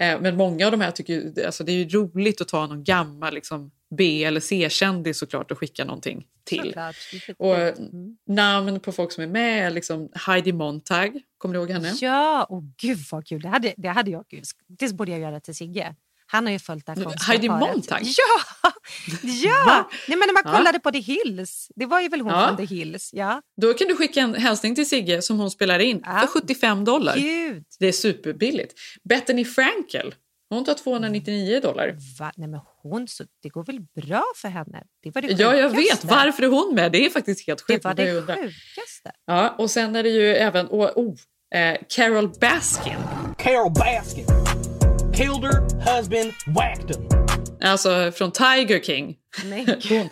Eh, 0.00 0.20
men 0.20 0.36
många 0.36 0.66
av 0.66 0.72
de 0.72 0.80
här 0.80 0.90
tycker 0.90 1.12
ju, 1.12 1.44
alltså 1.46 1.64
det 1.64 1.72
är 1.72 1.76
ju 1.76 1.88
roligt 1.88 2.40
att 2.40 2.48
ta 2.48 2.66
någon 2.66 2.84
gammal 2.84 3.34
liksom, 3.34 3.70
B 3.96 4.24
eller 4.24 4.40
C-kändis 4.40 5.18
såklart 5.18 5.50
och 5.50 5.58
skicka 5.58 5.84
någonting 5.84 6.26
till. 6.44 6.74
Och 7.36 7.56
fint. 7.76 8.18
namn 8.26 8.80
på 8.80 8.92
folk 8.92 9.12
som 9.12 9.24
är 9.24 9.28
med 9.28 9.66
är 9.66 9.70
liksom 9.70 10.08
Heidi 10.14 10.52
Montag, 10.52 11.20
kommer 11.38 11.54
du 11.54 11.60
ihåg 11.60 11.70
henne? 11.70 11.92
Ja, 12.00 12.44
och 12.44 12.62
gud 12.76 12.98
vad 13.10 13.26
kul. 13.26 13.40
Det 13.40 13.48
hade, 13.48 13.74
det 13.76 13.88
hade 13.88 14.10
jag. 14.10 14.24
Det 14.66 14.94
borde 14.94 15.10
jag 15.10 15.20
göra 15.20 15.40
till 15.40 15.54
Sigge. 15.54 15.94
Han 16.32 16.46
har 16.46 16.52
ju 16.52 16.58
följt 16.58 16.86
det 16.86 16.92
här 16.92 17.02
konstiga 17.04 17.24
Heidi 17.26 17.48
paret. 17.48 17.60
Montag? 17.74 18.00
Ja! 18.04 18.70
ja! 19.22 19.62
Va? 19.66 19.88
Nej, 20.08 20.18
men 20.18 20.26
när 20.26 20.32
man 20.34 20.42
Ja. 20.52 20.58
kollade 20.58 20.78
på 20.78 20.90
The 20.90 20.98
Hills. 21.00 21.68
Det 21.76 21.86
var 21.86 22.00
ju 22.00 22.08
väl 22.08 22.20
hon 22.20 22.32
Ja. 22.32 22.46
från 22.48 22.56
The 22.56 22.74
Hills? 22.74 23.10
Ja. 23.12 23.42
Då 23.60 23.74
kan 23.74 23.88
du 23.88 23.96
skicka 23.96 24.20
en 24.20 24.34
hälsning 24.34 24.74
till 24.74 24.88
Sigge 24.88 25.22
som 25.22 25.38
hon 25.38 25.50
spelar 25.50 25.78
in 25.78 26.02
för 26.04 26.26
75 26.26 26.84
dollar. 26.84 27.16
Gud. 27.16 27.64
Det 27.78 27.86
är 27.86 27.92
superbilligt. 27.92 28.74
Bethany 29.08 29.44
Frankel, 29.44 30.14
hon 30.48 30.64
tar 30.64 30.74
299 30.74 31.60
dollar. 31.60 31.96
Va? 32.18 32.32
Nej, 32.36 32.48
men 32.48 32.60
hon, 32.82 33.08
så, 33.08 33.24
det 33.42 33.48
går 33.48 33.64
väl 33.64 33.80
bra 34.06 34.24
för 34.36 34.48
henne? 34.48 34.82
Det 35.02 35.14
var 35.14 35.22
det 35.22 35.28
Ja, 35.32 35.56
jag 35.56 35.76
sjukaste. 35.76 36.06
vet. 36.06 36.16
Varför 36.16 36.42
är 36.42 36.48
hon 36.48 36.74
med? 36.74 36.92
Det 36.92 37.06
är 37.06 37.10
faktiskt 37.10 37.46
helt 37.46 37.64
Det 37.66 37.74
sjukt. 37.74 37.84
var 37.84 37.90
Man 37.90 37.96
börjar 37.96 38.14
det 38.14 38.36
sjukaste. 38.36 39.10
Ja, 39.26 39.54
och 39.58 39.70
sen 39.70 39.96
är 39.96 40.02
det 40.02 40.10
ju 40.10 40.34
även 40.34 40.66
oh, 40.66 40.90
oh, 40.96 41.14
eh, 41.54 41.76
Carol 41.88 42.28
Baskin. 42.40 42.96
Carol 43.38 43.72
Baskin 43.72 44.26
killed 45.20 45.44
her 45.44 45.60
husband, 45.96 46.32
whacked 46.46 46.90
him. 46.96 47.08
Alltså 47.62 48.12
från 48.12 48.32
Tiger 48.32 48.80
King. 48.80 49.16
Men, 49.44 49.66
hon, 49.88 50.08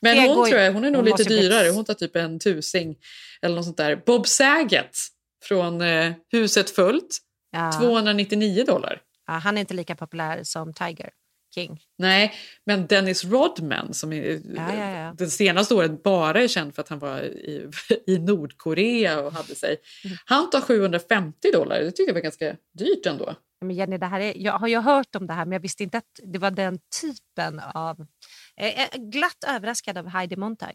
men 0.00 0.16
Det 0.16 0.22
hon 0.26 0.36
går 0.36 0.46
ju- 0.46 0.52
tror 0.52 0.62
jag, 0.62 0.72
hon 0.72 0.84
är 0.84 0.90
nog 0.90 1.08
hon 1.08 1.18
lite 1.18 1.24
dyrare. 1.24 1.68
Hon 1.68 1.84
tar 1.84 1.94
typ 1.94 2.16
en 2.16 2.38
tusing 2.38 2.96
eller 3.42 3.56
något 3.56 3.64
sånt 3.64 3.76
där. 3.76 3.96
Bob 4.06 4.26
Saget 4.26 4.96
från 5.44 5.80
eh, 5.80 6.12
Huset 6.32 6.70
fullt. 6.70 7.18
Ja. 7.52 7.72
299 7.72 8.64
dollar. 8.64 9.00
Ja, 9.26 9.32
han 9.32 9.56
är 9.56 9.60
inte 9.60 9.74
lika 9.74 9.94
populär 9.94 10.40
som 10.44 10.74
Tiger 10.74 11.10
King. 11.54 11.80
Nej, 11.98 12.34
men 12.66 12.86
Dennis 12.86 13.24
Rodman 13.24 13.94
som 13.94 14.12
är, 14.12 14.40
Ja, 14.56 14.76
ja, 14.78 14.90
ja. 14.90 15.14
den 15.18 15.30
senaste 15.30 15.74
året 15.74 16.02
bara 16.02 16.42
är 16.42 16.48
känd 16.48 16.74
för 16.74 16.82
att 16.82 16.88
han 16.88 16.98
var 16.98 17.20
i, 17.22 17.70
i 18.06 18.18
Nordkorea 18.18 19.20
och 19.20 19.32
hade 19.32 19.54
sig. 19.54 19.76
Mm. 20.04 20.16
Han 20.26 20.50
tar 20.50 20.60
750 20.60 21.50
dollar. 21.52 21.80
Det 21.80 21.90
tycker 21.90 22.10
jag 22.10 22.14
var 22.14 22.20
ganska 22.20 22.56
dyrt 22.78 23.06
ändå. 23.06 23.34
Men 23.62 23.76
Jenny, 23.76 23.98
det 23.98 24.06
här 24.06 24.20
är, 24.20 24.32
jag 24.36 24.52
har 24.52 24.68
ju 24.68 24.78
hört 24.78 25.16
om 25.16 25.26
det 25.26 25.32
här 25.32 25.44
men 25.44 25.52
jag 25.52 25.60
visste 25.60 25.82
inte 25.82 25.98
att 25.98 26.20
det 26.32 26.38
var 26.38 26.50
den 26.50 26.78
typen 27.00 27.60
av... 27.74 28.06
Jag 28.54 28.68
är 28.68 29.10
glatt 29.10 29.44
överraskad 29.48 29.98
av 29.98 30.06
Heidi 30.08 30.36
Montag. 30.36 30.74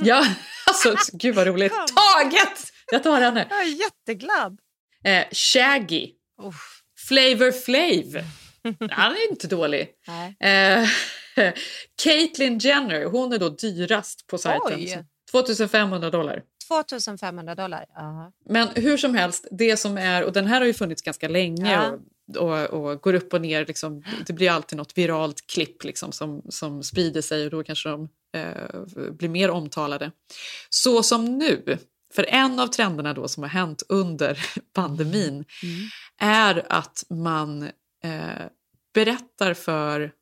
Ja, 0.00 0.26
alltså 0.66 0.94
gud 1.12 1.34
vad 1.34 1.46
roligt. 1.46 1.72
Taget! 1.72 2.58
Jag 2.92 3.02
tar 3.02 3.20
henne. 3.20 3.46
Jag 3.50 3.60
är 3.60 3.80
jätteglad. 3.80 4.58
Eh, 5.04 5.24
Shaggy. 5.32 6.12
Flavor 7.08 7.52
Flav. 7.52 8.24
Han 8.90 9.12
är 9.12 9.30
inte 9.30 9.46
dålig. 9.46 9.90
Nej. 10.06 10.36
Eh, 10.40 10.88
Caitlyn 12.02 12.58
Jenner, 12.58 13.04
hon 13.04 13.32
är 13.32 13.38
då 13.38 13.48
dyrast 13.48 14.26
på 14.26 14.38
sajten. 14.38 14.78
Oj. 14.78 15.04
2500 15.30 16.10
dollar. 16.10 16.42
2500 16.68 17.54
dollar. 17.54 17.84
Ja. 17.94 18.32
Men 18.48 18.68
hur 18.74 18.96
som 18.96 19.14
helst, 19.14 19.46
det 19.50 19.76
som 19.76 19.98
är, 19.98 20.24
och 20.24 20.32
den 20.32 20.46
här 20.46 20.60
har 20.60 20.66
ju 20.66 20.74
funnits 20.74 21.02
ganska 21.02 21.28
länge 21.28 21.72
Ja. 21.72 21.98
och, 22.40 22.68
och, 22.70 22.90
och 22.90 23.00
går 23.00 23.14
upp 23.14 23.34
och 23.34 23.40
ner. 23.40 23.66
Liksom, 23.66 24.02
det 24.26 24.32
blir 24.32 24.50
alltid 24.50 24.76
något 24.76 24.98
viralt 24.98 25.46
klipp 25.46 25.84
liksom, 25.84 26.12
som, 26.12 26.42
som 26.48 26.82
sprider 26.82 27.20
sig 27.22 27.44
och 27.44 27.50
då 27.50 27.62
kanske 27.62 27.88
de 27.88 28.08
eh, 28.34 29.10
blir 29.12 29.28
mer 29.28 29.50
omtalade. 29.50 30.10
Så 30.70 31.02
som 31.02 31.38
nu, 31.38 31.78
för 32.14 32.26
en 32.28 32.60
av 32.60 32.66
trenderna 32.66 33.14
då 33.14 33.28
som 33.28 33.42
har 33.42 33.50
hänt 33.50 33.82
under 33.88 34.38
pandemin 34.74 35.44
är 36.20 36.66
att 36.68 37.04
man 37.10 37.62
eh, 38.04 38.46
berättar 38.94 39.54
för 39.54 40.12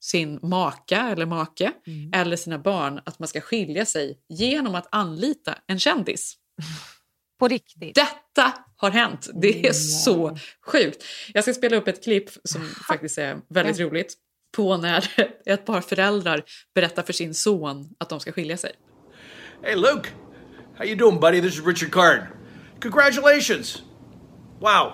sin 0.00 0.38
maka 0.42 1.00
eller 1.00 1.26
make 1.26 1.72
eller 2.14 2.36
sina 2.36 2.58
barn 2.58 3.00
att 3.06 3.18
man 3.18 3.28
ska 3.28 3.40
skilja 3.40 3.86
sig 3.86 4.18
genom 4.28 4.74
att 4.74 4.88
anlita 4.92 5.54
en 5.66 5.78
kändis. 5.78 6.34
På 7.38 7.48
riktigt? 7.48 7.94
Detta 7.94 8.52
har 8.76 8.90
hänt. 8.90 9.28
Det 9.42 9.66
är 9.66 9.72
så 9.72 10.38
sjukt. 10.66 11.04
Jag 11.34 11.44
ska 11.44 11.54
spela 11.54 11.76
upp 11.76 11.88
ett 11.88 12.04
klipp 12.04 12.30
som 12.44 12.62
faktiskt 12.88 13.18
är 13.18 13.40
väldigt 13.48 13.78
Ja. 13.78 13.86
roligt 13.86 14.14
på 14.56 14.76
när 14.76 15.08
ett 15.46 15.66
par 15.66 15.80
föräldrar 15.80 16.42
berättar 16.74 17.02
för 17.02 17.12
sin 17.12 17.34
son 17.34 17.88
att 17.98 18.08
de 18.08 18.20
ska 18.20 18.32
skilja 18.32 18.56
sig. 18.56 18.72
Hey, 19.62 19.76
Luke. 19.76 20.08
How 20.76 20.84
you 20.86 20.96
doing, 20.96 21.20
buddy? 21.20 21.40
This 21.40 21.54
is 21.54 21.66
Richard 21.66 21.90
Card. 21.92 22.20
Congratulations. 22.82 23.82
Wow. 24.60 24.92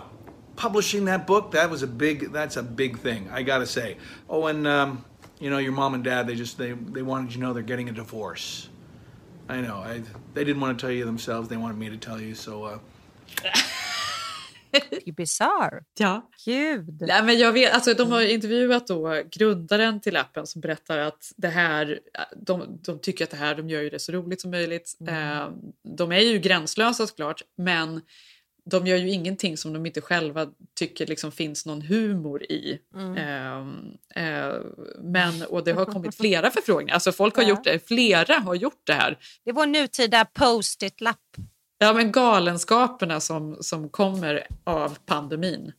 Publishing 0.57 1.05
that 1.05 1.27
book, 1.27 1.53
that 1.53 1.71
was 1.71 1.83
a 1.83 1.87
big, 1.87 2.33
that's 2.33 2.57
a 2.57 2.63
big 2.63 2.99
thing, 2.99 3.29
I 3.33 3.43
gotta 3.43 3.67
say. 3.67 3.97
Oh, 4.29 4.47
and, 4.47 4.67
um, 4.67 5.05
you 5.39 5.51
know, 5.51 5.59
your 5.59 5.73
mom 5.73 5.95
and 5.95 6.03
dad, 6.03 6.27
they 6.27 6.35
just, 6.35 6.57
they, 6.59 6.73
they 6.73 7.03
wanted 7.03 7.27
you 7.27 7.35
to 7.35 7.41
know 7.41 7.53
they're 7.53 7.63
getting 7.63 7.89
a 7.89 7.93
divorce. 7.93 8.69
I 9.49 9.61
know. 9.61 9.77
I, 9.77 10.03
they 10.35 10.45
didn't 10.45 10.61
want 10.61 10.79
to 10.79 10.87
tell 10.87 10.93
you 10.93 11.05
themselves. 11.05 11.49
They 11.49 11.57
wanted 11.57 11.79
me 11.79 11.91
to 11.91 11.97
tell 11.97 12.21
you, 12.21 12.35
so, 12.35 12.65
uh, 12.65 12.79
Det 14.91 15.09
är 15.09 15.13
bizarr. 15.13 15.85
Ja. 15.99 16.31
Gud. 16.45 16.97
Nej, 17.01 17.23
men 17.23 17.39
jag 17.39 17.53
vet, 17.53 17.75
alltså, 17.75 17.95
de 17.95 18.13
har 18.13 18.23
intervjuat 18.23 18.87
då 18.87 19.23
grundaren 19.31 20.01
till 20.01 20.17
appen 20.17 20.47
som 20.47 20.61
berättar 20.61 20.99
att 20.99 21.33
det 21.37 21.49
här, 21.49 22.01
de, 22.37 22.79
de 22.83 23.01
tycker 23.01 23.25
att 23.25 23.31
det 23.31 23.37
här, 23.37 23.55
de 23.55 23.69
gör 23.69 23.83
ju 23.83 23.91
det 23.91 23.99
så 23.99 24.13
roligt 24.13 24.41
som 24.41 24.51
möjligt. 24.51 24.97
Eh, 25.09 25.51
de 25.97 26.13
är 26.13 26.21
ju 26.21 26.39
gränslösa 26.39 27.07
såklart, 27.07 27.43
men 27.57 28.01
de 28.71 28.87
gör 28.87 28.97
ju 28.97 29.11
ingenting 29.11 29.57
som 29.57 29.73
de 29.73 29.87
inte 29.87 30.01
själva 30.01 30.47
tycker 30.79 31.07
liksom 31.07 31.33
finns 31.33 31.67
någon 31.67 31.83
humor 31.83 32.43
i. 32.43 32.79
Mm. 32.95 33.17
Eh, 33.17 34.25
eh, 34.25 34.55
men, 35.03 35.43
och 35.43 35.65
det 35.65 35.73
har 35.73 35.85
kommit 35.85 36.15
flera 36.21 36.51
förfrågningar, 36.51 36.95
alltså 36.95 37.13
folk 37.13 37.37
har 37.37 37.43
Ja. 37.43 37.49
gjort 37.49 37.65
det, 37.65 37.89
flera 37.89 38.35
har 38.35 38.55
gjort 38.55 38.81
det 38.85 38.93
här. 38.93 39.19
Det 39.45 39.51
är 39.51 39.55
vår 39.55 39.67
nutida 39.67 40.25
post-it-lapp. 40.25 41.37
Ja, 41.79 41.93
men 41.93 42.13
galenskaperna 42.13 43.21
som, 43.21 43.57
som 43.61 43.89
kommer 43.89 44.47
av 44.65 44.99
pandemin. 45.07 45.73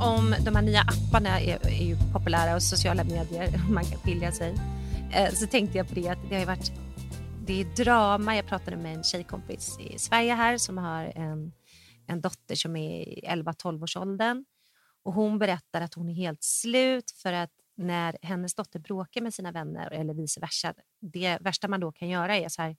Om 0.00 0.34
de 0.44 0.56
här 0.56 0.62
nya 0.62 0.80
apparna 0.80 1.40
är, 1.40 1.66
är 1.66 1.84
ju 1.84 1.96
populära 2.12 2.54
och 2.54 2.62
sociala 2.62 3.04
medier, 3.04 3.60
man 3.70 3.84
kan 3.84 3.98
skilja 3.98 4.32
sig. 4.32 4.54
Eh, 5.12 5.34
så 5.34 5.46
tänkte 5.46 5.78
jag 5.78 5.88
på 5.88 5.94
det 5.94 6.08
att 6.08 6.18
det 6.28 6.34
har 6.34 6.40
ju 6.40 6.46
varit 6.46 6.72
det 7.46 7.60
är 7.60 7.84
drama. 7.84 8.36
Jag 8.36 8.46
pratade 8.46 8.76
med 8.76 8.94
en 8.94 9.04
tjejkompis 9.04 9.78
i 9.80 9.98
Sverige 9.98 10.34
här 10.34 10.58
som 10.58 10.78
har 10.78 11.04
en, 11.04 11.52
en 12.06 12.20
dotter 12.20 12.54
som 12.54 12.76
är 12.76 13.08
i 13.08 13.24
11-12 13.28 13.82
års 13.82 13.96
åldern. 13.96 14.44
Och 15.02 15.12
hon 15.12 15.38
berättar 15.38 15.80
att 15.80 15.94
hon 15.94 16.08
är 16.08 16.14
helt 16.14 16.42
slut 16.42 17.10
för 17.10 17.32
att 17.32 17.50
när 17.76 18.16
hennes 18.22 18.54
dotter 18.54 18.78
bråkar 18.78 19.20
med 19.20 19.34
sina 19.34 19.52
vänner 19.52 19.90
eller 19.90 20.14
vice 20.14 20.40
versa, 20.40 20.74
det 21.00 21.38
värsta 21.40 21.68
man 21.68 21.80
då 21.80 21.92
kan 21.92 22.08
göra 22.08 22.36
är 22.36 22.48
så 22.48 22.62
här 22.62 22.76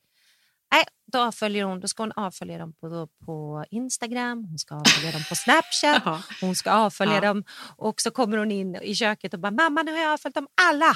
Nej, 0.71 0.83
då, 1.11 1.19
avföljer 1.19 1.63
hon, 1.63 1.79
då 1.79 1.87
ska 1.87 2.03
hon 2.03 2.11
avfölja 2.11 2.57
dem 2.57 2.73
på, 2.73 3.07
på 3.25 3.65
Instagram, 3.71 4.45
hon 4.49 4.57
ska 4.57 4.75
avfölja 4.75 5.11
dem 5.11 5.21
på 5.29 5.35
Snapchat, 5.35 6.23
hon 6.41 6.55
ska 6.55 6.71
avfölja 6.71 7.15
Ja. 7.15 7.21
dem 7.21 7.43
och 7.77 8.01
så 8.01 8.11
kommer 8.11 8.37
hon 8.37 8.51
in 8.51 8.75
i 8.75 8.95
köket 8.95 9.33
och 9.33 9.39
bara 9.39 9.51
“mamma, 9.51 9.83
nu 9.83 9.91
har 9.91 9.99
jag 9.99 10.13
avföljt 10.13 10.35
dem 10.35 10.47
alla”. 10.61 10.91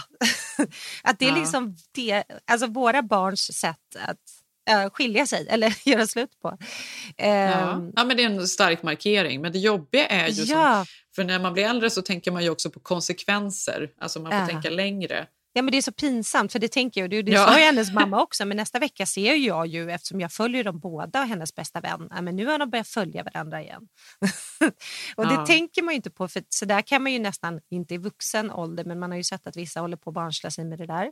att 1.04 1.20
det 1.20 1.26
är 1.26 1.30
Ja. 1.30 1.36
liksom 1.36 1.76
det, 1.92 2.24
alltså 2.52 2.68
våra 2.68 3.02
barns 3.02 3.58
sätt 3.60 3.96
att 4.08 4.18
eh, 4.70 4.90
skilja 4.90 5.26
sig 5.28 5.48
eller 5.50 5.74
göra 5.90 6.08
slut 6.08 6.40
på. 6.42 6.58
Ja. 7.18 7.24
Ehm, 7.26 7.92
ja, 7.96 8.04
men 8.04 8.18
det 8.18 8.24
är 8.24 8.30
en 8.30 8.48
stark 8.48 8.84
markering. 8.84 9.42
Men 9.42 9.52
det 9.52 9.60
jobbiga 9.60 10.08
är 10.08 10.28
ju... 10.28 10.46
Som, 10.46 10.86
för 11.16 11.24
när 11.24 11.40
man 11.40 11.54
blir 11.54 11.64
äldre 11.64 11.90
så 11.90 12.02
tänker 12.02 12.32
man 12.32 12.44
ju 12.44 12.50
också 12.50 12.70
på 12.70 12.80
konsekvenser. 12.80 13.90
Alltså 14.00 14.20
man 14.20 14.32
får 14.32 14.48
tänka 14.54 14.70
längre. 14.70 15.28
Ja, 15.54 15.62
men 15.62 15.72
det 15.72 15.78
är 15.78 15.82
så 15.82 15.92
pinsamt, 15.92 16.52
för 16.52 16.60
det 16.60 16.68
tänker 16.72 17.02
jag, 17.02 17.10
det, 17.10 17.21
det 17.21 17.32
Ja. 17.32 17.46
sa 17.46 17.58
ju 17.60 17.65
hennes 17.65 17.92
mamma 17.92 18.21
också, 18.21 18.46
men 18.46 18.58
nästa 18.58 18.80
vecka 18.80 19.06
ser 19.06 19.36
jag 19.36 19.67
ju, 19.67 19.92
eftersom 19.92 20.19
jag 20.21 20.32
följer 20.32 20.63
dem 20.63 20.80
båda 20.80 21.21
och 21.21 21.28
hennes 21.28 21.56
bästa 21.56 21.82
vän, 21.82 22.10
men 22.21 22.36
nu 22.36 22.46
har 22.46 22.60
de 22.60 22.69
börjat 22.69 22.88
följa 22.88 23.23
varandra 23.23 23.62
igen. 23.62 23.82
och 25.15 25.28
det 25.28 25.34
Ja. 25.34 25.46
tänker 25.46 25.82
man 25.84 25.94
ju 25.94 25.96
inte 25.96 26.12
på, 26.12 26.28
för 26.28 26.44
så 26.50 26.65
där 26.65 26.82
kan 26.82 27.04
man 27.04 27.12
ju 27.13 27.19
nästan, 27.19 27.60
inte 27.69 27.94
i 27.94 27.98
vuxen 27.98 28.52
ålder, 28.52 28.86
men 28.86 29.00
man 29.00 29.12
har 29.12 29.17
ju 29.17 29.23
sett 29.23 29.48
att 29.48 29.58
vissa 29.58 29.80
håller 29.80 29.98
på 29.98 30.10
att 30.10 30.13
barnsla 30.13 30.52
sig 30.52 30.65
med 30.65 30.78
det 30.80 30.86
där. 30.88 31.12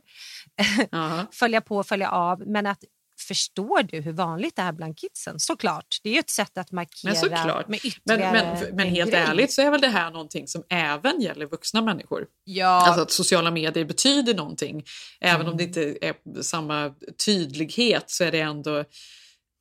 Ja. 0.90 1.26
följa 1.32 1.60
på, 1.60 1.82
följa 1.84 2.10
av, 2.10 2.42
men 2.46 2.66
att 2.66 2.78
förstår 3.20 3.82
du 3.82 4.00
hur 4.00 4.12
vanligt 4.12 4.56
det 4.56 4.62
är 4.62 4.72
bland 4.72 4.98
kidsen? 4.98 5.40
Såklart, 5.40 5.98
det 6.02 6.08
är 6.08 6.12
ju 6.12 6.18
ett 6.18 6.30
sätt 6.30 6.58
att 6.58 6.72
markera 6.72 7.10
Men 7.12 7.16
såklart. 7.20 7.68
med 7.68 7.80
Men, 7.82 7.86
ytterligare 7.92 8.32
men, 8.60 8.76
men 8.76 8.86
en 8.86 8.94
helt 8.94 9.10
grej. 9.10 9.20
ärligt 9.20 9.52
så 9.52 9.62
är 9.62 9.70
väl 9.70 9.80
det 9.80 9.88
här 9.88 10.10
någonting 10.10 10.46
som 10.48 10.62
även 10.70 11.20
gäller 11.20 11.46
vuxna 11.46 11.82
människor. 11.82 12.26
Ja. 12.44 12.66
Alltså 12.66 13.02
att 13.02 13.10
sociala 13.10 13.50
medier 13.50 13.84
betyder 13.84 14.34
någonting. 14.34 14.84
Även 15.20 15.46
om 15.48 15.56
det 15.56 15.64
Mm. 15.76 15.88
inte 15.88 16.06
är 16.06 16.42
samma 16.42 16.94
tydlighet 17.24 18.04
så 18.10 18.24
är 18.24 18.32
det 18.32 18.40
ändå 18.40 18.84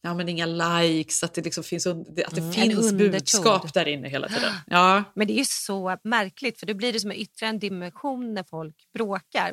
ja, 0.01 0.13
men 0.13 0.29
inga 0.29 0.45
likes, 0.45 1.23
att 1.23 1.33
det, 1.33 1.41
liksom 1.41 1.63
finns, 1.63 1.87
att 1.87 2.15
det 2.15 2.37
Mm, 2.37 2.51
finns 2.51 2.93
budskap 2.93 3.73
där 3.73 3.87
inne 3.87 4.09
hela 4.09 4.27
tiden. 4.27 4.53
Ja. 4.67 5.03
Men 5.15 5.27
det 5.27 5.33
är 5.33 5.37
ju 5.37 5.45
så 5.45 5.97
märkligt 6.03 6.59
för 6.59 6.65
då 6.65 6.73
blir 6.73 6.93
det 6.93 6.99
som 6.99 7.11
en 7.11 7.17
ytterligare 7.17 7.53
en 7.53 7.59
dimension 7.59 8.33
när 8.33 8.43
folk 8.43 8.75
bråkar. 8.93 9.49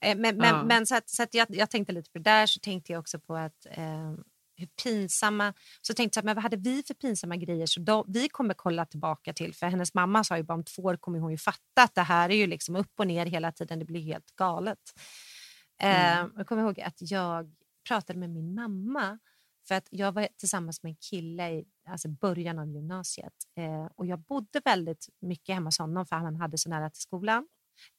Eh, 0.00 0.16
Men, 0.16 0.36
men, 0.36 0.54
Ja. 0.54 0.62
men 0.64 0.86
så 0.86 0.96
att, 0.96 1.10
så 1.10 1.22
att 1.22 1.34
jag, 1.34 1.46
jag 1.50 1.70
tänkte 1.70 1.92
lite 1.92 2.10
på 2.10 2.18
det 2.18 2.30
där 2.30 2.46
så 2.46 2.60
tänkte 2.60 2.92
jag 2.92 3.00
också 3.00 3.18
på 3.20 3.36
att 3.36 3.66
eh, 3.70 4.12
hur 4.58 4.66
pinsamma, 4.82 5.54
så 5.80 5.94
tänkte 5.94 6.18
jag 6.18 6.24
men 6.24 6.34
vad 6.34 6.42
hade 6.42 6.56
vi 6.56 6.82
för 6.86 6.94
pinsamma 6.94 7.36
grejer 7.36 7.66
så 7.66 7.80
de, 7.80 8.04
vi 8.08 8.28
kommer 8.28 8.54
kolla 8.54 8.86
tillbaka 8.86 9.32
till 9.32 9.54
för 9.54 9.66
hennes 9.66 9.94
mamma 9.94 10.24
sa 10.24 10.36
ju 10.36 10.42
bara 10.42 10.54
om 10.54 10.64
två 10.64 10.82
år 10.82 10.96
kommer 10.96 11.18
hon 11.18 11.30
ju 11.30 11.38
fatta 11.38 11.82
att 11.82 11.94
det 11.94 12.02
här 12.02 12.30
är 12.30 12.34
ju 12.36 12.46
liksom 12.46 12.76
upp 12.76 12.92
och 13.00 13.06
ner 13.06 13.26
hela 13.26 13.52
tiden, 13.52 13.78
det 13.78 13.84
blir 13.84 14.00
helt 14.00 14.36
galet. 14.36 14.78
Eh, 15.82 16.18
Mm. 16.18 16.32
Jag 16.36 16.46
kommer 16.46 16.62
ihåg 16.62 16.80
att 16.80 16.94
jag 16.98 17.46
pratade 17.88 18.18
med 18.18 18.30
min 18.30 18.54
mamma 18.54 19.18
för 19.68 19.74
att 19.74 19.88
jag 19.90 20.12
var 20.12 20.28
tillsammans 20.36 20.82
med 20.82 20.90
en 20.90 20.96
kille 20.96 21.50
i 21.50 21.64
alltså 21.88 22.08
början 22.08 22.58
av 22.58 22.68
gymnasiet 22.68 23.34
eh, 23.56 23.86
och 23.94 24.06
jag 24.06 24.18
bodde 24.18 24.60
väldigt 24.64 25.08
mycket 25.20 25.54
hemma 25.54 25.66
hos 25.66 25.78
honom 25.78 26.06
för 26.06 26.16
han 26.16 26.36
hade 26.36 26.58
så 26.58 26.68
nära 26.68 26.90
till 26.90 27.02
skolan. 27.02 27.48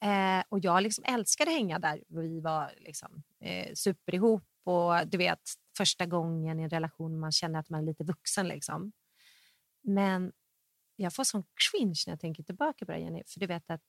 Eh, 0.03 0.43
och 0.49 0.59
jag 0.59 0.83
liksom 0.83 1.03
älskade 1.07 1.51
att 1.51 1.57
hänga 1.57 1.79
där. 1.79 2.03
Vi 2.07 2.39
var 2.39 2.71
liksom, 2.77 3.23
eh, 3.39 3.73
super 3.73 4.15
ihop 4.15 4.43
och 4.63 5.07
du 5.07 5.17
vet 5.17 5.41
första 5.77 6.05
gången 6.05 6.59
i 6.59 6.63
en 6.63 6.69
relation 6.69 7.19
man 7.19 7.31
känner 7.31 7.59
att 7.59 7.69
man 7.69 7.81
är 7.81 7.85
lite 7.85 8.03
vuxen. 8.03 8.47
Liksom. 8.47 8.91
Men 9.83 10.31
jag 10.95 11.13
får 11.13 11.23
sån 11.23 11.43
cringe 11.71 12.03
när 12.07 12.11
jag 12.11 12.19
tänker 12.19 12.43
tillbaka 12.43 12.85
på 12.85 12.91
det 12.91 12.99
Jenny, 12.99 13.23
för 13.27 13.39
du 13.39 13.47
vet 13.47 13.69
att 13.69 13.81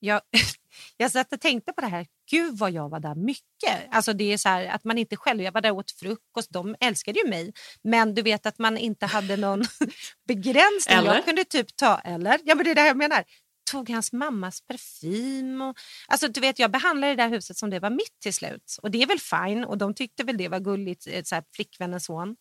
jag, 0.00 0.20
jag 0.96 1.10
satt 1.10 1.32
och 1.32 1.40
tänkte 1.40 1.72
på 1.72 1.80
det 1.80 1.86
här, 1.86 2.06
gud 2.30 2.58
vad 2.58 2.70
jag 2.70 2.88
var 2.88 3.00
där 3.00 3.14
mycket. 3.14 3.88
Alltså 3.90 4.12
det 4.12 4.32
är 4.32 4.36
så 4.36 4.48
här, 4.48 4.66
att 4.66 4.84
man 4.84 4.98
inte 4.98 5.16
själv, 5.16 5.42
jag 5.42 5.52
var 5.52 5.60
där 5.60 5.70
och 5.70 5.76
åt 5.76 5.90
frukost, 5.90 6.50
de 6.50 6.76
älskade 6.80 7.20
ju 7.20 7.28
mig. 7.30 7.52
Men 7.82 8.14
du 8.14 8.22
vet 8.22 8.46
att 8.46 8.58
man 8.58 8.76
inte 8.78 9.06
hade 9.06 9.36
någon 9.36 9.62
begränsning. 10.28 10.98
Eller? 10.98 11.14
Jag 11.14 11.24
kunde 11.24 11.44
typ 11.44 11.76
ta, 11.76 11.98
eller? 11.98 12.38
Ja 12.44 12.54
men 12.54 12.64
det 12.64 12.70
är 12.70 12.74
det 12.74 12.86
jag 12.86 12.96
menar. 12.96 13.24
Tog 13.70 13.90
hans 13.90 14.12
mammas 14.12 14.60
parfym. 14.60 15.60
Och, 15.62 15.76
alltså 16.08 16.28
du 16.28 16.40
vet 16.40 16.58
jag 16.58 16.70
behandlade 16.70 17.12
det 17.14 17.22
där 17.22 17.28
huset 17.28 17.56
som 17.56 17.70
det 17.70 17.80
var 17.80 17.90
mitt 17.90 18.20
till 18.22 18.34
slut. 18.34 18.76
Och 18.82 18.90
det 18.90 19.02
är 19.02 19.06
väl 19.06 19.18
fine 19.20 19.64
och 19.64 19.78
de 19.78 19.94
tyckte 19.94 20.24
väl 20.24 20.36
det 20.36 20.48
var 20.48 20.60
gulligt, 20.60 21.06
eh, 21.06 21.22
så 21.22 21.34
här, 21.34 21.44
flickvännens 21.54 22.04
son. 22.04 22.36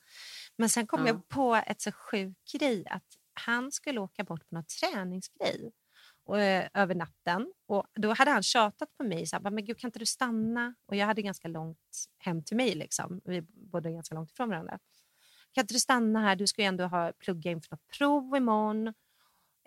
Men 0.57 0.69
sen 0.69 0.87
kom 0.87 0.99
Ja. 1.01 1.07
jag 1.07 1.27
på 1.27 1.55
ett 1.55 1.81
så 1.81 1.91
sjuk 1.91 2.37
grej 2.59 2.83
att 2.89 3.03
han 3.33 3.71
skulle 3.71 3.99
åka 3.99 4.23
bort 4.23 4.49
på 4.49 4.55
någon 4.55 4.65
träningsgrej 4.79 5.71
och, 6.29 6.39
eh, 6.41 6.67
över 6.73 6.95
natten. 6.95 7.53
Och 7.67 7.85
då 7.95 8.13
hade 8.13 8.31
han 8.31 8.43
tjatat 8.43 8.89
på 8.97 9.03
mig. 9.03 9.25
Så 9.27 9.35
här, 9.35 9.51
men 9.51 9.65
gud, 9.65 9.79
kan 9.79 9.87
inte 9.87 9.99
du 9.99 10.05
stanna? 10.05 10.75
Och 10.87 10.95
jag 10.95 11.05
hade 11.05 11.21
ganska 11.21 11.47
långt 11.47 11.77
hem 12.19 12.43
till 12.43 12.57
mig. 12.57 12.75
Liksom. 12.75 13.21
Vi 13.25 13.41
bodde 13.41 13.91
ganska 13.91 14.15
långt 14.15 14.31
ifrån 14.31 14.49
varandra. 14.49 14.79
Kan 15.53 15.61
inte 15.61 15.73
du 15.73 15.79
stanna 15.79 16.19
här? 16.19 16.35
Du 16.35 16.47
ska 16.47 16.61
ju 16.61 16.67
ändå 16.67 16.83
ha, 16.83 17.11
plugga 17.19 17.51
inför 17.51 17.67
något 17.71 17.87
prov 17.97 18.35
imorgon. 18.35 18.93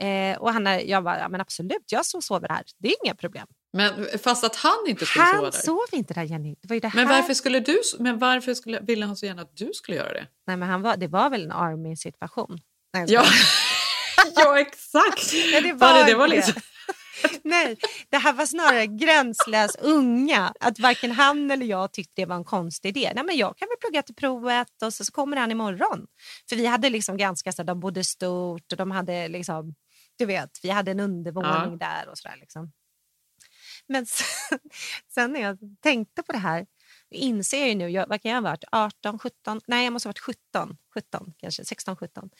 Eh, 0.00 0.38
och 0.38 0.52
han, 0.52 0.88
jag 0.88 1.04
bara, 1.04 1.18
ja, 1.18 1.28
men 1.28 1.40
absolut, 1.40 1.92
jag 1.92 2.06
så 2.06 2.20
sover 2.20 2.48
här. 2.48 2.64
Det 2.78 2.88
är 2.88 2.94
inga 3.04 3.14
problem. 3.14 3.46
Men 3.72 4.06
fast 4.18 4.44
att 4.44 4.56
han 4.56 4.78
inte 4.88 5.06
skulle 5.06 5.24
sova 5.26 5.36
Han 5.36 5.44
där. 5.44 5.50
sov 5.50 5.78
inte 5.92 6.14
där, 6.14 6.22
Jenny. 6.22 6.54
Det 6.62 6.68
var 6.68 6.74
ju 6.74 6.80
det 6.80 6.92
Men 6.94 7.06
här. 7.08 7.16
varför, 7.16 7.34
skulle 7.34 7.60
du, 7.60 7.80
men 7.98 8.18
varför 8.18 8.54
skulle, 8.54 8.80
ville 8.80 9.06
han 9.06 9.16
så 9.16 9.26
gärna 9.26 9.42
att 9.42 9.56
du 9.56 9.70
skulle 9.74 9.96
göra 9.96 10.12
det? 10.12 10.26
Nej, 10.46 10.56
men 10.56 10.68
han 10.68 10.82
var, 10.82 10.96
det 10.96 11.08
var 11.08 11.30
väl 11.30 11.44
en 11.44 11.52
army-situation. 11.52 12.58
Ja, 13.06 13.24
ja 14.36 14.58
exakt. 14.60 15.32
Ja, 15.52 15.60
det 15.60 15.72
Var 15.72 15.94
var, 15.98 16.06
det- 16.06 16.14
var 16.14 16.28
liksom- 16.28 16.62
Nej, 17.44 17.76
det 18.10 18.16
här 18.18 18.32
var 18.32 18.46
snarare 18.46 18.86
gränslös 18.86 19.76
unga. 19.76 20.52
Att 20.60 20.78
varken 20.78 21.12
han 21.12 21.50
eller 21.50 21.66
jag 21.66 21.92
tyckte 21.92 22.12
det 22.22 22.26
var 22.26 22.36
en 22.36 22.44
konstig 22.44 22.88
idé. 22.96 23.12
Nej, 23.14 23.24
men 23.24 23.36
jag 23.36 23.56
kan 23.58 23.68
väl 23.68 23.76
plugga 23.80 24.02
till 24.02 24.14
provet 24.14 24.82
och 24.82 24.94
så, 24.94 25.04
så 25.04 25.12
kommer 25.12 25.36
han 25.36 25.50
imorgon. 25.50 26.06
För 26.48 26.56
vi 26.56 26.66
hade 26.66 26.90
liksom 26.90 27.16
ganska 27.16 27.52
så 27.52 27.62
de 27.62 27.80
bodde 27.80 28.04
stort 28.04 28.72
och 28.72 28.78
de 28.78 28.90
hade 28.90 29.28
liksom, 29.28 29.74
du 30.18 30.26
vet, 30.26 30.50
vi 30.62 30.70
hade 30.70 30.90
en 30.90 31.00
undervåning 31.00 31.78
där 31.78 32.08
och 32.08 32.18
sådär 32.18 32.36
liksom. 32.40 32.72
Men 33.88 34.06
sen, 34.06 34.58
sen 35.14 35.32
när 35.32 35.40
jag 35.40 35.58
tänkte 35.82 36.22
på 36.22 36.32
det 36.32 36.38
här 36.38 36.66
inser 37.12 37.58
jag 37.58 37.68
ju 37.68 37.74
nu, 37.74 37.88
jag, 37.88 38.06
vad 38.08 38.22
kan 38.22 38.30
jag 38.30 38.42
ha 38.42 38.50
varit, 38.50 38.64
18, 38.72 39.18
17, 39.18 39.60
nej 39.66 39.84
jag 39.84 39.92
måste 39.92 40.08
ha 40.08 40.10
varit 40.10 40.18
17, 40.18 40.76
17 40.94 41.34
kanske, 41.36 41.64
16, 41.64 41.96
17. 41.96 42.30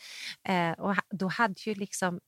Eh, 0.49 0.73
och 0.73 0.97
då 1.11 1.29
hade 1.29 1.55
ju 1.57 1.75
liksom 1.75 2.21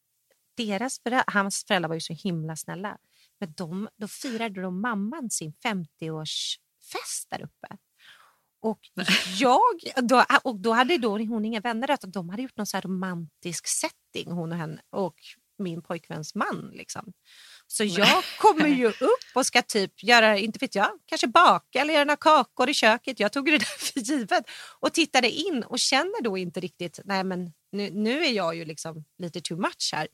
deras 0.57 1.01
föräldrar, 1.03 1.25
hans 1.27 1.65
föräldrar 1.65 1.89
var 1.89 1.95
ju 1.95 2.01
så 2.01 2.13
himla 2.13 2.57
snälla, 2.57 2.99
men 3.41 3.53
de, 3.53 3.89
då 3.97 4.09
firade 4.09 4.63
de 4.63 4.81
mamman 4.81 5.31
sin 5.31 5.53
50-årsfest 5.53 7.27
där 7.31 7.43
uppe. 7.43 7.77
Och 8.61 8.81
jag, 9.39 9.61
då, 10.03 10.25
och 10.43 10.61
då 10.61 10.73
hade 10.73 10.99
då 10.99 11.19
hon 11.19 11.45
inga 11.45 11.61
vänner, 11.61 11.91
utan 11.91 12.11
de 12.11 12.29
hade 12.29 12.43
gjort 12.43 12.57
någon 12.57 12.67
så 12.67 12.81
romantisk 12.81 13.67
setting, 13.67 14.33
hon 14.33 14.53
och, 14.53 14.59
henne, 14.59 14.83
och 14.91 15.17
min 15.59 15.83
pojkväns 15.83 16.35
man. 16.35 16.71
Liksom. 16.75 17.13
Så 17.67 17.85
jag 17.85 18.25
kommer 18.39 18.69
ju 18.69 18.87
upp 18.87 19.25
och 19.35 19.47
ska 19.47 19.63
typ 19.63 20.03
göra, 20.03 20.39
inte 20.39 20.59
vet 20.59 20.75
jag, 20.75 20.89
kanske 21.07 21.27
baka 21.27 21.81
eller 21.81 21.95
göra 21.95 22.05
några 22.05 22.17
kakor 22.17 22.71
i 22.71 22.75
köket. 22.75 23.21
Jag 23.21 23.33
tog 23.33 23.47
det 23.47 23.59
där 23.59 23.93
för 23.93 24.01
givet 24.01 24.45
och 24.81 24.93
tittade 24.93 25.31
in 25.31 25.63
och 25.63 25.79
känner 25.79 26.23
då 26.23 26.39
inte 26.39 26.61
riktigt, 26.61 27.01
nej 27.05 27.25
men 27.25 27.53
nu, 27.73 27.91
nu 27.91 28.25
är 28.25 28.33
jag 28.33 28.55
ju 28.57 28.65
liksom 28.65 29.05
lite 29.19 29.41
too 29.41 29.59
much 29.59 29.91
här. 29.93 30.09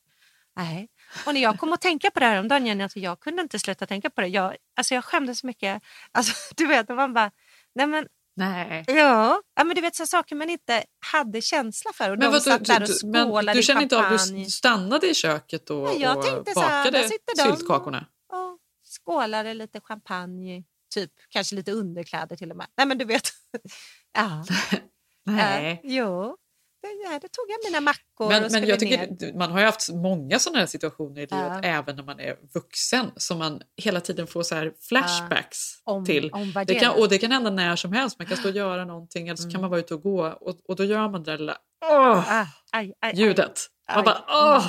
Nej. 0.57 0.89
Och 1.27 1.35
när 1.35 1.41
jag 1.41 1.59
kom 1.59 1.73
att 1.73 1.81
tänka 1.81 2.11
på 2.11 2.21
det 2.21 2.27
här 2.27 2.41
om 2.41 2.49
dagen, 2.49 2.67
Jenny, 2.67 2.83
alltså 2.83 2.99
jag 2.99 3.21
kunde 3.21 3.43
inte 3.43 3.59
sluta 3.59 3.87
tänka 3.87 4.11
på 4.11 4.21
det. 4.21 4.27
Jag, 4.27 4.57
alltså 4.77 4.95
jag 4.95 5.05
skämdes 5.05 5.39
så 5.39 5.47
mycket. 5.47 5.83
Alltså, 6.13 6.33
du 6.57 6.67
vet, 6.67 6.89
man 6.89 7.15
bara, 7.15 7.31
nej 7.75 7.87
men 7.87 8.07
Nej. 8.41 8.85
Ja, 8.87 9.43
ja 9.57 9.65
men 9.65 9.75
du 9.75 9.81
vet 9.81 9.97
så 9.97 10.07
saker 10.07 10.37
man 10.37 10.51
inte 10.51 10.85
hade 11.13 11.41
känsla 11.41 11.93
för. 11.95 12.11
Och 12.11 12.19
Men 12.19 12.21
de 12.21 12.33
vad, 12.33 12.43
satt 12.43 12.65
du, 12.65 12.73
där 12.73 12.83
och 12.83 12.89
du, 12.89 13.07
men 13.07 13.29
skålade 13.29 13.59
du 13.59 13.63
känner 13.63 13.83
inte 13.83 13.97
av 13.97 14.03
champagne. 14.03 14.45
du 14.45 14.51
stannade 14.51 15.11
i 15.11 15.15
köket 15.15 15.71
och, 15.71 15.89
jag 15.99 16.17
och 16.17 16.25
tänkte 16.25 16.53
så 16.55 16.61
här, 16.61 16.85
bakade 16.85 17.09
syltkakorna? 17.37 18.07
Ja, 18.29 18.59
skålade 18.85 19.55
lite 19.55 19.81
champagne, 19.81 20.65
typ 20.95 21.13
kanske 21.29 21.55
lite 21.55 21.73
underkläder 21.73 22.37
till 22.37 22.51
och 22.51 22.57
med. 22.57 22.67
Nej 22.77 22.87
men 22.87 22.99
du 22.99 23.05
vet. 23.05 23.31
ja. 24.13 24.45
Nej. 25.25 25.73
Äh, 25.73 25.79
jo, 25.83 26.37
ja, 26.83 27.11
då 27.23 27.29
tog 27.29 27.45
jag 27.49 27.59
mina 27.71 27.81
mackor 27.81 28.25
och 28.27 28.29
Men, 28.29 28.41
men 28.43 28.51
skulle 28.51 28.67
jag 28.67 28.83
ner. 28.83 29.07
tycker, 29.07 29.39
man 29.39 29.51
har 29.51 29.59
ju 29.61 29.65
haft 29.67 29.91
många 29.93 30.39
sådana 30.39 30.59
här 30.59 30.67
situationer 30.67 31.17
i 31.21 31.27
livet, 31.27 31.31
Ja. 31.31 31.61
även 31.63 31.97
när 31.97 32.03
man 32.03 32.21
är 32.21 32.37
vuxen, 32.55 33.11
som 33.17 33.39
man 33.39 33.63
hela 33.77 34.01
tiden 34.01 34.27
får 34.27 34.43
så 34.43 34.55
här 34.55 34.73
flashbacks 34.89 35.59
Om- 35.85 36.05
till. 36.05 36.31
om 36.33 36.53
det 36.53 36.65
det 36.65 36.75
kan, 36.75 36.95
och 37.01 37.09
det 37.09 37.19
kan 37.19 37.31
hända 37.33 37.51
när 37.51 37.77
som 37.77 37.93
helst, 37.93 38.19
man 38.19 38.27
kan 38.27 38.37
stå 38.37 38.49
och 38.49 38.55
göra 38.55 38.85
någonting 38.85 39.29
eller 39.29 39.37
så 39.37 39.43
Mm. 39.43 39.53
kan 39.53 39.61
man 39.61 39.71
vara 39.71 39.81
ute 39.81 39.95
och 39.95 40.03
gå 40.03 40.27
och, 40.27 40.61
och 40.71 40.77
då 40.77 40.85
gör 40.85 41.09
man 41.09 41.23
det 41.23 41.31
där 41.31 41.39
lilla 41.39 41.59
Ah, 41.81 42.47
aj, 42.73 42.95
aj, 43.01 43.13
ljudet. 43.17 43.59
aj. 43.87 43.97
Man 43.97 44.05
bara 44.05 44.25
åh, 44.29 44.67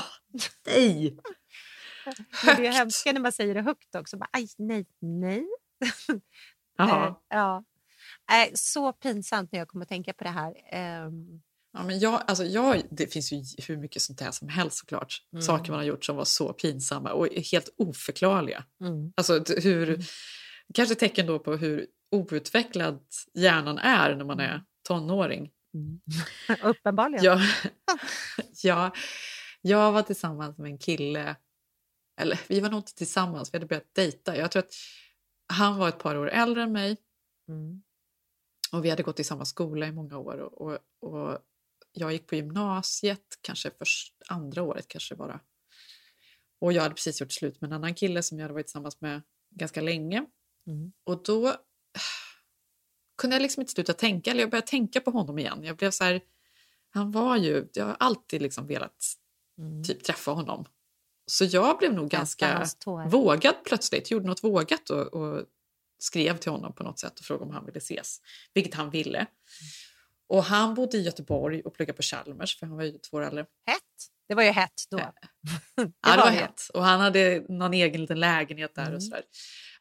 nej! 0.67 1.17
Men 2.45 2.55
det 2.55 2.67
är 2.67 2.71
hemskt 2.71 3.05
när 3.05 3.19
man 3.19 3.31
säger 3.31 3.53
det 3.55 3.61
högt 3.61 3.95
också. 3.95 4.17
Bara, 4.17 4.29
aj, 4.33 4.47
nej, 4.57 4.85
nej. 5.01 5.45
Ja. 7.29 7.63
Så 8.53 8.93
pinsamt 8.93 9.51
när 9.51 9.59
jag 9.59 9.67
kommer 9.67 9.85
att 9.85 9.89
tänka 9.89 10.13
på 10.13 10.23
det 10.23 10.29
här. 10.29 10.53
Ehm, 10.71 11.41
Ja, 11.73 11.83
men 11.83 11.99
jag, 11.99 12.23
alltså 12.27 12.43
jag, 12.43 12.81
det 12.91 13.07
finns 13.07 13.31
ju 13.31 13.43
hur 13.67 13.77
mycket 13.77 14.01
sånt 14.01 14.21
här 14.21 14.31
som 14.31 14.49
helst 14.49 14.77
såklart. 14.77 15.21
Mm. 15.33 15.41
Saker 15.41 15.71
man 15.71 15.79
har 15.79 15.85
gjort 15.85 16.05
som 16.05 16.15
var 16.15 16.25
så 16.25 16.53
pinsamma 16.53 17.11
och 17.13 17.27
helt 17.27 17.69
oförklarliga. 17.77 18.65
Mm. 18.81 19.13
Alltså 19.15 19.43
hur, 19.57 19.99
kanske 20.73 20.95
tecken 20.95 21.25
då 21.25 21.39
på 21.39 21.55
hur 21.55 21.87
outvecklad 22.11 22.99
hjärnan 23.33 23.77
är 23.77 24.15
när 24.15 24.25
man 24.25 24.39
är 24.39 24.63
tonåring. 24.87 25.51
Uppenbarligen. 26.63 27.23
Jag, 27.23 27.41
jag, 28.63 28.95
jag 29.61 29.91
var 29.91 30.01
tillsammans 30.01 30.57
med 30.57 30.71
en 30.71 30.77
kille, 30.77 31.35
eller 32.21 32.39
vi 32.47 32.59
var 32.59 32.69
nog 32.69 32.79
inte 32.79 32.95
tillsammans, 32.95 33.53
vi 33.53 33.57
hade 33.57 33.65
börjat 33.65 33.95
dejta. 33.95 34.37
Jag 34.37 34.51
tror 34.51 34.63
att 34.63 34.73
han 35.53 35.77
var 35.77 35.89
ett 35.89 35.99
par 35.99 36.15
år 36.15 36.29
äldre 36.29 36.63
än 36.63 36.71
mig 36.71 36.97
Mm. 37.47 37.81
och 38.71 38.85
vi 38.85 38.89
hade 38.89 39.03
gått 39.03 39.19
i 39.19 39.23
samma 39.23 39.45
skola 39.45 39.87
i 39.87 39.91
många 39.91 40.17
år. 40.17 40.37
Och, 40.37 40.61
och, 40.61 40.79
och 40.99 41.39
jag 41.91 42.11
gick 42.11 42.27
på 42.27 42.35
gymnasiet, 42.35 43.39
kanske 43.41 43.71
först, 43.77 44.15
andra 44.27 44.63
året 44.63 44.87
kanske 44.87 45.15
bara. 45.15 45.39
Och 46.61 46.73
jag 46.73 46.81
hade 46.81 46.95
precis 46.95 47.21
gjort 47.21 47.31
slut 47.31 47.61
med 47.61 47.67
en 47.67 47.73
annan 47.73 47.93
kille 47.93 48.23
som 48.23 48.39
jag 48.39 48.43
hade 48.43 48.53
varit 48.53 48.67
tillsammans 48.67 49.01
med 49.01 49.21
ganska 49.55 49.81
länge. 49.81 50.25
Mm. 50.67 50.91
Och 51.03 51.23
då 51.23 51.55
kunde 53.17 53.35
jag 53.35 53.41
liksom 53.41 53.61
inte 53.61 53.73
sluta 53.73 53.93
tänka, 53.93 54.31
eller 54.31 54.41
jag 54.41 54.49
började 54.49 54.67
tänka 54.67 55.01
på 55.01 55.11
honom 55.11 55.39
igen. 55.39 55.63
Jag 55.63 55.77
blev 55.77 55.91
så 55.91 56.03
här, 56.03 56.21
han 56.89 57.11
var 57.11 57.37
ju, 57.37 57.67
jag 57.73 57.85
har 57.85 57.97
alltid 57.99 58.41
liksom 58.41 58.67
velat 58.67 59.15
typ 59.87 60.03
träffa 60.03 60.31
honom. 60.31 60.65
Så 61.25 61.45
jag 61.45 61.77
blev 61.77 61.93
nog 61.93 62.09
ganska 62.09 62.65
vågad 63.09 63.55
plötsligt, 63.65 64.11
gjorde 64.11 64.27
något 64.27 64.43
vågat 64.43 64.89
och, 64.89 65.13
och 65.13 65.45
skrev 65.99 66.37
till 66.37 66.51
honom 66.51 66.73
på 66.73 66.83
något 66.83 66.99
sätt 66.99 67.19
och 67.19 67.25
frågade 67.25 67.45
om 67.45 67.51
han 67.51 67.65
ville 67.65 67.77
ses, 67.77 68.21
vilket 68.53 68.73
han 68.73 68.89
ville. 68.89 69.27
Och 70.31 70.43
han 70.43 70.73
bodde 70.73 70.97
i 70.97 71.01
Göteborg 71.01 71.61
och 71.61 71.73
pluggade 71.73 71.97
på 71.97 72.03
Chalmers 72.03 72.59
för 72.59 72.65
han 72.65 72.77
var 72.77 72.83
ju 72.83 72.97
två 72.97 73.17
år 73.17 73.21
äldre. 73.21 73.45
Hett. 73.65 73.81
Det 74.27 74.35
var 74.35 74.43
ju 74.43 74.49
hett 74.49 74.81
då. 74.91 74.97
Det 75.75 75.91
ja, 76.01 76.15
det 76.15 76.21
var 76.21 76.29
hett. 76.29 76.61
Och 76.73 76.83
han 76.83 76.99
hade 76.99 77.45
någon 77.49 77.73
egen 77.73 78.01
liten 78.01 78.19
lägenhet 78.19 78.75
där. 78.75 78.81
Mm. 78.81 78.95
och 78.95 79.03
sådär. 79.03 79.23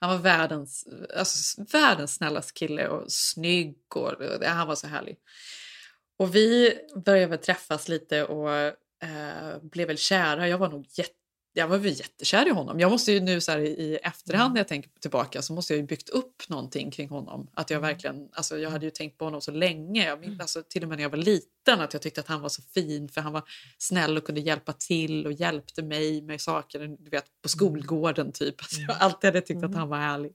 Han 0.00 0.10
var 0.10 0.18
världens, 0.18 0.88
alltså, 1.16 1.64
världens 1.72 2.14
snällaste 2.14 2.52
kille 2.52 2.88
och 2.88 3.12
snygg 3.12 3.76
och 3.94 4.14
han 4.44 4.68
var 4.68 4.74
så 4.74 4.86
härlig. 4.86 5.16
Och 6.18 6.34
vi 6.34 6.78
började 7.04 7.26
väl 7.26 7.38
träffas 7.38 7.88
lite 7.88 8.24
och 8.24 8.54
eh, 9.02 9.58
blev 9.62 9.86
väl 9.86 9.98
kära. 9.98 10.48
Jag 10.48 10.58
var 10.58 10.68
nog 10.68 10.86
jätte 10.90 11.19
jag 11.52 11.68
var 11.68 11.78
väl 11.78 11.92
jättekär 11.92 12.46
i 12.46 12.50
honom. 12.50 12.80
Jag 12.80 12.90
måste 12.90 13.12
ju 13.12 13.20
nu 13.20 13.40
så 13.40 13.52
här, 13.52 13.58
i 13.58 13.98
efterhand 14.02 14.54
när 14.54 14.60
jag 14.60 14.68
tänker 14.68 14.90
tillbaka 15.00 15.42
så 15.42 15.52
måste 15.52 15.72
jag 15.72 15.80
ju 15.80 15.86
byggt 15.86 16.08
upp 16.08 16.48
någonting 16.48 16.90
kring 16.90 17.08
honom. 17.08 17.50
Att 17.54 17.70
jag 17.70 17.80
verkligen, 17.80 18.28
alltså 18.32 18.58
jag 18.58 18.70
hade 18.70 18.84
ju 18.84 18.90
tänkt 18.90 19.18
på 19.18 19.24
honom 19.24 19.40
så 19.40 19.50
länge. 19.50 20.06
Jag 20.06 20.20
minns, 20.20 20.40
alltså, 20.40 20.62
till 20.68 20.82
och 20.82 20.88
med 20.88 20.98
när 20.98 21.02
jag 21.02 21.10
var 21.10 21.18
liten 21.18 21.80
att 21.80 21.92
jag 21.92 22.02
tyckte 22.02 22.20
att 22.20 22.26
han 22.26 22.40
var 22.40 22.48
så 22.48 22.62
fin 22.62 23.08
för 23.08 23.20
han 23.20 23.32
var 23.32 23.42
snäll 23.78 24.16
och 24.16 24.24
kunde 24.24 24.40
hjälpa 24.40 24.72
till 24.72 25.26
och 25.26 25.32
hjälpte 25.32 25.82
mig 25.82 26.22
med 26.22 26.40
saker 26.40 26.96
du 26.98 27.10
vet, 27.10 27.24
på 27.42 27.48
skolgården 27.48 28.32
typ. 28.32 28.54
Alltså, 28.58 28.80
jag 28.80 28.96
alltid 29.00 29.28
hade 29.28 29.40
tyckt 29.40 29.64
att 29.64 29.74
han 29.74 29.88
var 29.88 29.98
härlig. 29.98 30.32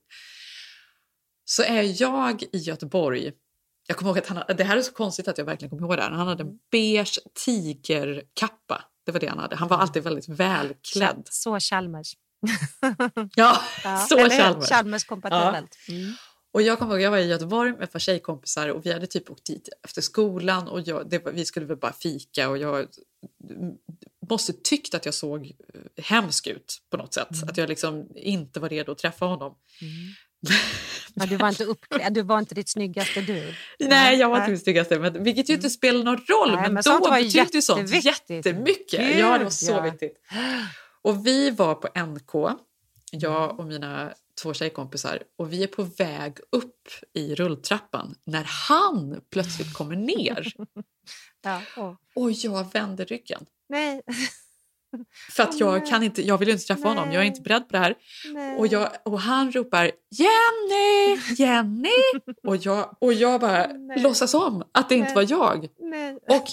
Så 1.44 1.62
är 1.62 2.02
jag 2.02 2.42
i 2.42 2.58
Göteborg 2.58 3.32
jag 3.86 3.96
kommer 3.96 4.10
ihåg 4.10 4.18
att 4.18 4.26
han, 4.26 4.56
det 4.56 4.64
här 4.64 4.76
är 4.76 4.82
så 4.82 4.92
konstigt 4.92 5.28
att 5.28 5.38
jag 5.38 5.44
verkligen 5.44 5.70
kommer 5.70 5.82
ihåg 5.82 5.96
det 5.96 6.02
här. 6.02 6.10
Han 6.10 6.28
hade 6.28 6.42
en 6.42 6.58
beige 6.70 7.18
tigerkappa. 7.44 8.84
Det 9.06 9.12
var 9.12 9.20
det 9.20 9.26
han 9.26 9.38
hade. 9.38 9.56
Han 9.56 9.68
var 9.68 9.76
alltid 9.76 10.02
väldigt 10.02 10.28
välklädd. 10.28 11.28
Så 11.30 11.60
Chalmers. 11.60 12.16
Ja, 13.34 13.62
så 14.08 14.18
eller 14.18 14.38
Chalmers. 14.38 14.68
Chalmers 14.68 15.04
kompatibelt. 15.04 15.78
Ja. 15.88 15.94
Mm. 15.94 16.12
Och 16.52 16.62
jag 16.62 16.78
kommer 16.78 16.94
ihåg, 16.94 17.02
jag 17.02 17.10
var 17.10 17.18
i 17.18 17.26
Göteborg 17.26 17.72
med 17.72 17.82
ett 17.82 17.92
par 17.92 17.98
tjejkompisar 17.98 18.68
och 18.68 18.86
vi 18.86 18.92
hade 18.92 19.06
typ 19.06 19.30
åkt 19.30 19.46
dit 19.46 19.68
efter 19.82 20.02
skolan 20.02 20.68
och 20.68 20.80
jag, 20.80 21.10
det 21.10 21.22
vi 21.32 21.44
skulle 21.44 21.66
väl 21.66 21.76
bara 21.76 21.92
fika 21.92 22.48
och 22.48 22.58
jag 22.58 22.86
måste 24.30 24.52
tyckt 24.52 24.94
att 24.94 25.04
jag 25.04 25.14
såg 25.14 25.52
hemsk 26.02 26.46
ut 26.46 26.78
på 26.90 26.96
något 26.96 27.14
sätt. 27.14 27.28
Att 27.48 27.56
jag 27.56 27.68
liksom 27.68 28.08
inte 28.14 28.60
var 28.60 28.68
redo 28.68 28.92
att 28.92 28.98
träffa 28.98 29.26
honom. 29.26 29.54
Ja, 31.18 31.26
du 31.26 31.36
var 31.36 31.48
inte 31.48 31.64
uppklädd, 31.64 32.14
du 32.14 32.22
var 32.22 32.38
inte 32.38 32.54
ditt 32.54 32.68
snyggaste 32.68 33.20
du. 33.20 33.54
Nej, 33.78 34.18
jag 34.18 34.30
var 34.30 34.36
inte 34.36 34.50
min 34.50 34.60
snyggaste, 34.60 34.98
men, 34.98 35.24
vilket 35.24 35.48
ju 35.50 35.54
inte 35.54 35.70
spelar 35.70 36.04
någon 36.04 36.16
roll. 36.16 36.52
Nej, 36.52 36.62
men, 36.62 36.72
men 36.72 36.82
då 36.82 37.10
betydde 37.10 37.50
ju 37.52 37.62
sånt 37.62 38.04
jättemycket. 38.04 39.00
Gud, 39.00 39.18
ja, 39.18 39.38
det 39.38 39.44
var 39.44 39.50
så 39.50 39.72
ja. 39.72 39.80
viktigt. 39.80 40.16
Och 41.02 41.26
vi 41.26 41.50
var 41.50 41.74
på 41.74 41.88
NK, 42.00 42.58
jag 43.10 43.60
och 43.60 43.66
mina 43.66 44.12
två 44.42 44.54
tjejkompisar, 44.54 45.22
och 45.38 45.52
vi 45.52 45.62
är 45.62 45.66
på 45.66 45.82
väg 45.82 46.38
upp 46.52 46.88
i 47.14 47.34
rulltrappan 47.34 48.14
när 48.24 48.44
han 48.68 49.20
plötsligt 49.32 49.74
kommer 49.74 49.96
ner. 49.96 50.52
Ja, 51.42 51.62
åh. 51.76 51.94
Och 52.14 52.32
jag 52.32 52.72
vänder 52.72 53.04
ryggen. 53.04 53.46
Nej. 53.68 54.02
För 55.32 55.42
att 55.42 55.60
jag, 55.60 55.86
kan 55.86 56.02
inte, 56.02 56.22
jag 56.26 56.38
vill 56.38 56.48
inte 56.48 56.64
träffa 56.64 56.88
honom, 56.88 57.12
jag 57.12 57.22
är 57.22 57.26
inte 57.26 57.40
beredd 57.40 57.68
på 57.68 57.72
det 57.72 57.78
här. 57.78 57.94
Nej. 58.32 58.58
Och, 58.58 58.66
jag, 58.66 58.88
och 59.04 59.20
han 59.20 59.52
ropar 59.52 59.90
Jenny, 60.10 61.20
Jenny! 61.36 61.88
och, 62.46 62.56
jag, 62.56 62.96
och 63.00 63.12
jag 63.12 63.40
bara 63.40 63.66
låtsas 63.96 64.34
om 64.34 64.64
att 64.72 64.88
det 64.88 64.94
inte 64.94 65.14
var 65.14 65.26
jag. 65.30 65.66
Nej. 65.80 66.18
Och 66.28 66.44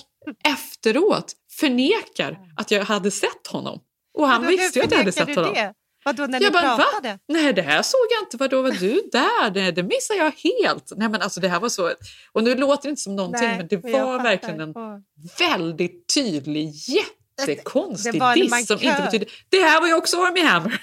efteråt 0.48 1.34
förnekar 1.60 2.40
att 2.58 2.72
jag 2.72 2.84
hade 2.84 3.12
sett 3.12 3.48
honom. 3.48 3.80
Och 4.18 4.28
han 4.28 4.48
visste 4.48 4.80
ju 4.80 4.86
att 4.86 4.92
jag 4.92 4.98
hade 4.98 5.12
sett 5.12 5.36
honom. 5.36 5.54
Det? 5.54 5.74
Vadå, 6.06 6.26
när 6.26 6.42
Jag 6.42 6.50
ni 6.50 6.54
bara, 6.54 6.76
pratade? 6.76 7.10
Va? 7.10 7.20
Nej, 7.28 7.54
det 7.54 7.62
här 7.62 7.82
såg 7.82 8.00
jag 8.10 8.26
inte. 8.26 8.38
Vadå, 8.38 8.62
var 8.62 8.72
du 8.72 9.02
där? 9.12 9.50
Det, 9.50 9.72
det 9.72 9.84
missade 9.84 10.20
jag 10.20 10.32
helt. 10.32 10.92
Nej, 10.96 11.10
men 11.10 11.22
alltså 11.22 11.40
det 11.40 11.48
här 11.48 11.60
var 11.60 11.70
så... 11.70 11.92
Och 12.32 12.44
nu 12.44 12.56
låter 12.56 12.84
det 12.84 12.90
inte 12.90 13.02
som 13.02 13.16
någonting, 13.16 13.48
Nej, 13.48 13.58
men 13.58 13.68
det 13.68 13.78
var 13.78 14.24
verkligen 14.24 14.60
en 14.62 14.74
väldigt 15.40 16.14
tydlig, 16.14 16.74
jättekonstig 17.40 18.14
Det 18.14 18.20
var 18.20 18.34
en 18.34 18.40
diss 18.40 18.68
som 18.68 18.82
inte 18.82 19.02
betyder... 19.02 19.28
Det 19.50 19.62
här 19.62 19.82
var 19.82 19.88
ju 19.88 19.94
också 19.94 20.18
Army 20.18 20.42
Hammer! 20.42 20.82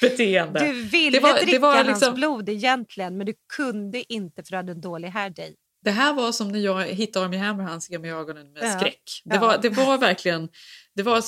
Beteende. 0.00 0.60
Du 0.60 0.82
ville 0.82 1.18
det 1.18 1.22
var, 1.22 1.34
dricka 1.34 1.52
det 1.52 1.58
var 1.58 1.74
hans 1.74 1.88
liksom, 1.88 2.14
blod 2.14 2.48
egentligen, 2.48 3.16
men 3.16 3.26
du 3.26 3.34
kunde 3.56 4.12
inte 4.12 4.42
för 4.42 4.50
du 4.50 4.56
hade 4.56 4.72
en 4.72 4.80
dålig 4.80 5.12
day. 5.12 5.56
Det 5.84 5.90
här 5.90 6.12
var 6.12 6.32
som 6.32 6.48
när 6.48 6.58
jag 6.58 6.84
hittade 6.84 7.24
Army 7.26 7.36
Hammer 7.36 7.64
och 7.64 7.70
han 7.70 7.80
ser 7.80 7.98
mig 7.98 8.10
i 8.10 8.12
ögonen 8.12 8.52
med 8.52 8.62
Ja. 8.62 8.78
skräck. 8.78 9.22
Det, 9.24 9.34
Ja. 9.34 9.40
var, 9.40 9.58
det 9.58 9.68
var 9.68 9.98
verkligen... 9.98 10.48
Det, 10.94 11.02
var, 11.02 11.22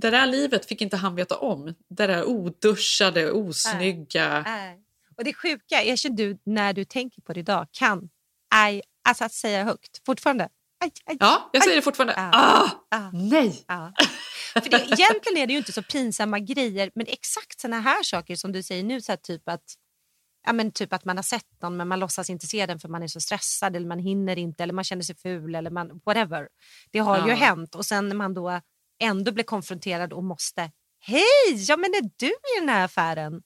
det 0.00 0.10
där 0.10 0.26
livet 0.26 0.66
fick 0.66 0.80
inte 0.80 0.96
han 0.96 1.14
veta 1.14 1.36
om. 1.36 1.74
Det 1.88 2.06
där 2.06 2.24
oduschade, 2.24 3.30
osnygga... 3.30 4.42
Nej. 4.46 4.80
Och 5.16 5.24
det 5.24 5.34
sjuka, 5.34 5.82
erkänn 5.82 6.16
du 6.16 6.38
när 6.44 6.72
du 6.72 6.84
tänker 6.84 7.22
på 7.22 7.32
det 7.32 7.40
idag, 7.40 7.66
kan 7.72 8.08
aj, 8.54 8.82
alltså 9.04 9.24
att 9.24 9.32
säga 9.32 9.64
högt 9.64 10.06
fortfarande. 10.06 10.48
Aj, 10.80 10.92
aj, 11.06 11.16
Ja, 11.20 11.50
jag 11.52 11.62
säger 11.62 11.76
aj. 11.76 11.80
det 11.80 11.82
fortfarande. 11.82 12.14
Ah, 12.16 12.70
Ja. 12.90 13.10
nej! 13.12 13.64
Ja. 13.68 13.92
För 14.52 14.70
det, 14.70 14.76
egentligen 14.76 15.36
är 15.42 15.46
det 15.46 15.52
ju 15.52 15.58
inte 15.58 15.72
så 15.72 15.82
pinsamma 15.82 16.38
grejer, 16.38 16.90
men 16.94 17.06
exakt 17.08 17.60
såna 17.60 17.80
här 17.80 18.02
saker 18.02 18.36
som 18.36 18.52
du 18.52 18.62
säger 18.62 18.82
nu, 18.84 19.00
så 19.00 19.16
typ 19.16 19.48
att 19.48 19.64
Ja, 20.46 20.52
men 20.52 20.72
typ 20.72 20.92
att 20.92 21.04
man 21.04 21.16
har 21.16 21.22
sett 21.22 21.62
någon 21.62 21.76
men 21.76 21.88
man 21.88 22.00
låtsas 22.00 22.30
inte 22.30 22.46
se 22.46 22.66
den 22.66 22.78
för 22.80 22.88
man 22.88 23.02
är 23.02 23.06
så 23.08 23.20
stressad 23.20 23.76
eller 23.76 23.86
man 23.86 23.98
hinner 23.98 24.38
inte 24.38 24.62
eller 24.62 24.72
man 24.74 24.84
känner 24.84 25.02
sig 25.02 25.16
ful 25.16 25.54
eller 25.54 25.70
man, 25.70 26.00
whatever. 26.06 26.48
Det 26.90 26.98
har 26.98 27.18
ju 27.18 27.28
Ja. 27.28 27.34
hänt 27.36 27.74
och 27.74 27.86
sen 27.86 28.08
när 28.08 28.16
man 28.16 28.34
då 28.34 28.60
ändå 29.02 29.32
blir 29.32 29.44
konfronterad 29.44 30.12
och 30.12 30.24
måste 30.24 30.70
Hej, 31.02 31.54
ja 31.68 31.76
men 31.76 31.90
är 31.94 32.10
du 32.16 32.26
i 32.26 32.60
den 32.60 32.68
här 32.68 32.84
affären? 32.84 33.42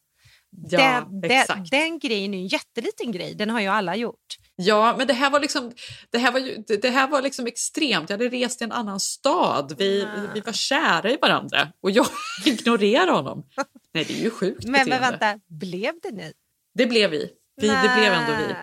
Ja, 0.71 0.79
den, 0.79 1.21
den, 1.21 1.31
exakt. 1.31 1.71
den 1.71 1.99
grejen 1.99 2.35
är 2.35 2.39
en 2.39 2.47
jätteliten 2.47 3.13
grej, 3.13 3.35
den 3.35 3.51
har 3.51 3.61
ju 3.61 3.67
alla 3.67 3.97
gjort. 3.97 4.39
Ja, 4.57 4.95
men 4.99 5.07
det 5.07 5.13
här 5.13 5.31
var 5.31 5.41
liksom, 5.41 5.73
det 6.11 6.19
här 6.19 6.33
var 6.33 6.41
ju, 6.41 6.65
det 6.83 6.91
här 6.91 7.09
var 7.09 7.23
liksom 7.23 7.47
extremt. 7.47 8.11
Jag 8.11 8.19
hade 8.19 8.29
rest 8.29 8.59
till 8.59 8.65
en 8.65 8.73
annan 8.73 9.01
stad. 9.01 9.75
Vi, 9.79 10.09
vi 10.35 10.41
var 10.41 10.53
kära 10.53 11.11
i 11.11 11.19
varandra 11.23 11.69
och 11.81 11.91
jag 11.91 12.07
ignorerade 12.45 13.13
honom. 13.13 13.47
Nej, 13.95 14.05
det 14.05 14.15
är 14.15 14.23
ju 14.23 14.31
sjukt 14.31 14.65
Men, 14.65 14.89
men 14.89 15.01
vänta, 15.01 15.39
blev 15.49 15.95
det 16.03 16.11
ni? 16.11 16.33
Det 16.75 16.87
blev 16.87 17.11
vi. 17.11 17.31
vi 17.61 17.69
det 17.69 17.93
blev 17.97 18.13
ändå 18.13 18.33
vi. 18.33 18.55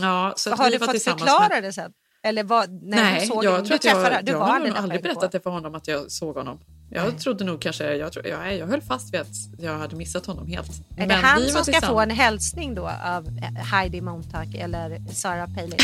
Ja, 0.00 0.32
så 0.36 0.50
har 0.50 0.70
vi 0.70 0.78
du 0.78 0.84
fått 0.84 1.02
förklara 1.02 1.48
med... 1.48 1.62
det 1.62 1.72
sen? 1.72 1.92
Eller 2.22 2.44
vad, 2.44 2.82
när 2.82 2.96
Nej, 2.96 3.20
du 3.20 3.26
såg 3.26 3.44
jag 3.44 3.50
honom? 3.50 3.66
tror 3.66 3.76
att 3.76 3.84
jag, 3.84 4.24
du 4.24 4.32
jag 4.32 4.38
var 4.38 4.46
har 4.46 4.54
aldrig 4.54 4.72
nog 4.74 4.82
aldrig 4.82 5.02
på 5.02 5.08
berättat 5.08 5.32
det 5.32 5.40
för 5.40 5.50
honom 5.50 5.74
att 5.74 5.88
jag 5.88 6.10
såg 6.10 6.36
honom. 6.36 6.60
Jag 6.92 7.18
trodde 7.18 7.44
nog 7.44 7.60
kanske, 7.60 7.94
jag, 7.96 8.12
tror, 8.12 8.26
jag, 8.26 8.56
jag 8.56 8.66
höll 8.66 8.80
fast 8.80 9.14
vid 9.14 9.20
att 9.20 9.34
jag 9.58 9.78
hade 9.78 9.96
missat 9.96 10.26
honom 10.26 10.46
helt. 10.46 10.70
Är 10.96 11.00
det 11.00 11.06
Men 11.06 11.24
han 11.24 11.40
vi 11.40 11.52
var 11.52 11.62
som 11.62 11.74
ska 11.74 11.86
få 11.86 12.00
en 12.00 12.10
hälsning 12.10 12.74
då 12.74 12.90
av 13.04 13.26
eh, 13.26 13.64
Heidi 13.64 14.00
Montag 14.00 14.54
eller 14.54 15.02
Sarah 15.12 15.54
Palin? 15.54 15.78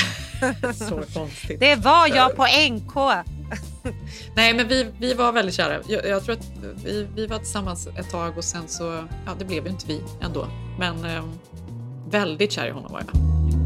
Så 0.75 1.03
konstigt. 1.15 1.61
Det 1.61 1.77
var 1.77 2.09
jag 2.09 2.37
på 2.37 2.47
NK. 2.71 3.25
Nej, 4.37 4.55
men 4.55 4.69
vi, 4.69 4.87
vi 5.01 5.15
var 5.15 5.33
väldigt 5.33 5.55
kära. 5.55 5.79
Jag, 5.89 6.07
jag 6.07 6.25
tror 6.25 6.35
att 6.35 6.47
vi, 6.85 7.09
vi 7.15 7.27
var 7.27 7.39
tillsammans 7.39 7.87
ett 7.87 8.11
tag 8.11 8.39
och 8.39 8.45
sen 8.45 8.69
så, 8.69 9.05
ja 9.27 9.33
det 9.39 9.45
blev 9.45 9.65
ju 9.65 9.71
inte 9.71 9.87
vi 9.87 10.03
ändå. 10.21 10.47
Men 10.79 11.05
eh, 11.05 11.25
väldigt 12.11 12.53
kär 12.53 12.67
i 12.67 12.71
honom 12.71 12.93
var 12.93 13.01
jag. 13.01 13.66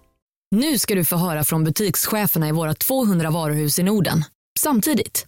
Nu 0.55 0.79
ska 0.79 0.95
du 0.95 1.05
få 1.05 1.15
höra 1.15 1.43
från 1.43 1.63
butikscheferna 1.63 2.47
i 2.47 2.51
våra 2.51 2.73
200 2.73 3.29
varuhus 3.29 3.79
i 3.79 3.83
Norden. 3.83 4.23
Samtidigt. 4.59 5.27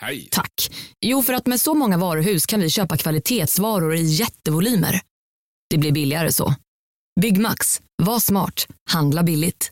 Hej! 0.00 0.28
Tack. 0.30 0.70
Jo, 1.00 1.22
för 1.22 1.32
att 1.32 1.46
med 1.46 1.60
så 1.60 1.74
många 1.74 1.96
varuhus 1.98 2.46
kan 2.46 2.60
vi 2.60 2.70
köpa 2.70 2.96
kvalitetsvaror 2.96 3.94
i 3.94 4.02
jättevolymer. 4.02 5.00
Det 5.70 5.78
blir 5.78 5.92
billigare 5.92 6.32
så. 6.32 6.54
Byggmax. 7.20 7.80
Var 8.02 8.20
smart. 8.20 8.66
Handla 8.90 9.22
billigt. 9.22 9.70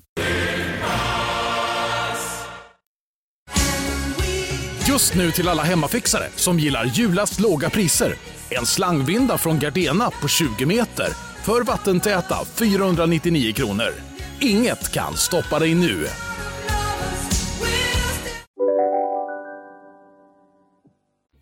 Just 4.88 5.14
nu 5.14 5.30
till 5.30 5.48
alla 5.48 5.62
hemmafixare 5.62 6.28
som 6.36 6.58
gillar 6.58 6.84
julast 6.84 7.40
låga 7.40 7.70
priser. 7.70 8.14
En 8.50 8.66
slangvinda 8.66 9.38
från 9.38 9.58
Gardena 9.58 10.10
på 10.10 10.28
20 10.28 10.66
meter 10.66 11.27
för 11.48 11.64
vattentäta 11.64 12.44
499 12.44 13.52
kronor. 13.52 13.92
Inget 14.40 14.92
kan 14.92 15.14
stoppa 15.16 15.58
dig 15.58 15.74
nu. 15.74 16.06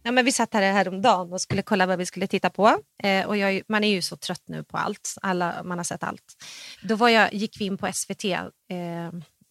Ja, 0.03 0.13
men 0.13 0.25
vi 0.25 0.33
satt 0.33 0.55
här 0.55 0.73
häromdagen 0.73 1.33
och 1.33 1.41
skulle 1.41 1.63
kolla 1.63 1.87
vad 1.87 1.99
vi 1.99 2.07
skulle 2.07 2.27
titta 2.27 2.51
på. 2.51 2.79
Eh, 3.03 3.27
och 3.27 3.37
jag, 3.37 3.63
man 3.69 3.85
är 3.85 3.89
ju 3.89 4.03
så 4.03 4.17
trött 4.17 4.43
nu 4.47 4.65
på 4.65 4.77
allt. 4.77 5.15
Alla, 5.23 5.63
man 5.65 5.79
har 5.79 5.85
sett 5.85 6.03
allt. 6.03 6.37
Då 6.83 6.95
var 6.97 7.09
jag, 7.09 7.35
gick 7.35 7.61
vi 7.61 7.65
in 7.65 7.79
på 7.79 7.93
SVT. 7.93 8.25
Eh, 8.25 8.49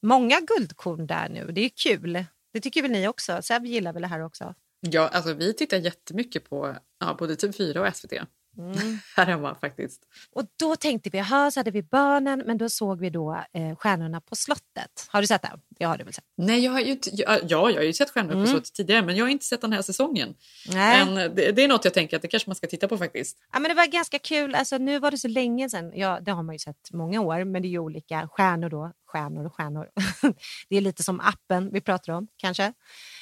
många 0.03 0.39
guldkorn 0.39 1.08
där 1.08 1.30
nu. 1.30 1.51
Det 1.51 1.62
är 1.62 1.70
kul. 1.84 2.26
Det 2.53 2.62
tycker 2.62 2.82
väl 2.82 2.91
ni 2.91 3.08
också? 3.08 3.41
Seb 3.41 3.66
gillar 3.66 3.93
väl 3.93 4.01
det 4.01 4.08
här 4.08 4.24
också? 4.24 4.53
Ja, 4.80 5.08
alltså 5.08 5.34
vi 5.34 5.53
tittar 5.53 5.78
jättemycket 5.78 6.49
på 6.49 6.76
ja, 6.99 7.16
både 7.20 7.36
TV4 7.36 7.78
och 7.78 7.95
SVT. 7.95 8.14
Mm. 8.58 8.99
här 9.16 9.26
hemma 9.26 9.56
faktiskt. 9.56 10.01
Och 10.32 10.43
då 10.60 10.76
tänkte 10.76 11.10
vi, 11.10 11.20
aha, 11.20 11.51
så 11.51 11.60
hade 11.60 11.72
vi 11.72 11.84
barnen, 11.84 12.43
men 12.45 12.58
då 12.58 12.70
såg 12.70 12.99
vi 12.99 13.10
då 13.10 13.43
eh, 13.53 13.76
Stjärnorna 13.76 14.22
på 14.22 14.36
slottet. 14.36 15.08
Har 15.08 15.22
du 15.22 15.28
sett 15.28 15.41
det? 15.41 15.51
Det 15.70 15.86
har 15.86 15.97
du 15.97 16.03
väl 16.03 16.14
sett? 16.14 16.24
Nej, 16.38 16.60
jag 16.66 16.72
har 16.72 16.80
ju, 16.80 16.91
inte- 16.91 17.10
ja, 17.14 17.38
ja, 17.43 17.70
jag 17.70 17.78
har 17.78 17.84
ju 17.84 17.93
sett 17.93 18.10
Stjärnorna 18.10 18.34
Mm. 18.34 18.45
på 18.45 18.51
slottet 18.51 18.74
tidigare 18.74 19.01
men 19.06 19.16
jag 19.16 19.26
har 19.26 19.30
inte 19.30 19.45
sett 19.45 19.62
den 19.62 19.74
här 19.74 19.82
säsongen. 19.82 20.36
Nej. 20.70 21.06
Men 21.06 21.36
det, 21.36 21.51
det 21.51 21.64
är 21.64 21.68
något 21.68 21.86
jag 21.86 21.93
tänker 21.93 22.16
att 22.16 22.22
det 22.22 22.28
kanske 22.28 22.49
man 22.49 22.56
ska 22.56 22.68
titta 22.68 22.88
på 22.88 22.97
faktiskt. 22.97 23.38
Ja, 23.53 23.60
men 23.60 23.70
det 23.70 23.76
var 23.76 23.86
ganska 23.88 24.20
kul. 24.20 24.56
Alltså, 24.56 24.78
nu 24.78 24.99
var 24.99 25.12
det 25.12 25.18
så 25.18 25.28
länge 25.28 25.70
sedan. 25.70 25.91
Ja, 25.95 26.20
det 26.22 26.32
har 26.32 26.43
man 26.43 26.56
ju 26.56 26.60
sett 26.60 26.91
många 26.93 27.22
år, 27.22 27.43
men 27.43 27.62
det 27.62 27.68
är 27.68 27.70
ju 27.70 27.80
olika 27.80 28.28
stjärnor 28.32 28.70
då. 28.70 28.91
Stjärnor 29.08 29.45
och 29.45 29.53
stjärnor. 29.56 29.88
det 30.70 30.78
är 30.78 30.82
lite 30.82 31.03
som 31.03 31.20
appen 31.20 31.70
vi 31.74 31.82
pratar 31.82 32.14
om, 32.14 32.28
kanske. 32.38 32.74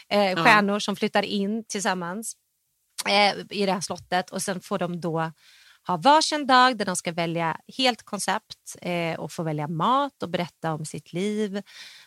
Eh, 0.09 0.43
stjärnor 0.43 0.79
som 0.79 0.95
flyttar 0.95 1.23
in 1.23 1.63
tillsammans 1.67 2.35
i 3.49 3.65
det 3.65 3.71
här 3.71 3.81
slottet 3.81 4.29
och 4.29 4.41
sen 4.41 4.61
får 4.61 4.79
de 4.79 5.01
då 5.01 5.31
ha 5.87 5.97
varsin 5.97 6.47
dag 6.47 6.77
där 6.77 6.85
de 6.85 6.95
ska 6.95 7.11
välja 7.11 7.57
helt 7.77 8.03
koncept 8.03 8.75
eh, 8.81 9.19
och 9.19 9.31
få 9.31 9.43
välja 9.43 9.67
mat 9.67 10.23
och 10.23 10.29
berätta 10.29 10.73
om 10.73 10.85
sitt 10.85 11.13
liv 11.13 11.61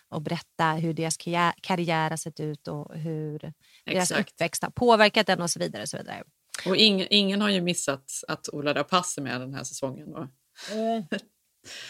och 0.09 0.23
berätta 0.23 0.65
hur 0.73 0.95
deras 0.95 1.17
karriär, 1.61 2.11
har 2.11 2.17
sett 2.17 2.41
ut 2.41 2.69
och 2.69 2.95
hur 2.95 3.39
deras 3.85 4.11
Exakt. 4.11 4.21
uppväxt 4.33 4.63
har 4.63 4.71
påverkat 4.71 5.27
den 5.27 5.43
och 5.43 5.51
så 5.51 5.59
vidare. 5.59 5.83
Och 5.83 5.89
så 5.89 5.97
vidare. 5.97 6.23
Och 6.67 6.77
ing, 6.77 7.07
ingen 7.11 7.41
har 7.41 7.49
ju 7.49 7.61
missat 7.61 8.13
att 8.29 8.49
Ola 8.49 8.75
Rapace 8.75 9.21
är 9.21 9.23
med 9.23 9.41
den 9.41 9.55
här 9.55 9.65
säsongen. 9.65 10.15
Och, 10.15 10.27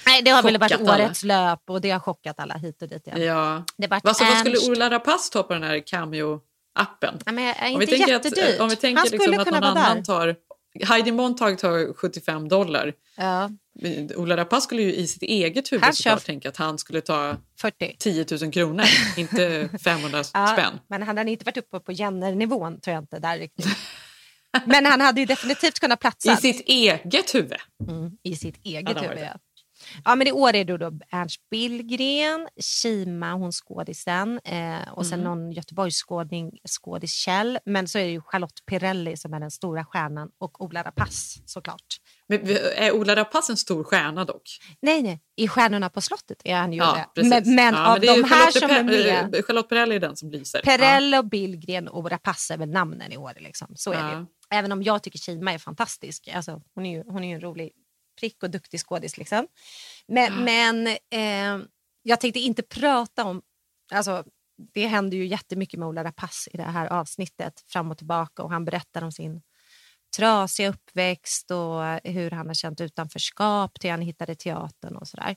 Nej, 0.06 0.22
det 0.22 0.30
har 0.30 0.42
väl 0.42 0.58
varit 0.58 0.72
Chockat 0.72 0.88
alla. 0.88 1.04
årets 1.04 1.22
löp 1.22 1.70
och 1.70 1.80
det 1.80 1.90
har 1.90 2.00
chockat 2.00 2.40
alla 2.40 2.54
hit 2.54 2.82
och 2.82 2.88
dit. 2.88 3.02
Ja. 3.04 3.18
ja. 3.18 3.64
Det 3.76 3.92
Alltså, 3.92 4.24
vad 4.24 4.38
skulle. 4.38 4.70
Ola 4.70 4.90
Rapace 4.90 5.32
ta 5.32 5.42
på 5.42 5.52
den 5.52 5.62
här 5.62 5.86
Cameo-appen? 6.76 7.20
Ja, 7.26 7.32
men 7.32 7.74
Om 7.74 7.80
vi 7.80 7.86
tänker 7.86 8.14
att, 8.14 8.60
om 8.60 8.68
vi 8.68 8.76
tänker 8.76 8.98
Han 8.98 9.08
liksom 9.10 9.38
att 9.40 9.46
någon 9.46 9.64
annan 9.64 9.96
där. 9.96 10.04
tar... 10.04 10.36
Heidi 10.84 11.12
Montag 11.12 11.58
tar 11.58 11.94
75 11.94 12.48
dollar. 12.48 12.92
Ja. 13.16 13.50
Ola 14.16 14.36
Rapace 14.36 14.60
skulle 14.60 14.82
ju 14.82 14.94
i 14.94 15.06
sitt 15.06 15.22
eget 15.22 15.72
huvud 15.72 15.94
såklart 15.94 16.24
tänka 16.24 16.48
att 16.48 16.56
han 16.56 16.78
skulle 16.78 17.00
ta 17.00 17.36
40. 17.60 17.96
10 17.98 18.26
000 18.42 18.52
kronor, 18.52 18.84
inte 19.16 19.68
500 19.84 20.22
Ja, 20.34 20.46
spänn. 20.46 20.80
Men 20.88 21.02
han 21.02 21.16
hade 21.18 21.30
inte 21.30 21.44
varit 21.44 21.56
uppe 21.56 21.80
på 21.80 21.92
Jenner-nivån, 21.92 22.80
tror 22.80 22.94
jag 22.94 23.02
inte. 23.02 23.18
Där 23.18 23.38
riktigt. 23.38 23.66
Men 24.64 24.86
han 24.86 25.00
hade 25.00 25.20
ju 25.20 25.26
definitivt 25.26 25.80
kunnat 25.80 26.00
platsa. 26.00 26.32
I 26.32 26.36
sitt 26.36 26.60
eget 26.68 27.34
huvud. 27.34 27.56
Mm, 27.88 28.10
I 28.22 28.36
sitt 28.36 28.60
eget 28.66 29.02
huvud, 29.02 29.18
ja. 29.18 29.38
Ja, 30.04 30.14
men 30.14 30.26
i 30.26 30.32
år 30.32 30.54
är 30.54 30.64
det 30.64 30.76
då 30.76 30.92
Ernst 31.10 31.40
Billgren, 31.50 32.48
Kima, 32.60 33.32
hon 33.32 33.52
skådisen 33.52 34.38
och 34.92 34.98
och 34.98 35.06
sen 35.06 35.20
Mhm. 35.20 35.24
någon 35.28 35.52
Göteborgsskådning, 35.52 36.50
skådis 36.68 37.12
Kjell. 37.12 37.58
Men 37.64 37.88
så 37.88 37.98
är 37.98 38.04
det 38.04 38.10
ju 38.10 38.20
Charlotte 38.20 38.66
Pirelli 38.66 39.16
som 39.16 39.34
är 39.34 39.40
den 39.40 39.50
stora 39.50 39.84
stjärnan 39.84 40.28
och 40.38 40.60
Ola 40.64 40.82
Rapace 40.82 41.40
såklart. 41.46 41.96
Men 42.28 42.40
är 42.76 42.92
Ola 42.92 43.16
Rapace 43.16 43.52
en 43.52 43.56
stor 43.56 43.84
stjärna 43.84 44.24
dock? 44.24 44.42
Nej, 44.82 45.02
nej, 45.02 45.20
i 45.36 45.48
Stjärnorna 45.48 45.88
på 45.90 46.00
slottet 46.00 46.40
är 46.44 46.54
han 46.56 46.72
ju 46.72 46.78
Ja, 46.78 47.06
det. 47.14 47.22
Men, 47.22 47.54
men 47.54 47.74
Ja, 47.74 47.92
av 47.94 48.00
det 48.00 48.06
är 48.08 48.16
de 48.22 48.28
här 48.28 48.38
Charlotte 48.38 48.54
som 48.54 48.70
är 48.70 48.82
med, 48.84 49.34
eh, 49.34 49.42
Charlotte 49.42 49.68
Perrelli 49.68 49.94
är 49.96 50.00
den 50.00 50.16
som 50.16 50.30
lyser. 50.30 50.60
Perrelli 50.62 51.18
och 51.18 51.24
Billgren 51.28 51.88
och 51.88 52.10
Rapace 52.10 52.54
är 52.54 52.58
väl 52.58 52.70
namnen 52.70 53.12
i 53.12 53.16
år. 53.16 53.32
Liksom. 53.40 53.68
Så 53.74 53.92
är 53.92 53.96
det 54.02 54.10
Ja. 54.12 54.18
ju. 54.20 54.26
Även 54.50 54.72
om 54.72 54.82
jag 54.82 55.02
tycker 55.02 55.18
Kima 55.18 55.52
är 55.52 55.58
fantastisk. 55.58 56.28
Alltså, 56.34 56.62
hon, 56.74 56.86
är 56.86 56.96
ju, 56.98 57.04
hon 57.06 57.24
är 57.24 57.28
ju 57.28 57.34
en 57.34 57.40
rolig 57.40 57.72
prick 58.16 58.42
och 58.42 58.50
duktig 58.50 58.80
skådis. 58.80 59.18
Liksom. 59.18 59.46
Men, 60.08 60.44
men 60.44 60.86
eh, 60.86 61.66
jag 62.02 62.20
tänkte 62.20 62.40
inte 62.40 62.62
prata 62.62 63.24
om... 63.24 63.42
Alltså, 63.92 64.24
det 64.74 64.86
händer 64.86 65.16
ju 65.16 65.26
jättemycket 65.26 65.80
med 65.80 65.88
Ola 65.88 66.04
Rapace 66.04 66.50
i 66.52 66.56
det 66.56 66.62
här 66.62 66.86
avsnittet. 66.86 67.64
Fram 67.66 67.90
och 67.90 67.98
tillbaka. 67.98 68.42
Och 68.42 68.50
han 68.50 68.64
berättar 68.64 69.02
om 69.02 69.12
sin 69.12 69.42
trasiga 70.16 70.68
uppväxt 70.68 71.50
och 71.50 71.82
hur 72.04 72.30
han 72.30 72.46
har 72.46 72.54
känt 72.54 72.80
utanförskap 72.80 73.80
till 73.80 73.90
han 73.90 74.00
hittade 74.00 74.34
teatern 74.34 74.96
och 74.96 75.08
sådär. 75.08 75.36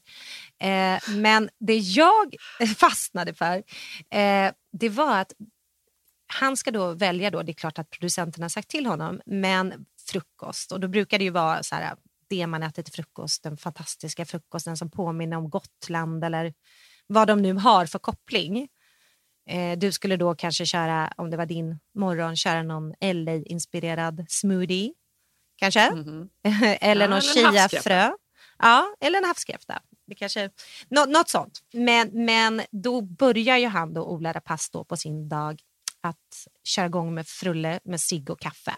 Eh, 0.59 0.99
men 1.09 1.49
det 1.59 1.77
jag 1.77 2.35
fastnade 2.77 3.33
för 3.33 3.63
eh, 4.11 4.51
det 4.71 4.89
var 4.89 5.19
att 5.19 5.33
han 6.33 6.57
ska 6.57 6.71
då 6.71 6.93
välja, 6.93 7.31
då, 7.31 7.43
det 7.43 7.51
är 7.51 7.53
klart 7.53 7.79
att 7.79 7.89
producenterna 7.89 8.43
har 8.43 8.49
sagt 8.49 8.69
till 8.69 8.85
honom, 8.85 9.21
men 9.25 9.85
frukost. 10.11 10.71
Och 10.71 10.79
då 10.79 10.87
brukar 10.87 11.17
det 11.17 11.23
ju 11.23 11.29
vara 11.29 11.63
så 11.63 11.75
här, 11.75 11.95
det 12.29 12.47
man 12.47 12.63
äter 12.63 12.83
till 12.83 12.93
frukost, 12.93 13.43
den 13.43 13.57
fantastiska 13.57 14.25
frukosten 14.25 14.77
som 14.77 14.91
påminner 14.91 15.37
om 15.37 15.49
Gotland 15.49 16.23
eller 16.23 16.53
vad 17.07 17.27
de 17.27 17.41
nu 17.41 17.53
har 17.53 17.85
för 17.85 17.99
koppling. 17.99 18.67
Eh, 19.49 19.77
du 19.77 19.91
skulle 19.91 20.17
då 20.17 20.35
kanske 20.35 20.65
köra, 20.65 21.13
om 21.17 21.29
det 21.29 21.37
var 21.37 21.45
din 21.45 21.79
morgon, 21.95 22.35
köra 22.35 22.63
någon 22.63 22.93
LA-inspirerad 23.01 24.25
smoothie. 24.29 24.93
Kanske? 25.55 25.81
eller. 26.81 27.05
Ja, 27.05 27.09
någon 27.09 27.19
eller 27.21 27.47
en 27.47 27.55
havskräfta. 27.55 27.69
chiafrö. 27.69 28.11
Ja, 28.59 28.95
eller 28.99 29.17
en 29.17 29.25
havskräfta. 29.25 29.81
Det 30.07 30.15
kanske, 30.15 30.49
nå, 30.89 31.05
något 31.05 31.29
sånt. 31.29 31.59
Men, 31.73 32.25
men 32.25 32.61
då 32.71 33.01
börjar 33.01 33.57
ju 33.57 33.67
han, 33.67 33.93
då, 33.93 34.03
Ola 34.03 34.33
Rapace, 34.33 34.69
då, 34.73 34.83
på 34.83 34.97
sin 34.97 35.29
dag 35.29 35.61
att 36.01 36.47
köra 36.63 36.85
igång 36.85 37.13
med 37.13 37.27
frulle 37.27 37.79
med 37.83 38.01
cigg 38.01 38.29
och 38.29 38.39
kaffe. 38.39 38.75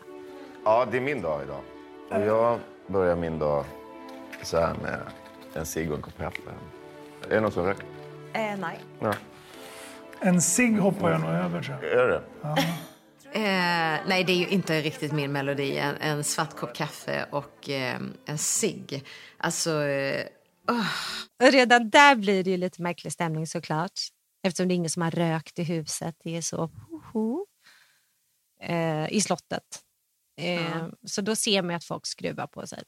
Ja, 0.66 0.88
det 0.92 0.98
är 0.98 1.02
min 1.02 1.22
dag 1.22 1.44
idag. 1.44 1.64
Och 2.10 2.22
jag 2.22 2.60
börjar 2.92 3.16
min 3.16 3.40
dag 3.40 3.66
så 4.44 4.58
här 4.60 4.74
med 4.74 5.00
en 5.54 5.66
cigg 5.66 5.92
och 5.92 5.96
en 5.98 6.02
kopp 6.02 6.18
kaffe. 6.18 6.42
Är 7.26 7.30
det 7.30 7.40
någon 7.40 7.52
som 7.52 7.66
röker? 7.66 7.86
Eh, 8.34 8.58
nej. 8.58 8.80
Ja. 9.00 9.14
En 10.20 10.42
cigg 10.42 10.80
hoppar 10.80 11.12
jag 11.12 11.22
nog 11.22 11.30
över 11.30 11.62
tror 11.64 11.78
jag. 11.84 11.92
Är 11.94 12.08
det? 12.08 12.24
Eh, 13.34 14.00
nej, 14.08 14.24
det 14.24 14.32
är 14.32 14.38
ju 14.38 14.48
inte 14.48 14.82
riktigt 14.82 15.12
min 15.12 15.32
melodi. 15.32 15.78
En, 15.78 15.96
en 15.96 16.24
svart 16.24 16.56
kopp 16.58 16.76
kaffe 16.76 17.26
och 17.32 17.70
eh, 17.70 18.00
en 18.26 18.38
cigg. 18.38 19.08
Alltså... 19.38 19.84
Eh, 19.84 20.26
Och 21.44 21.52
redan 21.52 21.90
där 21.90 22.16
blir 22.16 22.44
det 22.44 22.50
ju 22.52 22.58
lite 22.58 22.82
märklig 22.82 23.14
stämning 23.14 23.48
såklart. 23.48 24.00
Eftersom 24.44 24.68
det 24.68 24.74
är 24.74 24.76
ingen 24.76 24.90
som 24.90 25.02
har 25.02 25.12
rökt 25.12 25.60
i 25.60 25.64
huset. 25.64 26.16
Det 26.24 26.38
är 26.38 26.42
så 26.42 26.58
ho, 26.58 27.02
ho, 27.14 27.46
eh, 28.62 29.14
i 29.14 29.22
slottet. 29.22 29.64
Eh, 30.38 30.62
Ja. 30.62 30.90
Så 31.06 31.22
då 31.22 31.36
ser 31.36 31.62
man 31.62 31.76
att 31.76 31.84
folk 31.84 32.06
skruvar 32.06 32.48
på 32.48 32.68
sig. 32.68 32.84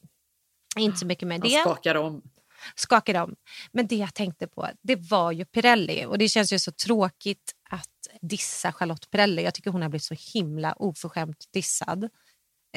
Inte 0.78 0.98
så 1.00 1.06
mycket 1.06 1.28
med 1.28 1.40
Han 1.42 1.50
det. 1.50 1.62
skakar 1.62 1.96
om. 1.96 2.22
skakade 2.76 3.22
om. 3.22 3.36
Men 3.72 3.88
det 3.88 3.96
jag 3.96 4.14
tänkte 4.14 4.48
på, 4.48 4.70
det 4.82 4.96
var 4.96 5.32
ju 5.32 5.46
Pirelli. 5.46 6.06
Och 6.06 6.18
det 6.18 6.30
känns 6.30 6.54
ju 6.54 6.60
så 6.60 6.72
tråkigt 6.72 7.54
att 7.70 7.90
dissa 8.22 8.72
Charlotte 8.74 9.10
Pirelli. 9.10 9.44
Jag 9.44 9.54
tycker 9.54 9.72
hon 9.72 9.82
har 9.82 9.90
blivit 9.90 10.04
så 10.04 10.16
himla 10.34 10.74
oförskämt 10.74 11.46
dissad. 11.54 12.10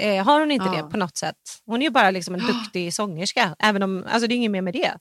Eh, 0.01 0.25
har 0.25 0.41
hon 0.41 0.51
inte 0.51 0.67
Ja. 0.67 0.83
det 0.83 0.91
på 0.91 0.97
något 0.97 1.17
sätt? 1.17 1.37
Hon 1.67 1.83
är 1.83 1.87
ju 1.87 1.91
bara 1.91 2.11
liksom 2.11 2.35
en 2.35 2.47
duktig 2.47 2.95
sångerska. 2.95 3.57
Även 3.59 3.83
om, 3.83 4.05
alltså 4.09 4.27
det 4.29 4.35
är 4.35 4.37
inget 4.37 4.51
mer 4.51 4.63
med 4.63 4.75
det. 4.75 4.99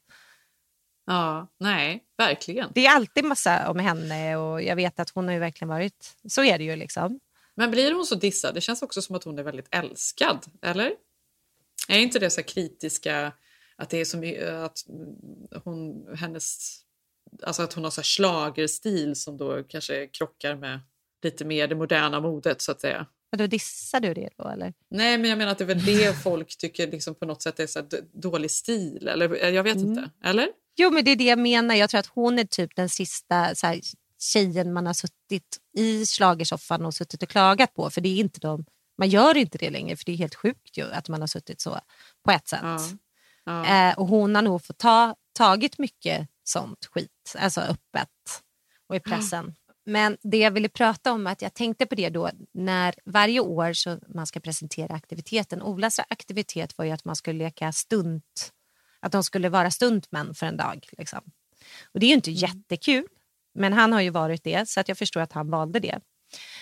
Ja, 1.07 1.47
nej, 1.59 2.03
verkligen. 2.17 2.71
Det 2.75 2.85
är 2.85 2.95
alltid 2.95 3.25
massa 3.25 3.69
om 3.69 3.79
henne 3.79 4.35
och 4.37 4.61
jag 4.63 4.75
vet 4.75 4.99
att 4.99 5.09
hon 5.09 5.27
har 5.27 5.37
verkligen 5.39 5.69
varit... 5.69 6.15
Så 6.29 6.43
är 6.43 6.57
det 6.57 6.63
ju 6.63 6.75
liksom. 6.75 7.19
Men 7.55 7.71
blir 7.71 7.91
hon 7.91 8.05
så 8.05 8.15
dissad? 8.15 8.53
Det 8.55 8.61
känns 8.61 8.81
också 8.81 9.01
som 9.01 9.15
att 9.15 9.23
hon 9.23 9.39
är 9.39 9.43
väldigt 9.43 9.67
älskad, 9.71 10.45
eller? 10.61 10.91
Är 11.87 11.99
inte 11.99 12.19
det 12.19 12.29
så 12.29 12.43
kritiska, 12.43 13.31
att 13.75 13.89
det 13.89 13.97
är 13.97 14.17
mycket, 14.17 14.49
att 14.49 14.77
hon, 15.63 16.07
hennes, 16.15 16.79
alltså 17.43 17.63
att 17.63 17.73
hon 17.73 17.83
har 17.83 17.91
så 17.91 18.01
här 18.01 18.05
schlagerstil 18.05 19.15
som 19.15 19.37
då 19.37 19.63
kanske 19.63 20.07
krockar 20.07 20.55
med 20.55 20.79
lite 21.23 21.45
mer 21.45 21.67
det 21.67 21.75
moderna 21.75 22.19
modet 22.19 22.61
så 22.61 22.71
att 22.71 22.81
säga. 22.81 23.07
Och 23.31 23.37
då 23.37 23.47
dissar 23.47 23.99
du 23.99 24.13
det 24.13 24.29
då 24.37 24.47
eller? 24.47 24.73
Nej, 24.89 25.17
men 25.17 25.29
jag 25.29 25.37
menar 25.37 25.51
att 25.51 25.57
det 25.57 25.63
är 25.63 25.67
väl 25.67 25.85
det 25.85 26.13
folk 26.23 26.57
tycker 26.57 26.91
liksom 26.91 27.15
på 27.15 27.25
något 27.25 27.41
sätt 27.41 27.59
är 27.59 27.67
så 27.67 27.83
dålig 28.13 28.51
stil, 28.51 29.07
eller 29.07 29.45
jag 29.45 29.63
vet 29.63 29.77
inte, 29.77 30.09
eller? 30.23 30.47
Jo, 30.77 30.91
men 30.91 31.05
det 31.05 31.11
är 31.11 31.15
det 31.15 31.23
jag 31.23 31.39
menar. 31.39 31.75
Jag 31.75 31.89
tror 31.89 31.99
att 31.99 32.07
hon 32.07 32.39
är 32.39 32.43
typ 32.43 32.75
den 32.75 32.89
sista 32.89 33.55
så 33.55 33.67
här, 33.67 33.81
tjejen 34.19 34.73
man 34.73 34.85
har 34.85 34.93
suttit 34.93 35.57
i 35.77 36.05
schlagersoffan 36.05 36.85
och 36.85 36.93
suttit 36.93 37.23
och 37.23 37.29
klagat 37.29 37.73
på. 37.73 37.89
För 37.89 38.01
det 38.01 38.09
är 38.09 38.19
inte 38.19 38.39
de, 38.39 38.65
man 38.97 39.09
gör 39.09 39.37
inte 39.37 39.57
det 39.57 39.69
längre, 39.69 39.97
för 39.97 40.05
det 40.05 40.11
är 40.11 40.17
helt 40.17 40.35
sjukt 40.35 40.77
ju 40.77 40.91
att 40.91 41.09
man 41.09 41.21
har 41.21 41.27
suttit 41.27 41.61
så 41.61 41.79
på 42.23 42.31
ett 42.31 42.47
sätt. 42.47 42.61
Ja. 43.43 43.65
Eh, 43.65 43.97
och 43.99 44.07
hon 44.07 44.35
har 44.35 44.41
nog 44.41 44.63
fått 44.65 44.77
ta, 44.77 45.15
tagit 45.33 45.77
mycket 45.77 46.27
sånt 46.43 46.85
skit, 46.85 47.35
alltså 47.37 47.61
öppet 47.61 48.09
och 48.87 48.95
i 48.95 48.99
pressen. 48.99 49.55
Men 49.85 50.17
det 50.21 50.37
jag 50.37 50.51
ville 50.51 50.69
prata 50.69 51.11
om, 51.11 51.27
att 51.27 51.41
jag 51.41 51.53
tänkte 51.53 51.85
på 51.85 51.95
det 51.95 52.09
då 52.09 52.29
när 52.53 52.95
varje 53.05 53.39
år 53.39 53.73
så 53.73 53.99
man 54.07 54.27
ska 54.27 54.39
presentera 54.39 54.95
aktiviteten. 54.95 55.61
Olas 55.61 55.99
aktivitet 55.99 56.77
var 56.77 56.85
ju 56.85 56.91
att 56.91 57.05
man 57.05 57.15
skulle 57.15 57.39
leka 57.39 57.71
stunt, 57.71 58.53
att 58.99 59.11
de 59.11 59.23
skulle 59.23 59.49
vara 59.49 59.71
stuntmän 59.71 60.35
för 60.35 60.45
en 60.45 60.57
dag. 60.57 60.87
Liksom. 60.97 61.21
Och 61.91 61.99
det 61.99 62.05
är 62.05 62.07
ju 62.07 62.15
inte 62.15 62.31
jättekul, 62.31 63.07
men 63.55 63.73
han 63.73 63.93
har 63.93 64.01
ju 64.01 64.09
varit 64.09 64.43
det 64.43 64.69
så 64.69 64.79
att 64.79 64.87
jag 64.87 64.97
förstår 64.97 65.21
att 65.21 65.33
han 65.33 65.49
valde 65.49 65.79
det. 65.79 65.99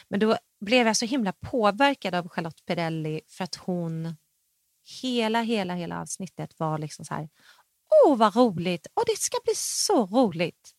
Men 0.08 0.20
då 0.20 0.38
blev 0.62 0.88
jag 0.88 0.98
så 0.98 1.06
himla 1.06 1.34
påverkad 1.34 2.16
av 2.16 2.30
Charlotte 2.30 2.66
Perrelli 2.66 3.22
för 3.28 3.44
att 3.44 3.56
hon 3.56 4.16
hela, 5.02 5.42
hela, 5.42 5.74
hela 5.74 6.02
avsnittet 6.02 6.60
var 6.60 6.78
liksom 6.78 7.06
så 7.06 7.14
här, 7.14 7.30
åh 8.06 8.18
vad 8.18 8.36
roligt, 8.36 8.88
och 8.94 9.04
det 9.08 9.18
ska 9.18 9.38
bli 9.44 9.54
så 9.56 10.06
roligt. 10.06 10.72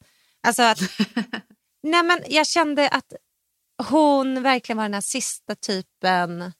Alltså 0.47 0.63
att, 0.63 0.79
nej 1.83 2.03
men 2.03 2.23
jag 2.29 2.47
kände 2.47 2.89
att 2.89 3.13
hon 3.89 4.43
verkligen 4.43 4.77
var 4.77 4.85
den 4.85 4.95
här 4.95 5.01
sista 5.01 5.55
typen 5.55 6.53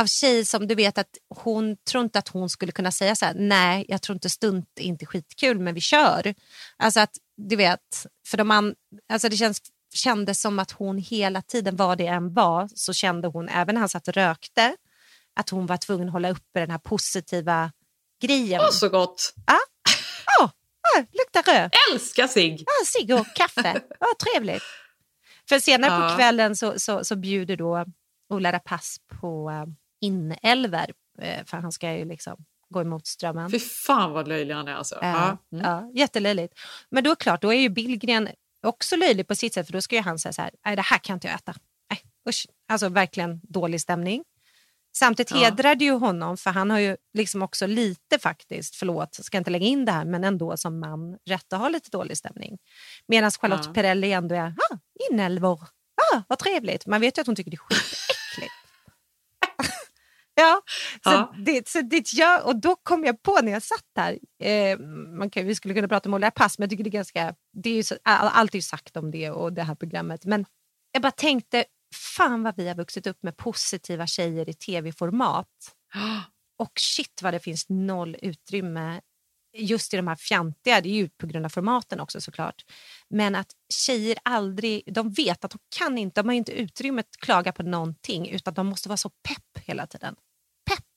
av 0.00 0.06
tjej 0.06 0.44
som 0.44 0.66
du 0.66 0.74
vet 0.74 0.98
att 0.98 1.18
hon 1.28 1.76
tror 1.76 2.04
inte 2.04 2.18
att 2.18 2.28
hon 2.28 2.50
skulle 2.50 2.72
kunna 2.72 2.92
säga 2.92 3.16
så 3.16 3.24
här, 3.24 3.34
nej 3.34 3.84
jag 3.88 4.02
tror 4.02 4.14
inte 4.16 4.30
stunt 4.30 4.68
är 4.76 4.84
inte 4.84 5.06
skitkul 5.06 5.58
men 5.58 5.74
vi 5.74 5.80
kör. 5.80 6.34
Alltså 6.76 7.00
att 7.00 7.16
du 7.36 7.56
vet, 7.56 8.06
för 8.26 8.36
de 8.36 8.50
an, 8.50 8.74
alltså 9.12 9.28
det 9.28 9.36
känns, 9.36 9.60
kändes 9.94 10.40
som 10.40 10.58
att 10.58 10.70
hon 10.70 10.98
hela 10.98 11.42
tiden, 11.42 11.76
vad 11.76 11.98
det 11.98 12.06
än 12.06 12.34
var, 12.34 12.68
så 12.74 12.92
kände 12.92 13.28
hon, 13.28 13.48
även 13.48 13.74
när 13.74 13.80
han 13.80 13.88
satt 13.88 14.08
och 14.08 14.14
rökte, 14.14 14.76
att 15.36 15.50
hon 15.50 15.66
var 15.66 15.76
tvungen 15.76 16.08
att 16.08 16.12
hålla 16.12 16.30
uppe 16.30 16.60
den 16.60 16.70
här 16.70 16.78
positiva 16.78 17.72
grejen. 18.22 18.60
Åh, 18.60 18.70
så 18.70 18.88
gott! 18.88 19.34
Ja, 19.46 19.58
oh, 20.40 20.50
oh, 20.98 21.04
luktar 21.12 21.52
rök. 21.52 21.72
Älskar 21.92 22.26
cigg! 22.26 22.64
Ja, 22.66 22.84
cigg 22.86 23.14
och 23.14 23.26
kaffe. 23.34 23.80
Ja, 24.00 24.06
trevligt. 24.24 24.62
För 25.48 25.58
senare 25.58 25.92
Ja. 26.02 26.08
på 26.08 26.16
kvällen 26.16 26.56
så, 26.56 26.78
så, 26.78 27.04
så 27.04 27.16
bjuder 27.16 27.56
då 27.56 27.84
Ola 28.28 28.52
Rapace 28.52 29.00
på 29.20 29.50
uh, 29.50 29.64
inälver, 30.00 30.92
eh, 31.22 31.44
för 31.44 31.56
han 31.56 31.72
ska 31.72 31.92
ju 31.92 32.04
liksom 32.04 32.44
gå 32.70 32.80
emot 32.80 33.06
strömmen. 33.06 33.50
Fy 33.50 33.58
fan 33.58 34.12
vad 34.12 34.28
löjlig 34.28 34.54
han 34.54 34.68
är 34.68 34.74
alltså. 34.74 34.98
Ja, 35.00 35.38
Ja. 35.52 35.58
Mm. 35.58 35.70
ja, 35.70 35.90
jättelöjligt. 36.00 36.54
Men 36.90 37.04
då 37.04 37.10
är 37.10 37.14
klart, 37.14 37.42
då 37.42 37.52
är 37.52 37.58
ju 37.60 37.68
Billgren 37.68 38.28
också 38.62 38.96
löjlig 38.96 39.28
på 39.28 39.34
sitt 39.34 39.54
sätt 39.54 39.66
för 39.66 39.72
då 39.72 39.80
ska 39.80 39.94
ju 39.96 40.02
han 40.02 40.18
säga 40.18 40.32
så 40.32 40.42
här, 40.42 40.50
nej 40.64 40.76
det 40.76 40.82
här 40.82 40.98
kan 40.98 41.14
inte 41.14 41.26
jag 41.26 41.34
äta. 41.34 41.54
Nej, 41.90 42.00
usch. 42.28 42.46
Alltså 42.68 42.88
verkligen 42.88 43.40
dålig 43.42 43.80
stämning. 43.80 44.24
Samtidigt 44.96 45.30
Ja. 45.30 45.36
hedrar 45.36 45.74
det 45.74 45.84
ju 45.84 45.92
honom 45.92 46.36
för 46.36 46.50
han 46.50 46.70
har 46.70 46.78
ju 46.78 46.96
liksom 47.14 47.42
också 47.42 47.66
lite 47.66 48.18
faktiskt, 48.18 48.76
förlåt, 48.76 49.14
ska 49.14 49.38
inte 49.38 49.50
lägga 49.50 49.66
in 49.66 49.84
det 49.84 49.92
här, 49.92 50.04
men 50.04 50.24
ändå 50.24 50.56
som 50.56 50.80
man 50.80 51.18
rätt 51.28 51.52
att 51.52 51.60
ha 51.60 51.68
lite 51.68 51.90
dålig 51.90 52.16
stämning. 52.16 52.58
Medan 53.08 53.30
Charlotte 53.30 53.66
Ja. 53.66 53.72
Perrelli 53.72 54.12
ändå 54.12 54.34
är, 54.34 54.54
ah, 54.70 54.78
inälvor, 55.10 55.60
ah, 56.14 56.22
vad 56.28 56.38
trevligt. 56.38 56.86
Man 56.86 57.00
vet 57.00 57.18
ju 57.18 57.20
att 57.20 57.26
hon 57.26 57.36
tycker 57.36 57.50
det 57.50 57.54
är 57.54 57.58
skitäckligt. 57.58 58.05
Ja, 60.38 60.62
så, 61.04 61.10
Ja. 61.10 61.34
Det, 61.38 61.68
så 61.68 61.80
det 61.80 62.12
gör, 62.12 62.46
och 62.46 62.60
då 62.60 62.76
kom 62.76 63.04
jag 63.04 63.22
på 63.22 63.38
när 63.42 63.52
jag 63.52 63.62
satt 63.62 63.84
där, 63.94 64.18
eh, 64.42 64.78
man 65.18 65.30
kan, 65.30 65.46
vi 65.46 65.54
skulle 65.54 65.74
kunna 65.74 65.88
prata 65.88 66.08
om 66.08 66.14
Ola 66.14 66.30
Pass, 66.30 66.58
men 66.58 66.64
jag 66.64 66.70
tycker 66.70 66.84
det 66.84 66.90
är 66.90 66.92
ganska, 66.92 67.34
det 67.52 67.70
är 67.70 67.74
ju 67.74 67.82
så, 67.82 67.96
all- 68.02 68.28
allt 68.32 68.54
är 68.54 68.58
ju 68.58 68.62
sagt 68.62 68.96
om 68.96 69.10
det 69.10 69.30
och 69.30 69.52
det 69.52 69.62
här 69.62 69.74
programmet, 69.74 70.24
men 70.24 70.46
jag 70.92 71.02
bara 71.02 71.12
tänkte, 71.12 71.64
fan 71.94 72.42
vad 72.42 72.56
vi 72.56 72.68
har 72.68 72.74
vuxit 72.74 73.06
upp 73.06 73.22
med 73.22 73.36
positiva 73.36 74.06
tjejer 74.06 74.48
i 74.48 74.54
tv-format. 74.54 75.48
Och 76.58 76.72
shit 76.80 77.22
vad 77.22 77.34
det 77.34 77.40
finns 77.40 77.66
noll 77.68 78.16
utrymme 78.22 79.00
just 79.56 79.94
i 79.94 79.96
de 79.96 80.08
här 80.08 80.16
fjantiga, 80.16 80.80
det 80.80 80.88
är 80.88 80.92
ju 80.94 81.08
på 81.08 81.26
grund 81.26 81.44
av 81.46 81.50
formaten 81.50 82.00
också 82.00 82.20
såklart. 82.20 82.64
Men 83.08 83.34
att 83.34 83.46
tjejer 83.74 84.18
aldrig, 84.22 84.82
de 84.94 85.12
vet 85.12 85.44
att 85.44 85.50
de 85.50 85.58
kan 85.78 85.98
inte, 85.98 86.22
de 86.22 86.28
har 86.28 86.34
inte 86.34 86.52
utrymme 86.52 87.00
att 87.00 87.16
klaga 87.20 87.52
på 87.52 87.62
någonting 87.62 88.28
utan 88.28 88.54
de 88.54 88.66
måste 88.66 88.88
vara 88.88 88.96
så 88.96 89.08
pepp 89.28 89.64
hela 89.66 89.86
tiden. 89.86 90.16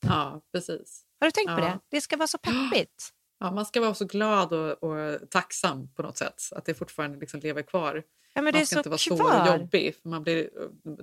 Ja, 0.01 0.41
precis. 0.51 1.03
Har 1.19 1.27
du 1.27 1.31
tänkt 1.31 1.47
på 1.47 1.61
Ja. 1.61 1.65
det? 1.65 1.79
Det 1.89 2.01
ska 2.01 2.17
vara 2.17 2.27
så 2.27 2.37
peppigt. 2.37 3.09
Ja, 3.41 3.51
man 3.51 3.65
ska 3.65 3.81
vara 3.81 3.93
så 3.93 4.05
glad 4.05 4.53
och, 4.53 4.83
och 4.83 5.29
tacksam 5.29 5.87
på 5.95 6.01
något 6.01 6.17
sätt. 6.17 6.41
Att 6.51 6.65
det 6.65 6.73
fortfarande 6.73 7.17
liksom 7.19 7.39
lever 7.39 7.61
kvar. 7.61 8.03
Ja, 8.33 8.41
men 8.41 8.45
det 8.45 8.51
man 8.57 8.61
är 8.61 8.65
ska 8.65 8.75
så 8.75 8.79
inte 8.79 8.89
vara 8.89 8.97
kvar. 9.37 9.45
så 9.47 9.51
jobbig. 9.61 9.95
Man 10.03 10.23
blir, 10.23 10.49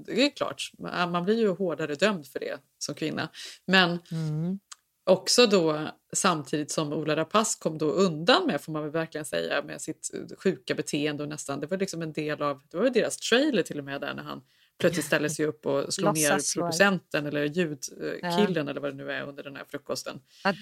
det 0.07 0.27
är 0.27 0.31
klart, 0.31 0.71
man 1.13 1.25
blir 1.25 1.39
ju 1.39 1.49
hårdare 1.49 1.95
dömd 1.95 2.27
för 2.27 2.41
det 2.41 2.59
som 2.79 2.95
kvinna. 2.95 3.29
Men 3.67 3.99
Mm. 4.13 4.59
också 5.05 5.47
då 5.47 5.89
samtidigt 6.13 6.71
som 6.71 6.93
Ola 6.93 7.17
Rapace 7.17 7.59
kom 7.61 7.79
då 7.79 7.87
undan 7.91 8.47
med, 8.47 8.61
får 8.61 8.73
man 8.73 8.83
väl 8.83 8.91
verkligen 8.93 9.25
säga, 9.25 9.63
med 9.63 9.81
sitt 9.83 10.11
sjuka 10.39 10.75
beteende 10.75 11.23
och 11.23 11.29
nästan, 11.29 11.61
det 11.61 11.67
var 11.67 11.77
liksom 11.79 12.03
en 12.03 12.13
del 12.13 12.43
av, 12.43 12.63
det 12.71 12.77
var 12.77 12.91
deras 12.91 13.17
trailer 13.17 13.63
till 13.63 13.79
och 13.79 13.85
med 13.85 14.01
där 14.01 14.15
när 14.15 14.23
han 14.23 14.43
plötsligt 14.79 15.07
ställer 15.07 15.29
sig 15.29 15.47
upp 15.47 15.67
och 15.67 15.95
slår 15.95 16.13
ner 16.13 16.55
producenten 16.61 17.27
eller 17.27 17.45
ljudkillen 17.45 18.69
eller 18.69 18.81
vad 18.81 18.93
det 18.93 18.97
nu 19.05 19.13
är 19.13 19.23
under 19.23 19.43
den 19.43 19.57
här 19.57 19.65
frukosten. 19.71 20.21
Ja, 20.45 20.55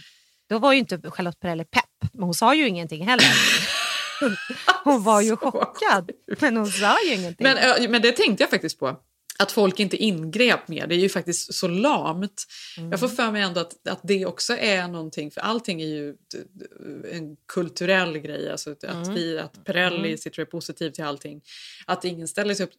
då 0.49 0.59
var 0.59 0.73
ju 0.73 0.79
inte 0.79 1.11
Charlotte 1.11 1.41
Perrelli 1.41 1.65
pepp, 1.65 2.11
men 2.13 2.23
hon 2.23 2.35
sa 2.35 2.55
ju 2.55 2.69
ingenting 2.69 3.07
heller. 3.07 3.27
Hon 4.85 5.03
var 5.03 5.21
ju 5.21 5.37
chockad, 5.37 6.11
men 6.41 6.57
hon 6.57 6.67
sa 6.67 6.97
ju 7.05 7.15
ingenting. 7.15 7.45
Men, 7.45 7.91
men 7.91 8.03
det 8.03 8.13
tänkte 8.13 8.43
jag 8.43 8.51
faktiskt 8.51 8.79
på. 8.79 9.01
Att 9.39 9.53
folk 9.53 9.81
inte 9.81 9.97
ingrep 9.97 10.69
mer, 10.69 10.87
det 10.87 10.95
är 10.95 10.99
ju 10.99 11.09
faktiskt 11.09 11.55
så 11.55 11.69
lamt. 11.69 12.45
Mm. 12.79 12.91
Jag 12.91 13.01
får 13.01 13.09
för 13.09 13.31
mig 13.31 13.43
ändå 13.43 13.61
att, 13.61 13.89
att 13.89 14.01
det 14.03 14.27
också 14.27 14.57
är 14.57 14.89
någonting, 14.89 15.31
för 15.31 15.41
allting 15.41 15.83
är 15.83 15.87
ju 15.87 16.15
en 17.13 17.37
kulturell 17.49 18.19
grej. 18.19 18.51
Alltså 18.51 18.71
att, 18.73 18.85
Mm. 18.85 19.15
vi, 19.15 19.39
att 19.39 19.65
Perrelli 19.65 19.97
Mm. 20.09 20.19
sitter 20.19 20.43
och 20.43 20.47
är 20.47 20.51
positiv 20.51 20.91
till 20.91 21.05
allting. 21.05 21.41
Att 21.87 22.05
ingen 22.05 22.29
ställer 22.29 22.55
sig 22.55 22.65
upp, 22.65 22.73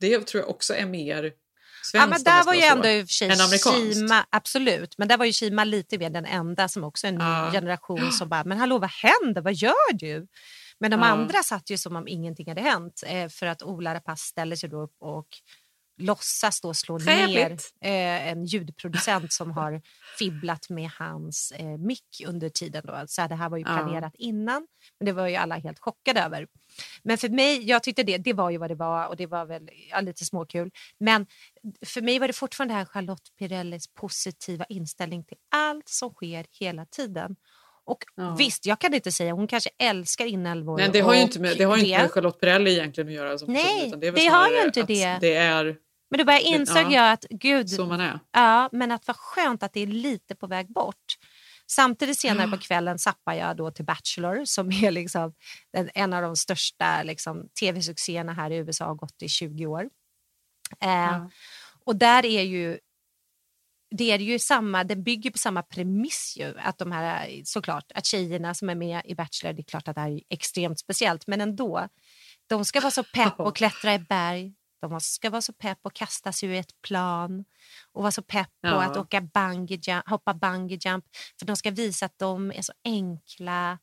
det 0.00 0.26
tror 0.26 0.42
jag 0.42 0.50
också 0.50 0.74
är 0.74 0.86
mer 0.86 1.22
svenskt. 1.22 1.94
Ja, 1.94 2.06
men 2.06 2.22
där 2.22 2.44
var 2.44 2.54
ju 2.54 2.60
ändå 2.60 2.88
i 2.88 3.02
och 3.02 3.08
för 3.08 3.12
sig. 3.12 3.94
Kima, 3.94 4.26
absolut, 4.30 4.98
men 4.98 5.08
där 5.08 5.16
var 5.16 5.24
ju 5.24 5.32
Kima 5.32 5.64
lite 5.64 5.98
mer 5.98 6.10
den 6.10 6.24
enda 6.26 6.68
som 6.68 6.84
också 6.84 7.06
är 7.06 7.08
en 7.08 7.14
ny 7.14 7.24
Ja. 7.24 7.50
generation 7.52 8.12
som 8.12 8.28
bara, 8.28 8.44
men 8.44 8.58
hallå 8.58 8.78
vad 8.78 8.90
händer, 8.90 9.40
vad 9.42 9.54
gör 9.54 9.92
du? 9.92 10.26
Men 10.82 10.90
de 10.90 11.00
Ja. 11.00 11.06
andra 11.06 11.42
satt 11.42 11.70
ju 11.70 11.78
som 11.78 11.96
om 11.96 12.08
ingenting 12.08 12.48
hade 12.48 12.60
hänt 12.60 13.02
eh, 13.06 13.28
för 13.28 13.46
att 13.46 13.62
Ola 13.62 13.94
Rapace 13.94 14.22
ställer 14.26 14.56
sig 14.56 14.68
då 14.68 14.80
upp 14.82 14.94
och 15.00 15.26
låtsas 16.00 16.60
då 16.60 16.74
slå 16.74 16.98
ner 16.98 17.50
eh, 17.80 18.28
en 18.28 18.44
ljudproducent 18.44 19.32
som 19.32 19.50
har 19.50 19.82
fibblat 20.18 20.70
med 20.70 20.90
hans 20.98 21.52
eh, 21.56 21.66
mick 21.78 22.22
under 22.26 22.48
tiden. 22.48 22.82
Då. 22.84 23.04
Så 23.06 23.26
det 23.26 23.34
här 23.34 23.48
var 23.48 23.56
ju 23.58 23.64
Ja. 23.66 23.74
planerat 23.76 24.14
innan, 24.18 24.66
men 24.98 25.06
det 25.06 25.12
var 25.12 25.28
ju 25.28 25.36
alla 25.36 25.54
helt 25.58 25.78
chockade 25.78 26.20
över. 26.20 26.46
Men 27.02 27.18
för 27.18 27.28
mig, 27.28 27.68
jag 27.68 27.82
tyckte 27.82 28.02
det, 28.02 28.18
det 28.18 28.32
var 28.32 28.50
ju 28.50 28.58
vad 28.58 28.70
det 28.70 28.74
var 28.74 29.06
och 29.06 29.16
det 29.16 29.26
var 29.26 29.44
väl 29.46 29.70
ja, 29.90 30.00
lite 30.00 30.24
småkul. 30.24 30.70
Men 30.98 31.26
för 31.86 32.00
mig 32.02 32.18
var 32.18 32.26
det 32.26 32.32
fortfarande 32.32 32.74
här 32.74 32.84
Charlotte 32.84 33.28
Pirellis 33.38 33.86
positiva 33.94 34.64
inställning 34.68 35.24
till 35.24 35.36
allt 35.50 35.88
som 35.88 36.10
sker 36.10 36.46
hela 36.60 36.86
tiden. 36.86 37.36
Och 37.84 38.04
Ja. 38.16 38.34
visst, 38.38 38.66
jag 38.66 38.78
kan 38.78 38.94
inte 38.94 39.12
säga, 39.12 39.32
hon 39.32 39.46
kanske 39.46 39.70
älskar 39.78 40.26
inälvor. 40.26 40.78
Men 40.78 40.92
det 40.92 41.00
har 41.00 41.14
ju 41.14 41.20
inte 41.20 41.40
med, 41.40 41.56
det 41.58 41.64
har 41.64 41.76
ju 41.76 41.82
inte 41.82 41.98
med 42.02 42.10
Charlotte 42.10 42.40
Perrelli 42.40 42.72
egentligen 42.72 43.08
att 43.08 43.14
göra. 43.14 43.38
Som 43.38 43.52
Nej, 43.52 43.84
person, 43.84 44.00
det, 44.00 44.10
det 44.10 44.26
har 44.26 44.48
ju 44.50 44.62
inte 44.62 44.82
det. 44.82 45.18
Det 45.20 45.34
är 45.34 45.76
Men 46.10 46.18
då 46.18 46.24
bara 46.24 46.38
insåg 46.38 46.76
Ja. 46.76 46.90
jag 46.92 47.12
att 47.12 47.24
gud, 47.30 47.70
så 47.70 47.86
man 47.86 48.00
är. 48.00 48.20
ja, 48.32 48.68
men 48.72 48.92
att 48.92 49.06
vad 49.06 49.16
skönt 49.16 49.62
att 49.62 49.72
det 49.72 49.80
är 49.80 49.86
lite 49.86 50.34
på 50.34 50.46
väg 50.46 50.72
bort. 50.72 50.96
Samtidigt 51.66 52.18
senare 52.18 52.48
på 52.50 52.58
kvällen 52.58 52.98
zappar 52.98 53.34
jag 53.34 53.56
då 53.56 53.70
till 53.70 53.84
Bachelor 53.84 54.44
som 54.44 54.72
är 54.72 54.90
liksom 54.90 55.34
en 55.94 56.12
av 56.12 56.22
de 56.22 56.36
största 56.36 57.02
liksom, 57.02 57.48
tv-succéerna 57.60 58.32
här 58.32 58.50
i 58.50 58.56
USA, 58.56 58.84
har 58.84 58.94
gått 58.94 59.22
i 59.22 59.28
20 59.28 59.66
år. 59.66 59.88
Eh, 60.80 61.26
Och 61.84 61.96
där 61.96 62.26
är 62.26 62.42
ju 62.42 62.78
det 63.96 64.10
är 64.12 64.18
ju 64.18 64.38
samma, 64.38 64.84
den 64.84 65.02
bygger 65.02 65.30
på 65.30 65.38
samma 65.38 65.62
premiss 65.62 66.34
ju, 66.38 66.58
att 66.58 66.78
de 66.78 66.92
här, 66.92 67.40
såklart, 67.44 67.92
att 67.94 68.06
tjejerna 68.06 68.54
som 68.54 68.70
är 68.70 68.74
med 68.74 69.02
i 69.04 69.14
Bachelor, 69.14 69.52
det 69.52 69.60
är 69.60 69.64
klart 69.64 69.88
att 69.88 69.94
det 69.94 70.00
här 70.00 70.10
är 70.10 70.20
extremt 70.28 70.78
speciellt, 70.78 71.26
men 71.26 71.40
ändå, 71.40 71.88
de 72.48 72.64
ska 72.64 72.80
vara 72.80 72.90
så 72.90 73.04
pepp 73.04 73.40
och 73.40 73.56
klättra 73.56 73.94
i 73.94 73.98
berg, 73.98 74.52
de 74.80 75.00
ska 75.00 75.30
vara 75.30 75.42
så 75.42 75.52
pepp 75.52 75.78
och 75.82 75.94
kasta 75.94 76.32
sig 76.32 76.48
ur 76.48 76.54
ett 76.54 76.82
plan 76.82 77.44
och 77.92 78.02
vara 78.02 78.12
så 78.12 78.22
pepp 78.22 78.48
på 78.62 78.68
Ja. 78.68 78.82
att 78.82 78.96
åka 78.96 79.20
bungee 79.20 79.78
jump, 79.82 80.08
hoppa 80.08 80.34
bungee 80.34 80.78
jump, 80.84 81.04
för 81.38 81.46
de 81.46 81.56
ska 81.56 81.70
visa 81.70 82.06
att 82.06 82.18
de 82.18 82.52
är 82.52 82.62
så 82.62 82.72
enkla 82.84 83.78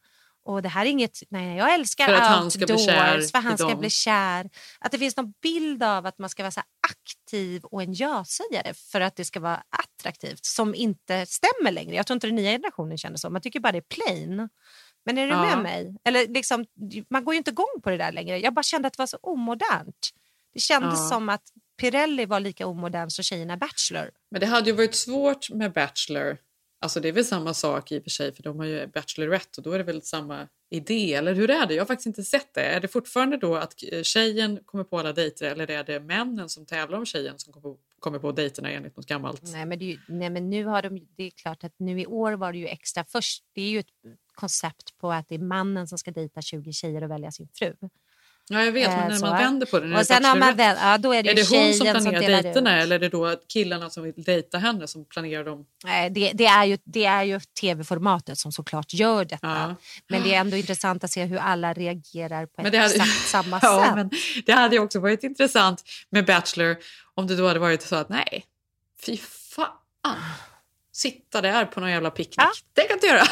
och 0.46 0.62
det 0.62 0.70
här 0.70 0.86
är 0.86 0.90
inget, 0.90 1.20
nej 1.30 1.58
jag 1.58 1.74
älskar 1.74 2.06
För 2.06 2.14
att 2.14 2.28
han 2.28 2.52
ska 2.52 2.68
kär 2.68 3.22
för 3.32 3.40
han 3.40 3.58
ska 3.58 3.76
bli 3.76 3.90
kär. 3.90 4.50
Att 4.80 4.92
det 4.92 4.98
finns 4.98 5.18
någon 5.18 5.34
bild 5.42 5.84
av 5.84 6.06
att 6.06 6.18
man 6.18 6.30
ska 6.30 6.44
vara 6.44 6.52
så 6.52 6.62
aktiv 6.90 7.64
och 7.64 7.82
en 7.84 7.94
ja-sägare 7.94 8.74
för 8.74 9.02
att 9.02 9.16
det 9.16 9.26
ska 9.26 9.40
vara 9.40 9.64
attraktivt 9.70 10.46
som 10.46 10.76
inte 10.76 11.26
stämmer 11.26 11.72
längre. 11.72 11.96
Jag 11.96 12.08
tror 12.08 12.16
inte 12.16 12.28
den 12.28 12.36
nya 12.36 12.52
generationen 12.52 12.98
känner 12.98 13.18
så. 13.18 13.30
Man 13.30 13.42
tycker 13.42 13.60
bara 13.60 13.72
det 13.72 13.78
är 13.78 14.06
plain. 14.06 14.50
Men 15.06 15.18
är 15.18 15.26
du 15.28 15.34
Ja. 15.34 15.42
med 15.42 15.60
mig? 15.60 15.96
Eller 16.04 16.28
liksom, 16.28 16.66
man 17.10 17.24
går 17.24 17.34
ju 17.34 17.38
inte 17.38 17.52
igång 17.52 17.82
på 17.84 17.90
det 17.90 17.98
där 17.98 18.12
längre. 18.12 18.40
Jag 18.40 18.54
bara 18.54 18.64
kände 18.64 18.88
att 18.88 18.94
det 18.94 19.02
var 19.02 19.08
så 19.08 19.18
omodernt. 19.22 20.10
Det 20.58 20.62
kändes 20.62 21.00
Ja. 21.00 21.10
som 21.10 21.30
att 21.30 21.44
Pirelli 21.80 22.26
var 22.26 22.40
lika 22.40 22.68
omodern 22.68 23.10
som 23.10 23.24
tjejerna 23.24 23.58
Bachelor. 23.58 24.12
Men 24.32 24.42
det 24.42 24.48
hade 24.48 24.70
ju 24.70 24.76
varit 24.76 24.96
svårt 24.96 25.50
med 25.50 25.74
Bachelor 25.74 26.38
Alltså 26.80 27.00
det 27.00 27.08
är 27.08 27.12
väl 27.12 27.26
samma 27.26 27.54
sak 27.54 27.92
i 27.92 28.00
och 28.00 28.04
för 28.04 28.10
sig 28.10 28.34
för 28.34 28.44
de 28.44 28.60
har 28.60 28.66
ju 28.66 28.88
Bachelorette 28.88 29.50
och 29.58 29.64
då 29.64 29.72
är 29.72 29.78
det 29.78 29.84
väl 29.84 30.02
samma 30.02 30.48
idé 30.70 31.14
eller 31.14 31.34
hur 31.34 31.50
är 31.50 31.66
det? 31.66 31.74
Jag 31.74 31.82
har 31.82 31.88
faktiskt 31.88 32.08
inte 32.08 32.24
sett 32.24 32.54
det. 32.54 32.62
Är 32.62 32.80
det 32.80 32.88
fortfarande 32.88 33.38
då 33.38 33.56
att 33.56 33.74
tjejen 34.04 34.60
kommer 34.66 34.84
på 34.84 35.00
alla 35.00 35.14
dejter 35.14 35.52
eller 35.52 35.72
är 35.72 35.84
det 35.84 36.00
männen 36.00 36.50
som 36.50 36.66
tävlar 36.66 36.98
om 36.98 37.06
tjejen 37.06 37.40
som 37.40 37.54
kommer 37.54 37.64
på, 37.64 37.78
kommer 38.00 38.20
på 38.20 38.32
dejterna 38.32 38.72
enligt 38.72 38.98
något 38.98 39.06
gammalt? 39.06 39.42
Nej 39.44 39.66
men, 39.66 39.80
ju, 39.80 40.00
nej, 40.08 40.30
men 40.30 40.50
nu 40.50 40.66
har 40.66 40.82
de, 40.82 41.08
det 41.18 41.24
är 41.24 41.30
klart 41.30 41.64
att 41.64 41.74
nu 41.78 42.02
i 42.02 42.06
år 42.06 42.32
var 42.34 42.52
det 42.52 42.58
ju 42.58 42.68
extra 42.68 43.04
först. 43.04 43.44
Det 43.54 43.62
är 43.62 43.70
ju 43.70 43.80
ett 43.80 43.92
koncept 44.36 44.98
på 44.98 45.12
att 45.12 45.30
det 45.30 45.36
är 45.36 45.40
mannen 45.40 45.88
som 45.88 45.98
ska 45.98 46.12
dejta 46.12 46.42
20 46.42 46.74
tjejer 46.74 47.04
och 47.04 47.12
välja 47.12 47.32
sin 47.32 47.48
fru. 47.54 47.74
Ja, 48.50 48.64
jag 48.64 48.72
vet, 48.72 48.90
men 48.90 49.00
Eh, 49.00 49.08
när 49.08 49.16
så. 49.16 49.26
man 49.26 49.38
vänder 49.38 49.66
på 49.66 49.80
det, 49.80 49.94
Och 49.94 50.00
är 50.00 50.04
sen 50.04 50.26
har 50.26 50.36
man 50.36 50.56
väl- 50.56 50.78
ja, 50.82 50.98
då 50.98 51.14
är 51.14 51.24
det 51.24 51.30
ju 51.30 51.36
det 51.36 51.58
hon 51.58 51.74
som 51.74 51.86
som 51.88 51.94
planerar 51.94 52.22
delar 52.22 52.44
dejterna 52.44 52.78
ut. 52.78 52.84
eller 52.84 52.96
är 52.96 53.00
det 53.00 53.10
då 53.10 53.36
killarna 53.54 53.90
som 53.90 54.04
vill 54.04 54.14
dejta 54.18 54.58
henne 54.58 54.88
som 54.88 55.06
planerar 55.06 55.44
dem? 55.44 55.66
Nej, 55.84 56.10
det, 56.10 56.32
det, 56.34 56.46
är 56.46 56.66
ju, 56.66 56.78
det 56.84 57.06
är 57.06 57.24
ju 57.24 57.40
tv-formatet 57.62 58.38
som 58.38 58.52
såklart 58.52 58.94
gör 58.94 59.26
detta. 59.26 59.48
Ja. 59.48 59.76
Men 60.10 60.24
det 60.24 60.36
är 60.36 60.40
ändå 60.40 60.58
intressant 60.58 61.04
att 61.04 61.12
se 61.12 61.24
hur 61.24 61.38
alla 61.38 61.74
reagerar 61.74 62.46
på 62.46 62.62
hade- 62.64 62.78
exakt 62.78 63.10
samma 63.28 63.60
Ja, 63.62 63.84
sätt. 63.86 63.96
men 63.96 64.10
det 64.46 64.52
hade 64.54 64.76
ju 64.76 64.82
också 64.82 65.00
varit 65.00 65.24
intressant 65.24 65.84
med 66.10 66.26
Bachelor 66.26 66.78
om 67.16 67.28
det 67.28 67.36
då 67.36 67.48
hade 67.48 67.60
varit 67.60 67.82
så 67.82 67.96
att 67.96 68.10
nej, 68.10 68.46
fy 69.06 69.18
fan. 69.18 69.68
Sitta 70.94 71.42
där 71.42 71.66
på 71.66 71.80
någon 71.80 71.92
jävla 71.92 72.10
picknick. 72.12 72.48
Det 72.74 72.82
kan 72.82 72.94
inte 72.98 73.08
göra. 73.08 73.24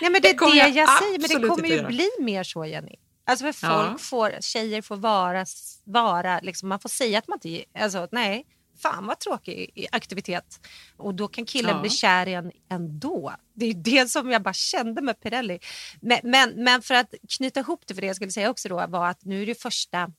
Nej, 0.00 0.10
men 0.10 0.22
det 0.22 0.28
är 0.28 0.32
Det 0.32 0.38
kommer 0.38 0.52
det 0.54 0.58
jag 0.58 0.70
jag, 0.70 0.98
säger, 1.02 1.18
men 1.18 1.40
det 1.40 1.48
kommer 1.48 1.68
ju 1.68 1.86
bli 1.86 2.08
mer 2.20 2.42
så, 2.44 2.64
Jenny. 2.64 2.94
Alltså 3.26 3.52
för 3.52 3.66
Ja. 3.66 3.88
folk 3.88 4.00
får, 4.00 4.36
tjejer 4.40 4.82
får 4.82 4.96
vara, 4.96 5.44
vara 5.84 6.40
liksom, 6.40 6.68
man 6.68 6.80
får 6.80 6.88
säga 6.88 7.18
att 7.18 7.28
man 7.28 7.38
inte, 7.44 7.64
alltså 7.80 8.08
nej, 8.12 8.46
fan 8.82 9.06
vad 9.06 9.18
tråkig 9.18 9.70
i- 9.74 9.86
aktivitet. 9.92 10.60
Och 10.96 11.14
då 11.14 11.28
kan 11.28 11.44
killen 11.46 11.74
Ja. 11.76 11.80
bli 11.80 11.90
kär 11.90 12.28
i 12.28 12.32
en 12.34 12.52
ändå. 12.70 13.34
Det 13.54 13.66
är 13.66 13.74
det 13.74 14.10
som 14.10 14.30
jag 14.30 14.42
bara 14.42 14.54
kände 14.54 15.02
med 15.02 15.20
Pirelli. 15.20 15.58
Men, 16.00 16.18
men, 16.22 16.64
men 16.64 16.82
för 16.82 16.94
att 16.94 17.14
knyta 17.36 17.60
ihop 17.60 17.82
det, 17.86 17.94
för 17.94 18.00
det 18.00 18.06
jag 18.06 18.16
skulle 18.16 18.30
säga 18.30 18.50
också 18.50 18.68
då 18.68 18.86
var 18.86 19.08
att 19.08 19.24
nu 19.24 19.42
är 19.42 19.46
det 19.46 19.62
första 19.62 20.12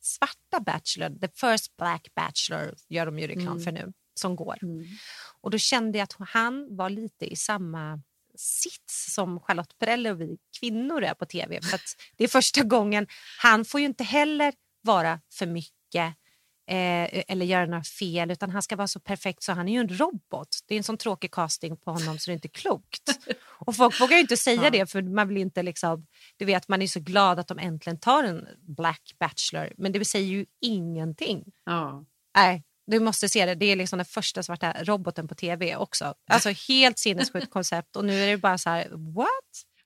svarta 0.00 0.60
Bachelor, 0.60 1.18
the 1.20 1.28
first 1.28 1.76
black 1.76 2.08
Bachelor 2.14 2.74
gör 2.88 3.06
de 3.06 3.18
ju 3.18 3.26
reklam 3.26 3.46
Mm. 3.48 3.60
för 3.64 3.72
nu, 3.72 3.92
som 4.14 4.36
går. 4.36 4.58
Och 5.40 5.50
då 5.50 5.58
kände 5.58 5.98
jag 5.98 6.04
att 6.04 6.16
han 6.28 6.76
var 6.76 6.90
lite 6.90 7.26
i 7.32 7.36
samma 7.36 8.00
sits 8.36 9.14
som 9.14 9.40
Charlotte 9.40 9.78
Perrelli 9.78 10.10
och 10.10 10.20
vi 10.20 10.36
kvinnor 10.60 11.02
är 11.02 11.14
på 11.14 11.26
tv. 11.26 11.60
För 11.62 11.74
att 11.74 11.96
det 12.16 12.24
är 12.24 12.28
första 12.28 12.62
gången, 12.62 13.06
han 13.42 13.64
får 13.64 13.80
ju 13.80 13.86
inte 13.86 14.04
heller 14.04 14.52
vara 14.82 15.20
för 15.32 15.46
mycket 15.46 16.14
eh, 16.70 17.22
eller 17.28 17.46
göra 17.46 17.66
några 17.66 17.82
fel 17.84 18.30
utan 18.30 18.50
han 18.50 18.62
ska 18.62 18.76
vara 18.76 18.88
så 18.88 19.00
perfekt 19.00 19.42
så 19.42 19.52
han 19.52 19.68
är 19.68 19.72
ju 19.72 19.80
en 19.80 19.88
robot. 19.98 20.48
Det 20.66 20.74
är 20.74 20.78
en 20.78 20.84
sån 20.84 20.98
tråkig 20.98 21.30
casting 21.32 21.76
på 21.76 21.90
honom 21.92 22.18
så 22.18 22.30
det 22.30 22.32
är 22.32 22.34
inte 22.34 22.48
klokt. 22.48 23.02
Och 23.66 23.76
folk 23.76 24.00
vågar 24.00 24.16
ju 24.16 24.20
inte 24.20 24.36
säga 24.36 24.64
Ja. 24.64 24.70
det 24.70 24.90
för 24.90 25.02
man 25.02 25.28
vill 25.28 25.36
inte 25.36 25.62
liksom, 25.62 26.06
du 26.36 26.44
vet 26.44 26.68
man 26.68 26.82
är 26.82 26.86
så 26.86 27.00
glad 27.00 27.38
att 27.38 27.48
de 27.48 27.58
äntligen 27.58 28.00
tar 28.00 28.24
en 28.24 28.46
black 28.60 29.12
bachelor 29.18 29.72
men 29.76 29.92
det 29.92 30.04
säger 30.04 30.26
ju 30.28 30.46
ingenting. 30.60 31.44
Ja. 31.64 32.04
Nej, 32.36 32.64
du 32.86 33.00
måste 33.00 33.28
se 33.28 33.46
det. 33.46 33.54
Det 33.54 33.66
är 33.66 33.76
liksom 33.76 33.96
den 33.96 34.06
första 34.06 34.42
svarta 34.42 34.74
roboten 34.82 35.28
på 35.28 35.34
tv 35.34 35.76
också. 35.76 36.14
Alltså 36.30 36.48
helt 36.68 36.98
sinnessjukt 36.98 37.50
koncept 37.50 37.96
och 37.96 38.04
nu 38.04 38.22
är 38.24 38.26
det 38.26 38.36
bara 38.36 38.58
så 38.58 38.70
här, 38.70 38.88
what? 39.14 39.28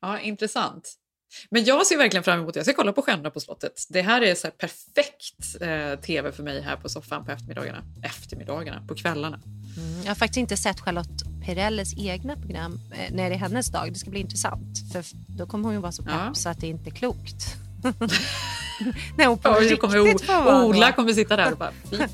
Ja, 0.00 0.20
intressant. 0.20 0.94
Men 1.50 1.64
jag 1.64 1.86
ser 1.86 1.96
verkligen 1.96 2.24
fram 2.24 2.40
emot 2.40 2.54
det. 2.54 2.58
Jag 2.58 2.66
ska 2.66 2.74
kolla 2.74 2.92
på 2.92 3.02
Stjärnorna 3.02 3.30
på 3.30 3.40
slottet. 3.40 3.72
Det 3.88 4.02
här 4.02 4.22
är 4.22 4.34
så 4.34 4.46
här 4.46 4.52
perfekt 4.52 5.60
eh, 5.60 6.00
tv 6.00 6.32
för 6.32 6.42
mig 6.42 6.60
här 6.62 6.76
på 6.76 6.88
soffan 6.88 7.24
på 7.24 7.30
eftermiddagarna. 7.32 7.82
Eftermiddagarna, 8.02 8.82
på 8.88 8.94
kvällarna. 8.94 9.40
Mm, 9.76 10.02
jag 10.02 10.10
har 10.10 10.14
faktiskt 10.14 10.36
inte 10.36 10.56
sett 10.56 10.80
Charlotte 10.80 11.22
Perrelles 11.46 11.94
egna 11.98 12.36
program 12.36 12.80
eh, 12.92 13.14
när 13.14 13.30
det 13.30 13.34
är 13.36 13.38
hennes 13.38 13.68
dag. 13.72 13.92
Det 13.92 13.98
ska 13.98 14.10
bli 14.10 14.20
intressant 14.20 14.92
för 14.92 15.04
då 15.38 15.46
kommer 15.46 15.64
hon 15.64 15.74
ju 15.74 15.80
vara 15.80 15.92
så 15.92 16.02
pepp 16.02 16.12
Ja. 16.14 16.34
så 16.34 16.48
att 16.48 16.60
det 16.60 16.66
inte 16.66 16.90
är 16.90 16.94
klokt. 16.94 17.56
Nej, 19.16 19.26
hon 19.26 19.38
på 19.38 19.50
Oj, 19.50 19.64
riktigt 19.64 19.80
kommer 19.80 20.64
Ola 20.64 20.92
kommer 20.92 21.12
sitta 21.12 21.36
där 21.36 21.52
och 21.52 21.58
bara 21.58 21.72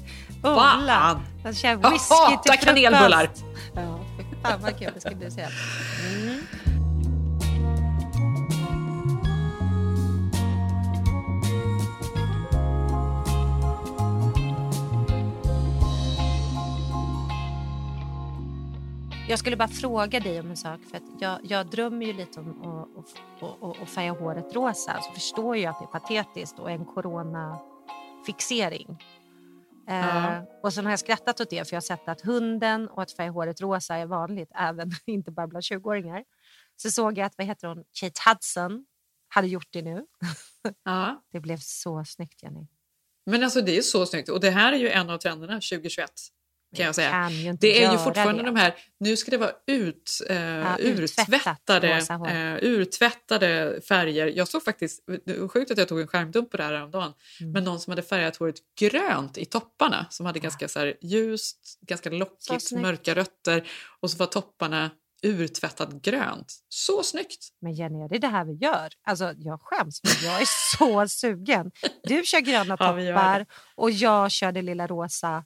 fan. 0.45 1.21
han 1.45 1.55
kör 1.55 1.69
Jag 1.69 1.91
whisky 1.91 2.07
till 2.09 2.17
hatar 2.17 2.43
frukost. 2.53 2.65
kanelbullar. 2.65 3.31
Ja, 3.75 3.99
fan 4.43 4.61
vad 4.63 4.79
kul 4.79 4.91
det 4.95 5.01
ska 5.01 5.15
bli 5.15 5.31
se. 5.31 5.41
Mm. 5.43 6.41
Jag 19.29 19.39
skulle 19.39 19.57
bara 19.57 19.69
fråga 19.69 20.21
dig 20.21 20.41
om 20.41 20.51
en 20.51 20.57
sak. 20.57 20.81
För 20.91 20.97
att 20.97 21.03
jag, 21.19 21.39
jag 21.43 21.67
drömmer 21.67 22.07
ju 22.07 22.13
lite 22.13 22.41
om 22.41 22.87
att- 22.99 23.15
färga 23.89 24.13
håret 24.13 24.55
rosa. 24.55 24.93
Så 25.03 25.13
förstår 25.13 25.57
jag 25.57 25.71
att 25.71 25.79
det 25.79 25.85
är 25.85 26.01
patetiskt 26.01 26.59
och 26.59 26.71
en 26.71 26.85
coronafixering. 26.85 28.87
Eh, 28.91 28.97
Ja. 29.87 30.47
och 30.63 30.73
sen 30.73 30.85
har 30.85 30.93
jag 30.93 31.01
skrattat 31.01 31.41
åt 31.41 31.51
det 31.51 31.69
för 31.69 31.75
jag 31.75 31.81
har 31.81 31.97
sett 31.97 32.09
att 32.09 32.21
hunden 32.21 32.89
och 32.89 33.03
att 33.03 33.13
färga 33.13 33.31
håret 33.31 33.61
rosa 33.61 33.97
är 33.97 34.07
vanligt 34.07 34.51
även 34.55 34.91
inte 35.07 35.31
bara 35.31 35.47
bland 35.47 35.63
20-åringar. 35.63 36.25
Så 36.77 36.91
såg 36.91 37.19
jag 37.19 37.27
att 37.27 37.35
vad 37.39 37.47
heter 37.47 37.69
hon? 37.69 37.85
Kate 38.01 38.21
Hudson 38.27 38.87
hade 39.29 39.49
gjort 39.49 39.69
det 39.71 39.83
nu. 39.83 40.07
Ja. 40.85 41.23
Det 41.33 41.41
blev 41.41 41.59
så 41.61 42.05
snyggt 42.05 42.43
Jenny. 42.43 42.67
Men 43.27 43.43
alltså 43.43 43.61
det 43.61 43.77
är 43.77 43.83
så 43.83 44.07
snyggt 44.07 44.29
och 44.29 44.41
det 44.41 44.51
här 44.51 44.73
är 44.73 44.77
ju 44.77 44.89
en 44.89 45.11
av 45.11 45.19
trenderna 45.19 45.55
2021. 45.55 46.11
Kan 46.77 46.87
jag 46.87 46.95
säga. 46.95 47.11
kan 47.11 47.57
det 47.61 47.85
är 47.85 47.93
ju 47.93 47.99
fortfarande 47.99 48.43
det. 48.43 48.47
de 48.49 48.57
här, 48.57 48.75
nu 49.01 49.17
ska 49.17 49.31
det 49.31 49.37
vara 49.37 49.53
ut, 49.67 50.11
eh, 50.29 50.37
Ja, 50.37 50.77
urtvättade, 50.79 51.89
eh, 52.29 52.59
urtvättade 52.71 53.81
färger. 53.89 54.27
Jag 54.27 54.49
såg 54.49 54.63
faktiskt, 54.65 55.01
det 55.27 55.49
sjukt 55.49 55.71
att 55.71 55.79
jag 55.79 55.89
tog 55.89 56.01
en 56.01 56.07
skärmdump 56.07 56.51
på 56.51 56.57
det 56.57 56.63
här 56.63 56.73
häromdagen, 56.73 57.13
Mm. 57.41 57.53
men 57.53 57.65
någon 57.65 57.81
som 57.81 57.91
hade 57.91 58.03
färgat 58.03 58.37
håret 58.37 58.57
grönt 58.81 59.39
i 59.39 59.45
topparna 59.45 60.07
som 60.11 60.27
hade 60.27 60.39
ganska 60.39 60.69
så 60.69 60.79
här 60.79 60.95
ljust, 61.03 61.79
ganska 61.81 62.11
lockigt, 62.11 62.73
mörka 62.73 63.15
rötter 63.15 63.69
och 64.01 64.11
så 64.11 64.17
var 64.17 64.27
topparna 64.27 64.91
urtvättat 65.23 65.93
grönt. 66.03 66.53
Så 66.69 67.03
snyggt! 67.03 67.49
Men 67.63 67.73
Jenny, 67.73 68.09
det 68.09 68.15
är 68.17 68.19
det 68.19 68.29
här 68.29 68.45
vi 68.45 68.53
gör. 68.53 68.89
Alltså, 69.07 69.33
jag 69.37 69.61
skäms, 69.63 70.01
men 70.05 70.31
jag 70.31 70.41
är 70.41 70.47
så 70.77 71.09
sugen. 71.09 71.71
Du 72.03 72.23
kör 72.25 72.41
gröna 72.41 72.65
Ja, 72.79 72.87
toppar 72.87 73.39
det. 73.39 73.47
och 73.77 73.91
jag 73.91 74.31
kör 74.31 74.53
det 74.53 74.63
lilla 74.63 74.87
rosa. 74.87 75.45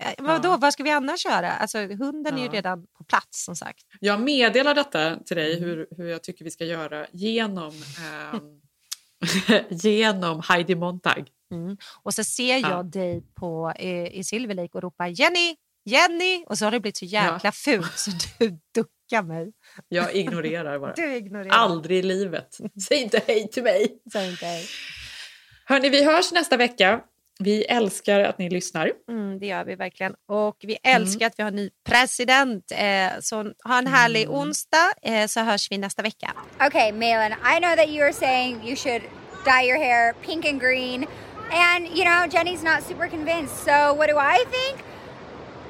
Eh, 0.00 0.12
Vadå, 0.18 0.56
vad 0.56 0.72
ska 0.72 0.82
vi 0.82 0.90
annars 0.90 1.20
köra? 1.22 1.52
Alltså, 1.52 1.78
hunden 1.78 2.34
är 2.34 2.38
ju 2.38 2.44
Ja. 2.46 2.52
redan 2.52 2.86
på 2.98 3.04
plats 3.04 3.44
som 3.44 3.56
sagt. 3.56 3.80
Jag 4.00 4.20
meddelar 4.20 4.74
detta 4.74 5.16
till 5.16 5.36
dig 5.36 5.56
Mm. 5.56 5.68
hur, 5.68 5.86
hur 5.96 6.08
jag 6.08 6.22
tycker 6.22 6.44
vi 6.44 6.50
ska 6.50 6.64
göra 6.64 7.06
genom, 7.12 7.72
ehm, 8.32 8.60
genom 9.70 10.42
Heidi 10.48 10.74
Montag. 10.74 11.28
Mm. 11.52 11.76
Och 12.02 12.14
så 12.14 12.24
ser 12.24 12.56
jag 12.58 12.70
Ja. 12.70 12.82
dig 12.82 13.22
på, 13.34 13.72
eh, 13.76 14.06
i 14.18 14.24
Silver 14.24 14.54
Lake 14.54 14.70
och 14.72 14.82
ropar 14.82 15.06
Jenny, 15.06 15.56
Jenny! 15.84 16.44
Och 16.46 16.58
så 16.58 16.64
har 16.64 16.70
det 16.72 16.80
blivit 16.80 16.96
så 16.96 17.04
jäkla 17.04 17.40
Ja. 17.44 17.52
fult 17.52 17.98
så 17.98 18.10
du 18.38 18.48
duckar 18.74 19.22
mig. 19.22 19.52
Jag 19.88 20.14
ignorerar 20.14 20.78
bara. 20.78 20.92
Du 20.92 21.16
ignorerar. 21.16 21.54
Aldrig 21.54 21.98
i 21.98 22.02
livet. 22.02 22.58
Säg 22.88 23.02
inte 23.02 23.20
hej 23.26 23.48
till 23.50 23.62
mig. 23.62 23.88
Säg 24.12 24.30
inte 24.30 24.46
hej. 24.46 24.66
Hörni, 25.64 25.88
vi 25.88 26.04
hörs 26.04 26.32
nästa 26.32 26.56
vecka. 26.56 27.00
Vi 27.40 27.64
älskar 27.64 28.20
att 28.20 28.38
ni 28.38 28.50
lyssnar. 28.50 28.92
Mm, 29.08 29.38
det 29.38 29.46
gör 29.46 29.64
vi 29.64 29.74
verkligen. 29.74 30.14
Och 30.28 30.56
vi 30.60 30.78
älskar 30.82 31.26
att 31.26 31.34
vi 31.36 31.42
har 31.42 31.50
en 31.50 31.56
ny 31.56 31.70
president. 31.88 32.72
Eh, 32.72 33.20
så 33.20 33.52
ha 33.64 33.78
en 33.78 33.86
härlig 33.86 34.30
onsdag 34.30 34.92
eh, 35.02 35.26
så 35.26 35.40
hörs 35.40 35.70
vi 35.70 35.78
nästa 35.78 36.02
vecka. 36.02 36.34
Okay, 36.66 36.92
Malin, 36.92 37.32
I 37.32 37.60
know 37.60 37.76
that 37.76 37.88
you 37.88 37.98
were 37.98 38.12
saying 38.12 38.60
you 38.64 38.76
should 38.76 39.02
dye 39.44 39.68
your 39.68 39.78
hair 39.78 40.14
pink 40.26 40.44
and 40.46 40.60
green. 40.60 41.06
And, 41.52 41.88
you 41.88 42.04
know, 42.04 42.26
Jenny's 42.30 42.62
not 42.62 42.82
super 42.88 43.08
convinced. 43.08 43.56
So, 43.64 43.94
what 43.94 44.08
do 44.08 44.16
I 44.18 44.44
think? 44.50 44.84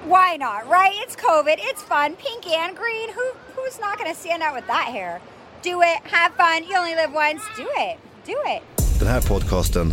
Why 0.05 0.37
not, 0.37 0.68
right? 0.68 0.95
It's 1.03 1.16
COVID, 1.16 1.57
it's 1.59 1.83
fun, 1.83 2.16
pink 2.16 2.47
and 2.47 2.77
green. 2.77 3.09
Who 3.14 3.25
Who's 3.61 3.79
not 3.81 3.99
going 3.99 4.14
to 4.14 4.21
stand 4.21 4.43
out 4.43 4.55
with 4.55 4.66
that 4.66 4.89
hair? 4.93 5.21
Do 5.62 5.83
it, 5.83 5.99
have 6.05 6.33
fun, 6.35 6.64
you 6.64 6.77
only 6.79 6.95
live 6.95 7.12
once. 7.12 7.43
Do 7.57 7.66
it, 7.77 7.99
do 8.27 8.33
it. 8.47 8.62
Den 9.01 9.09
här 9.09 9.21
podcasten 9.21 9.93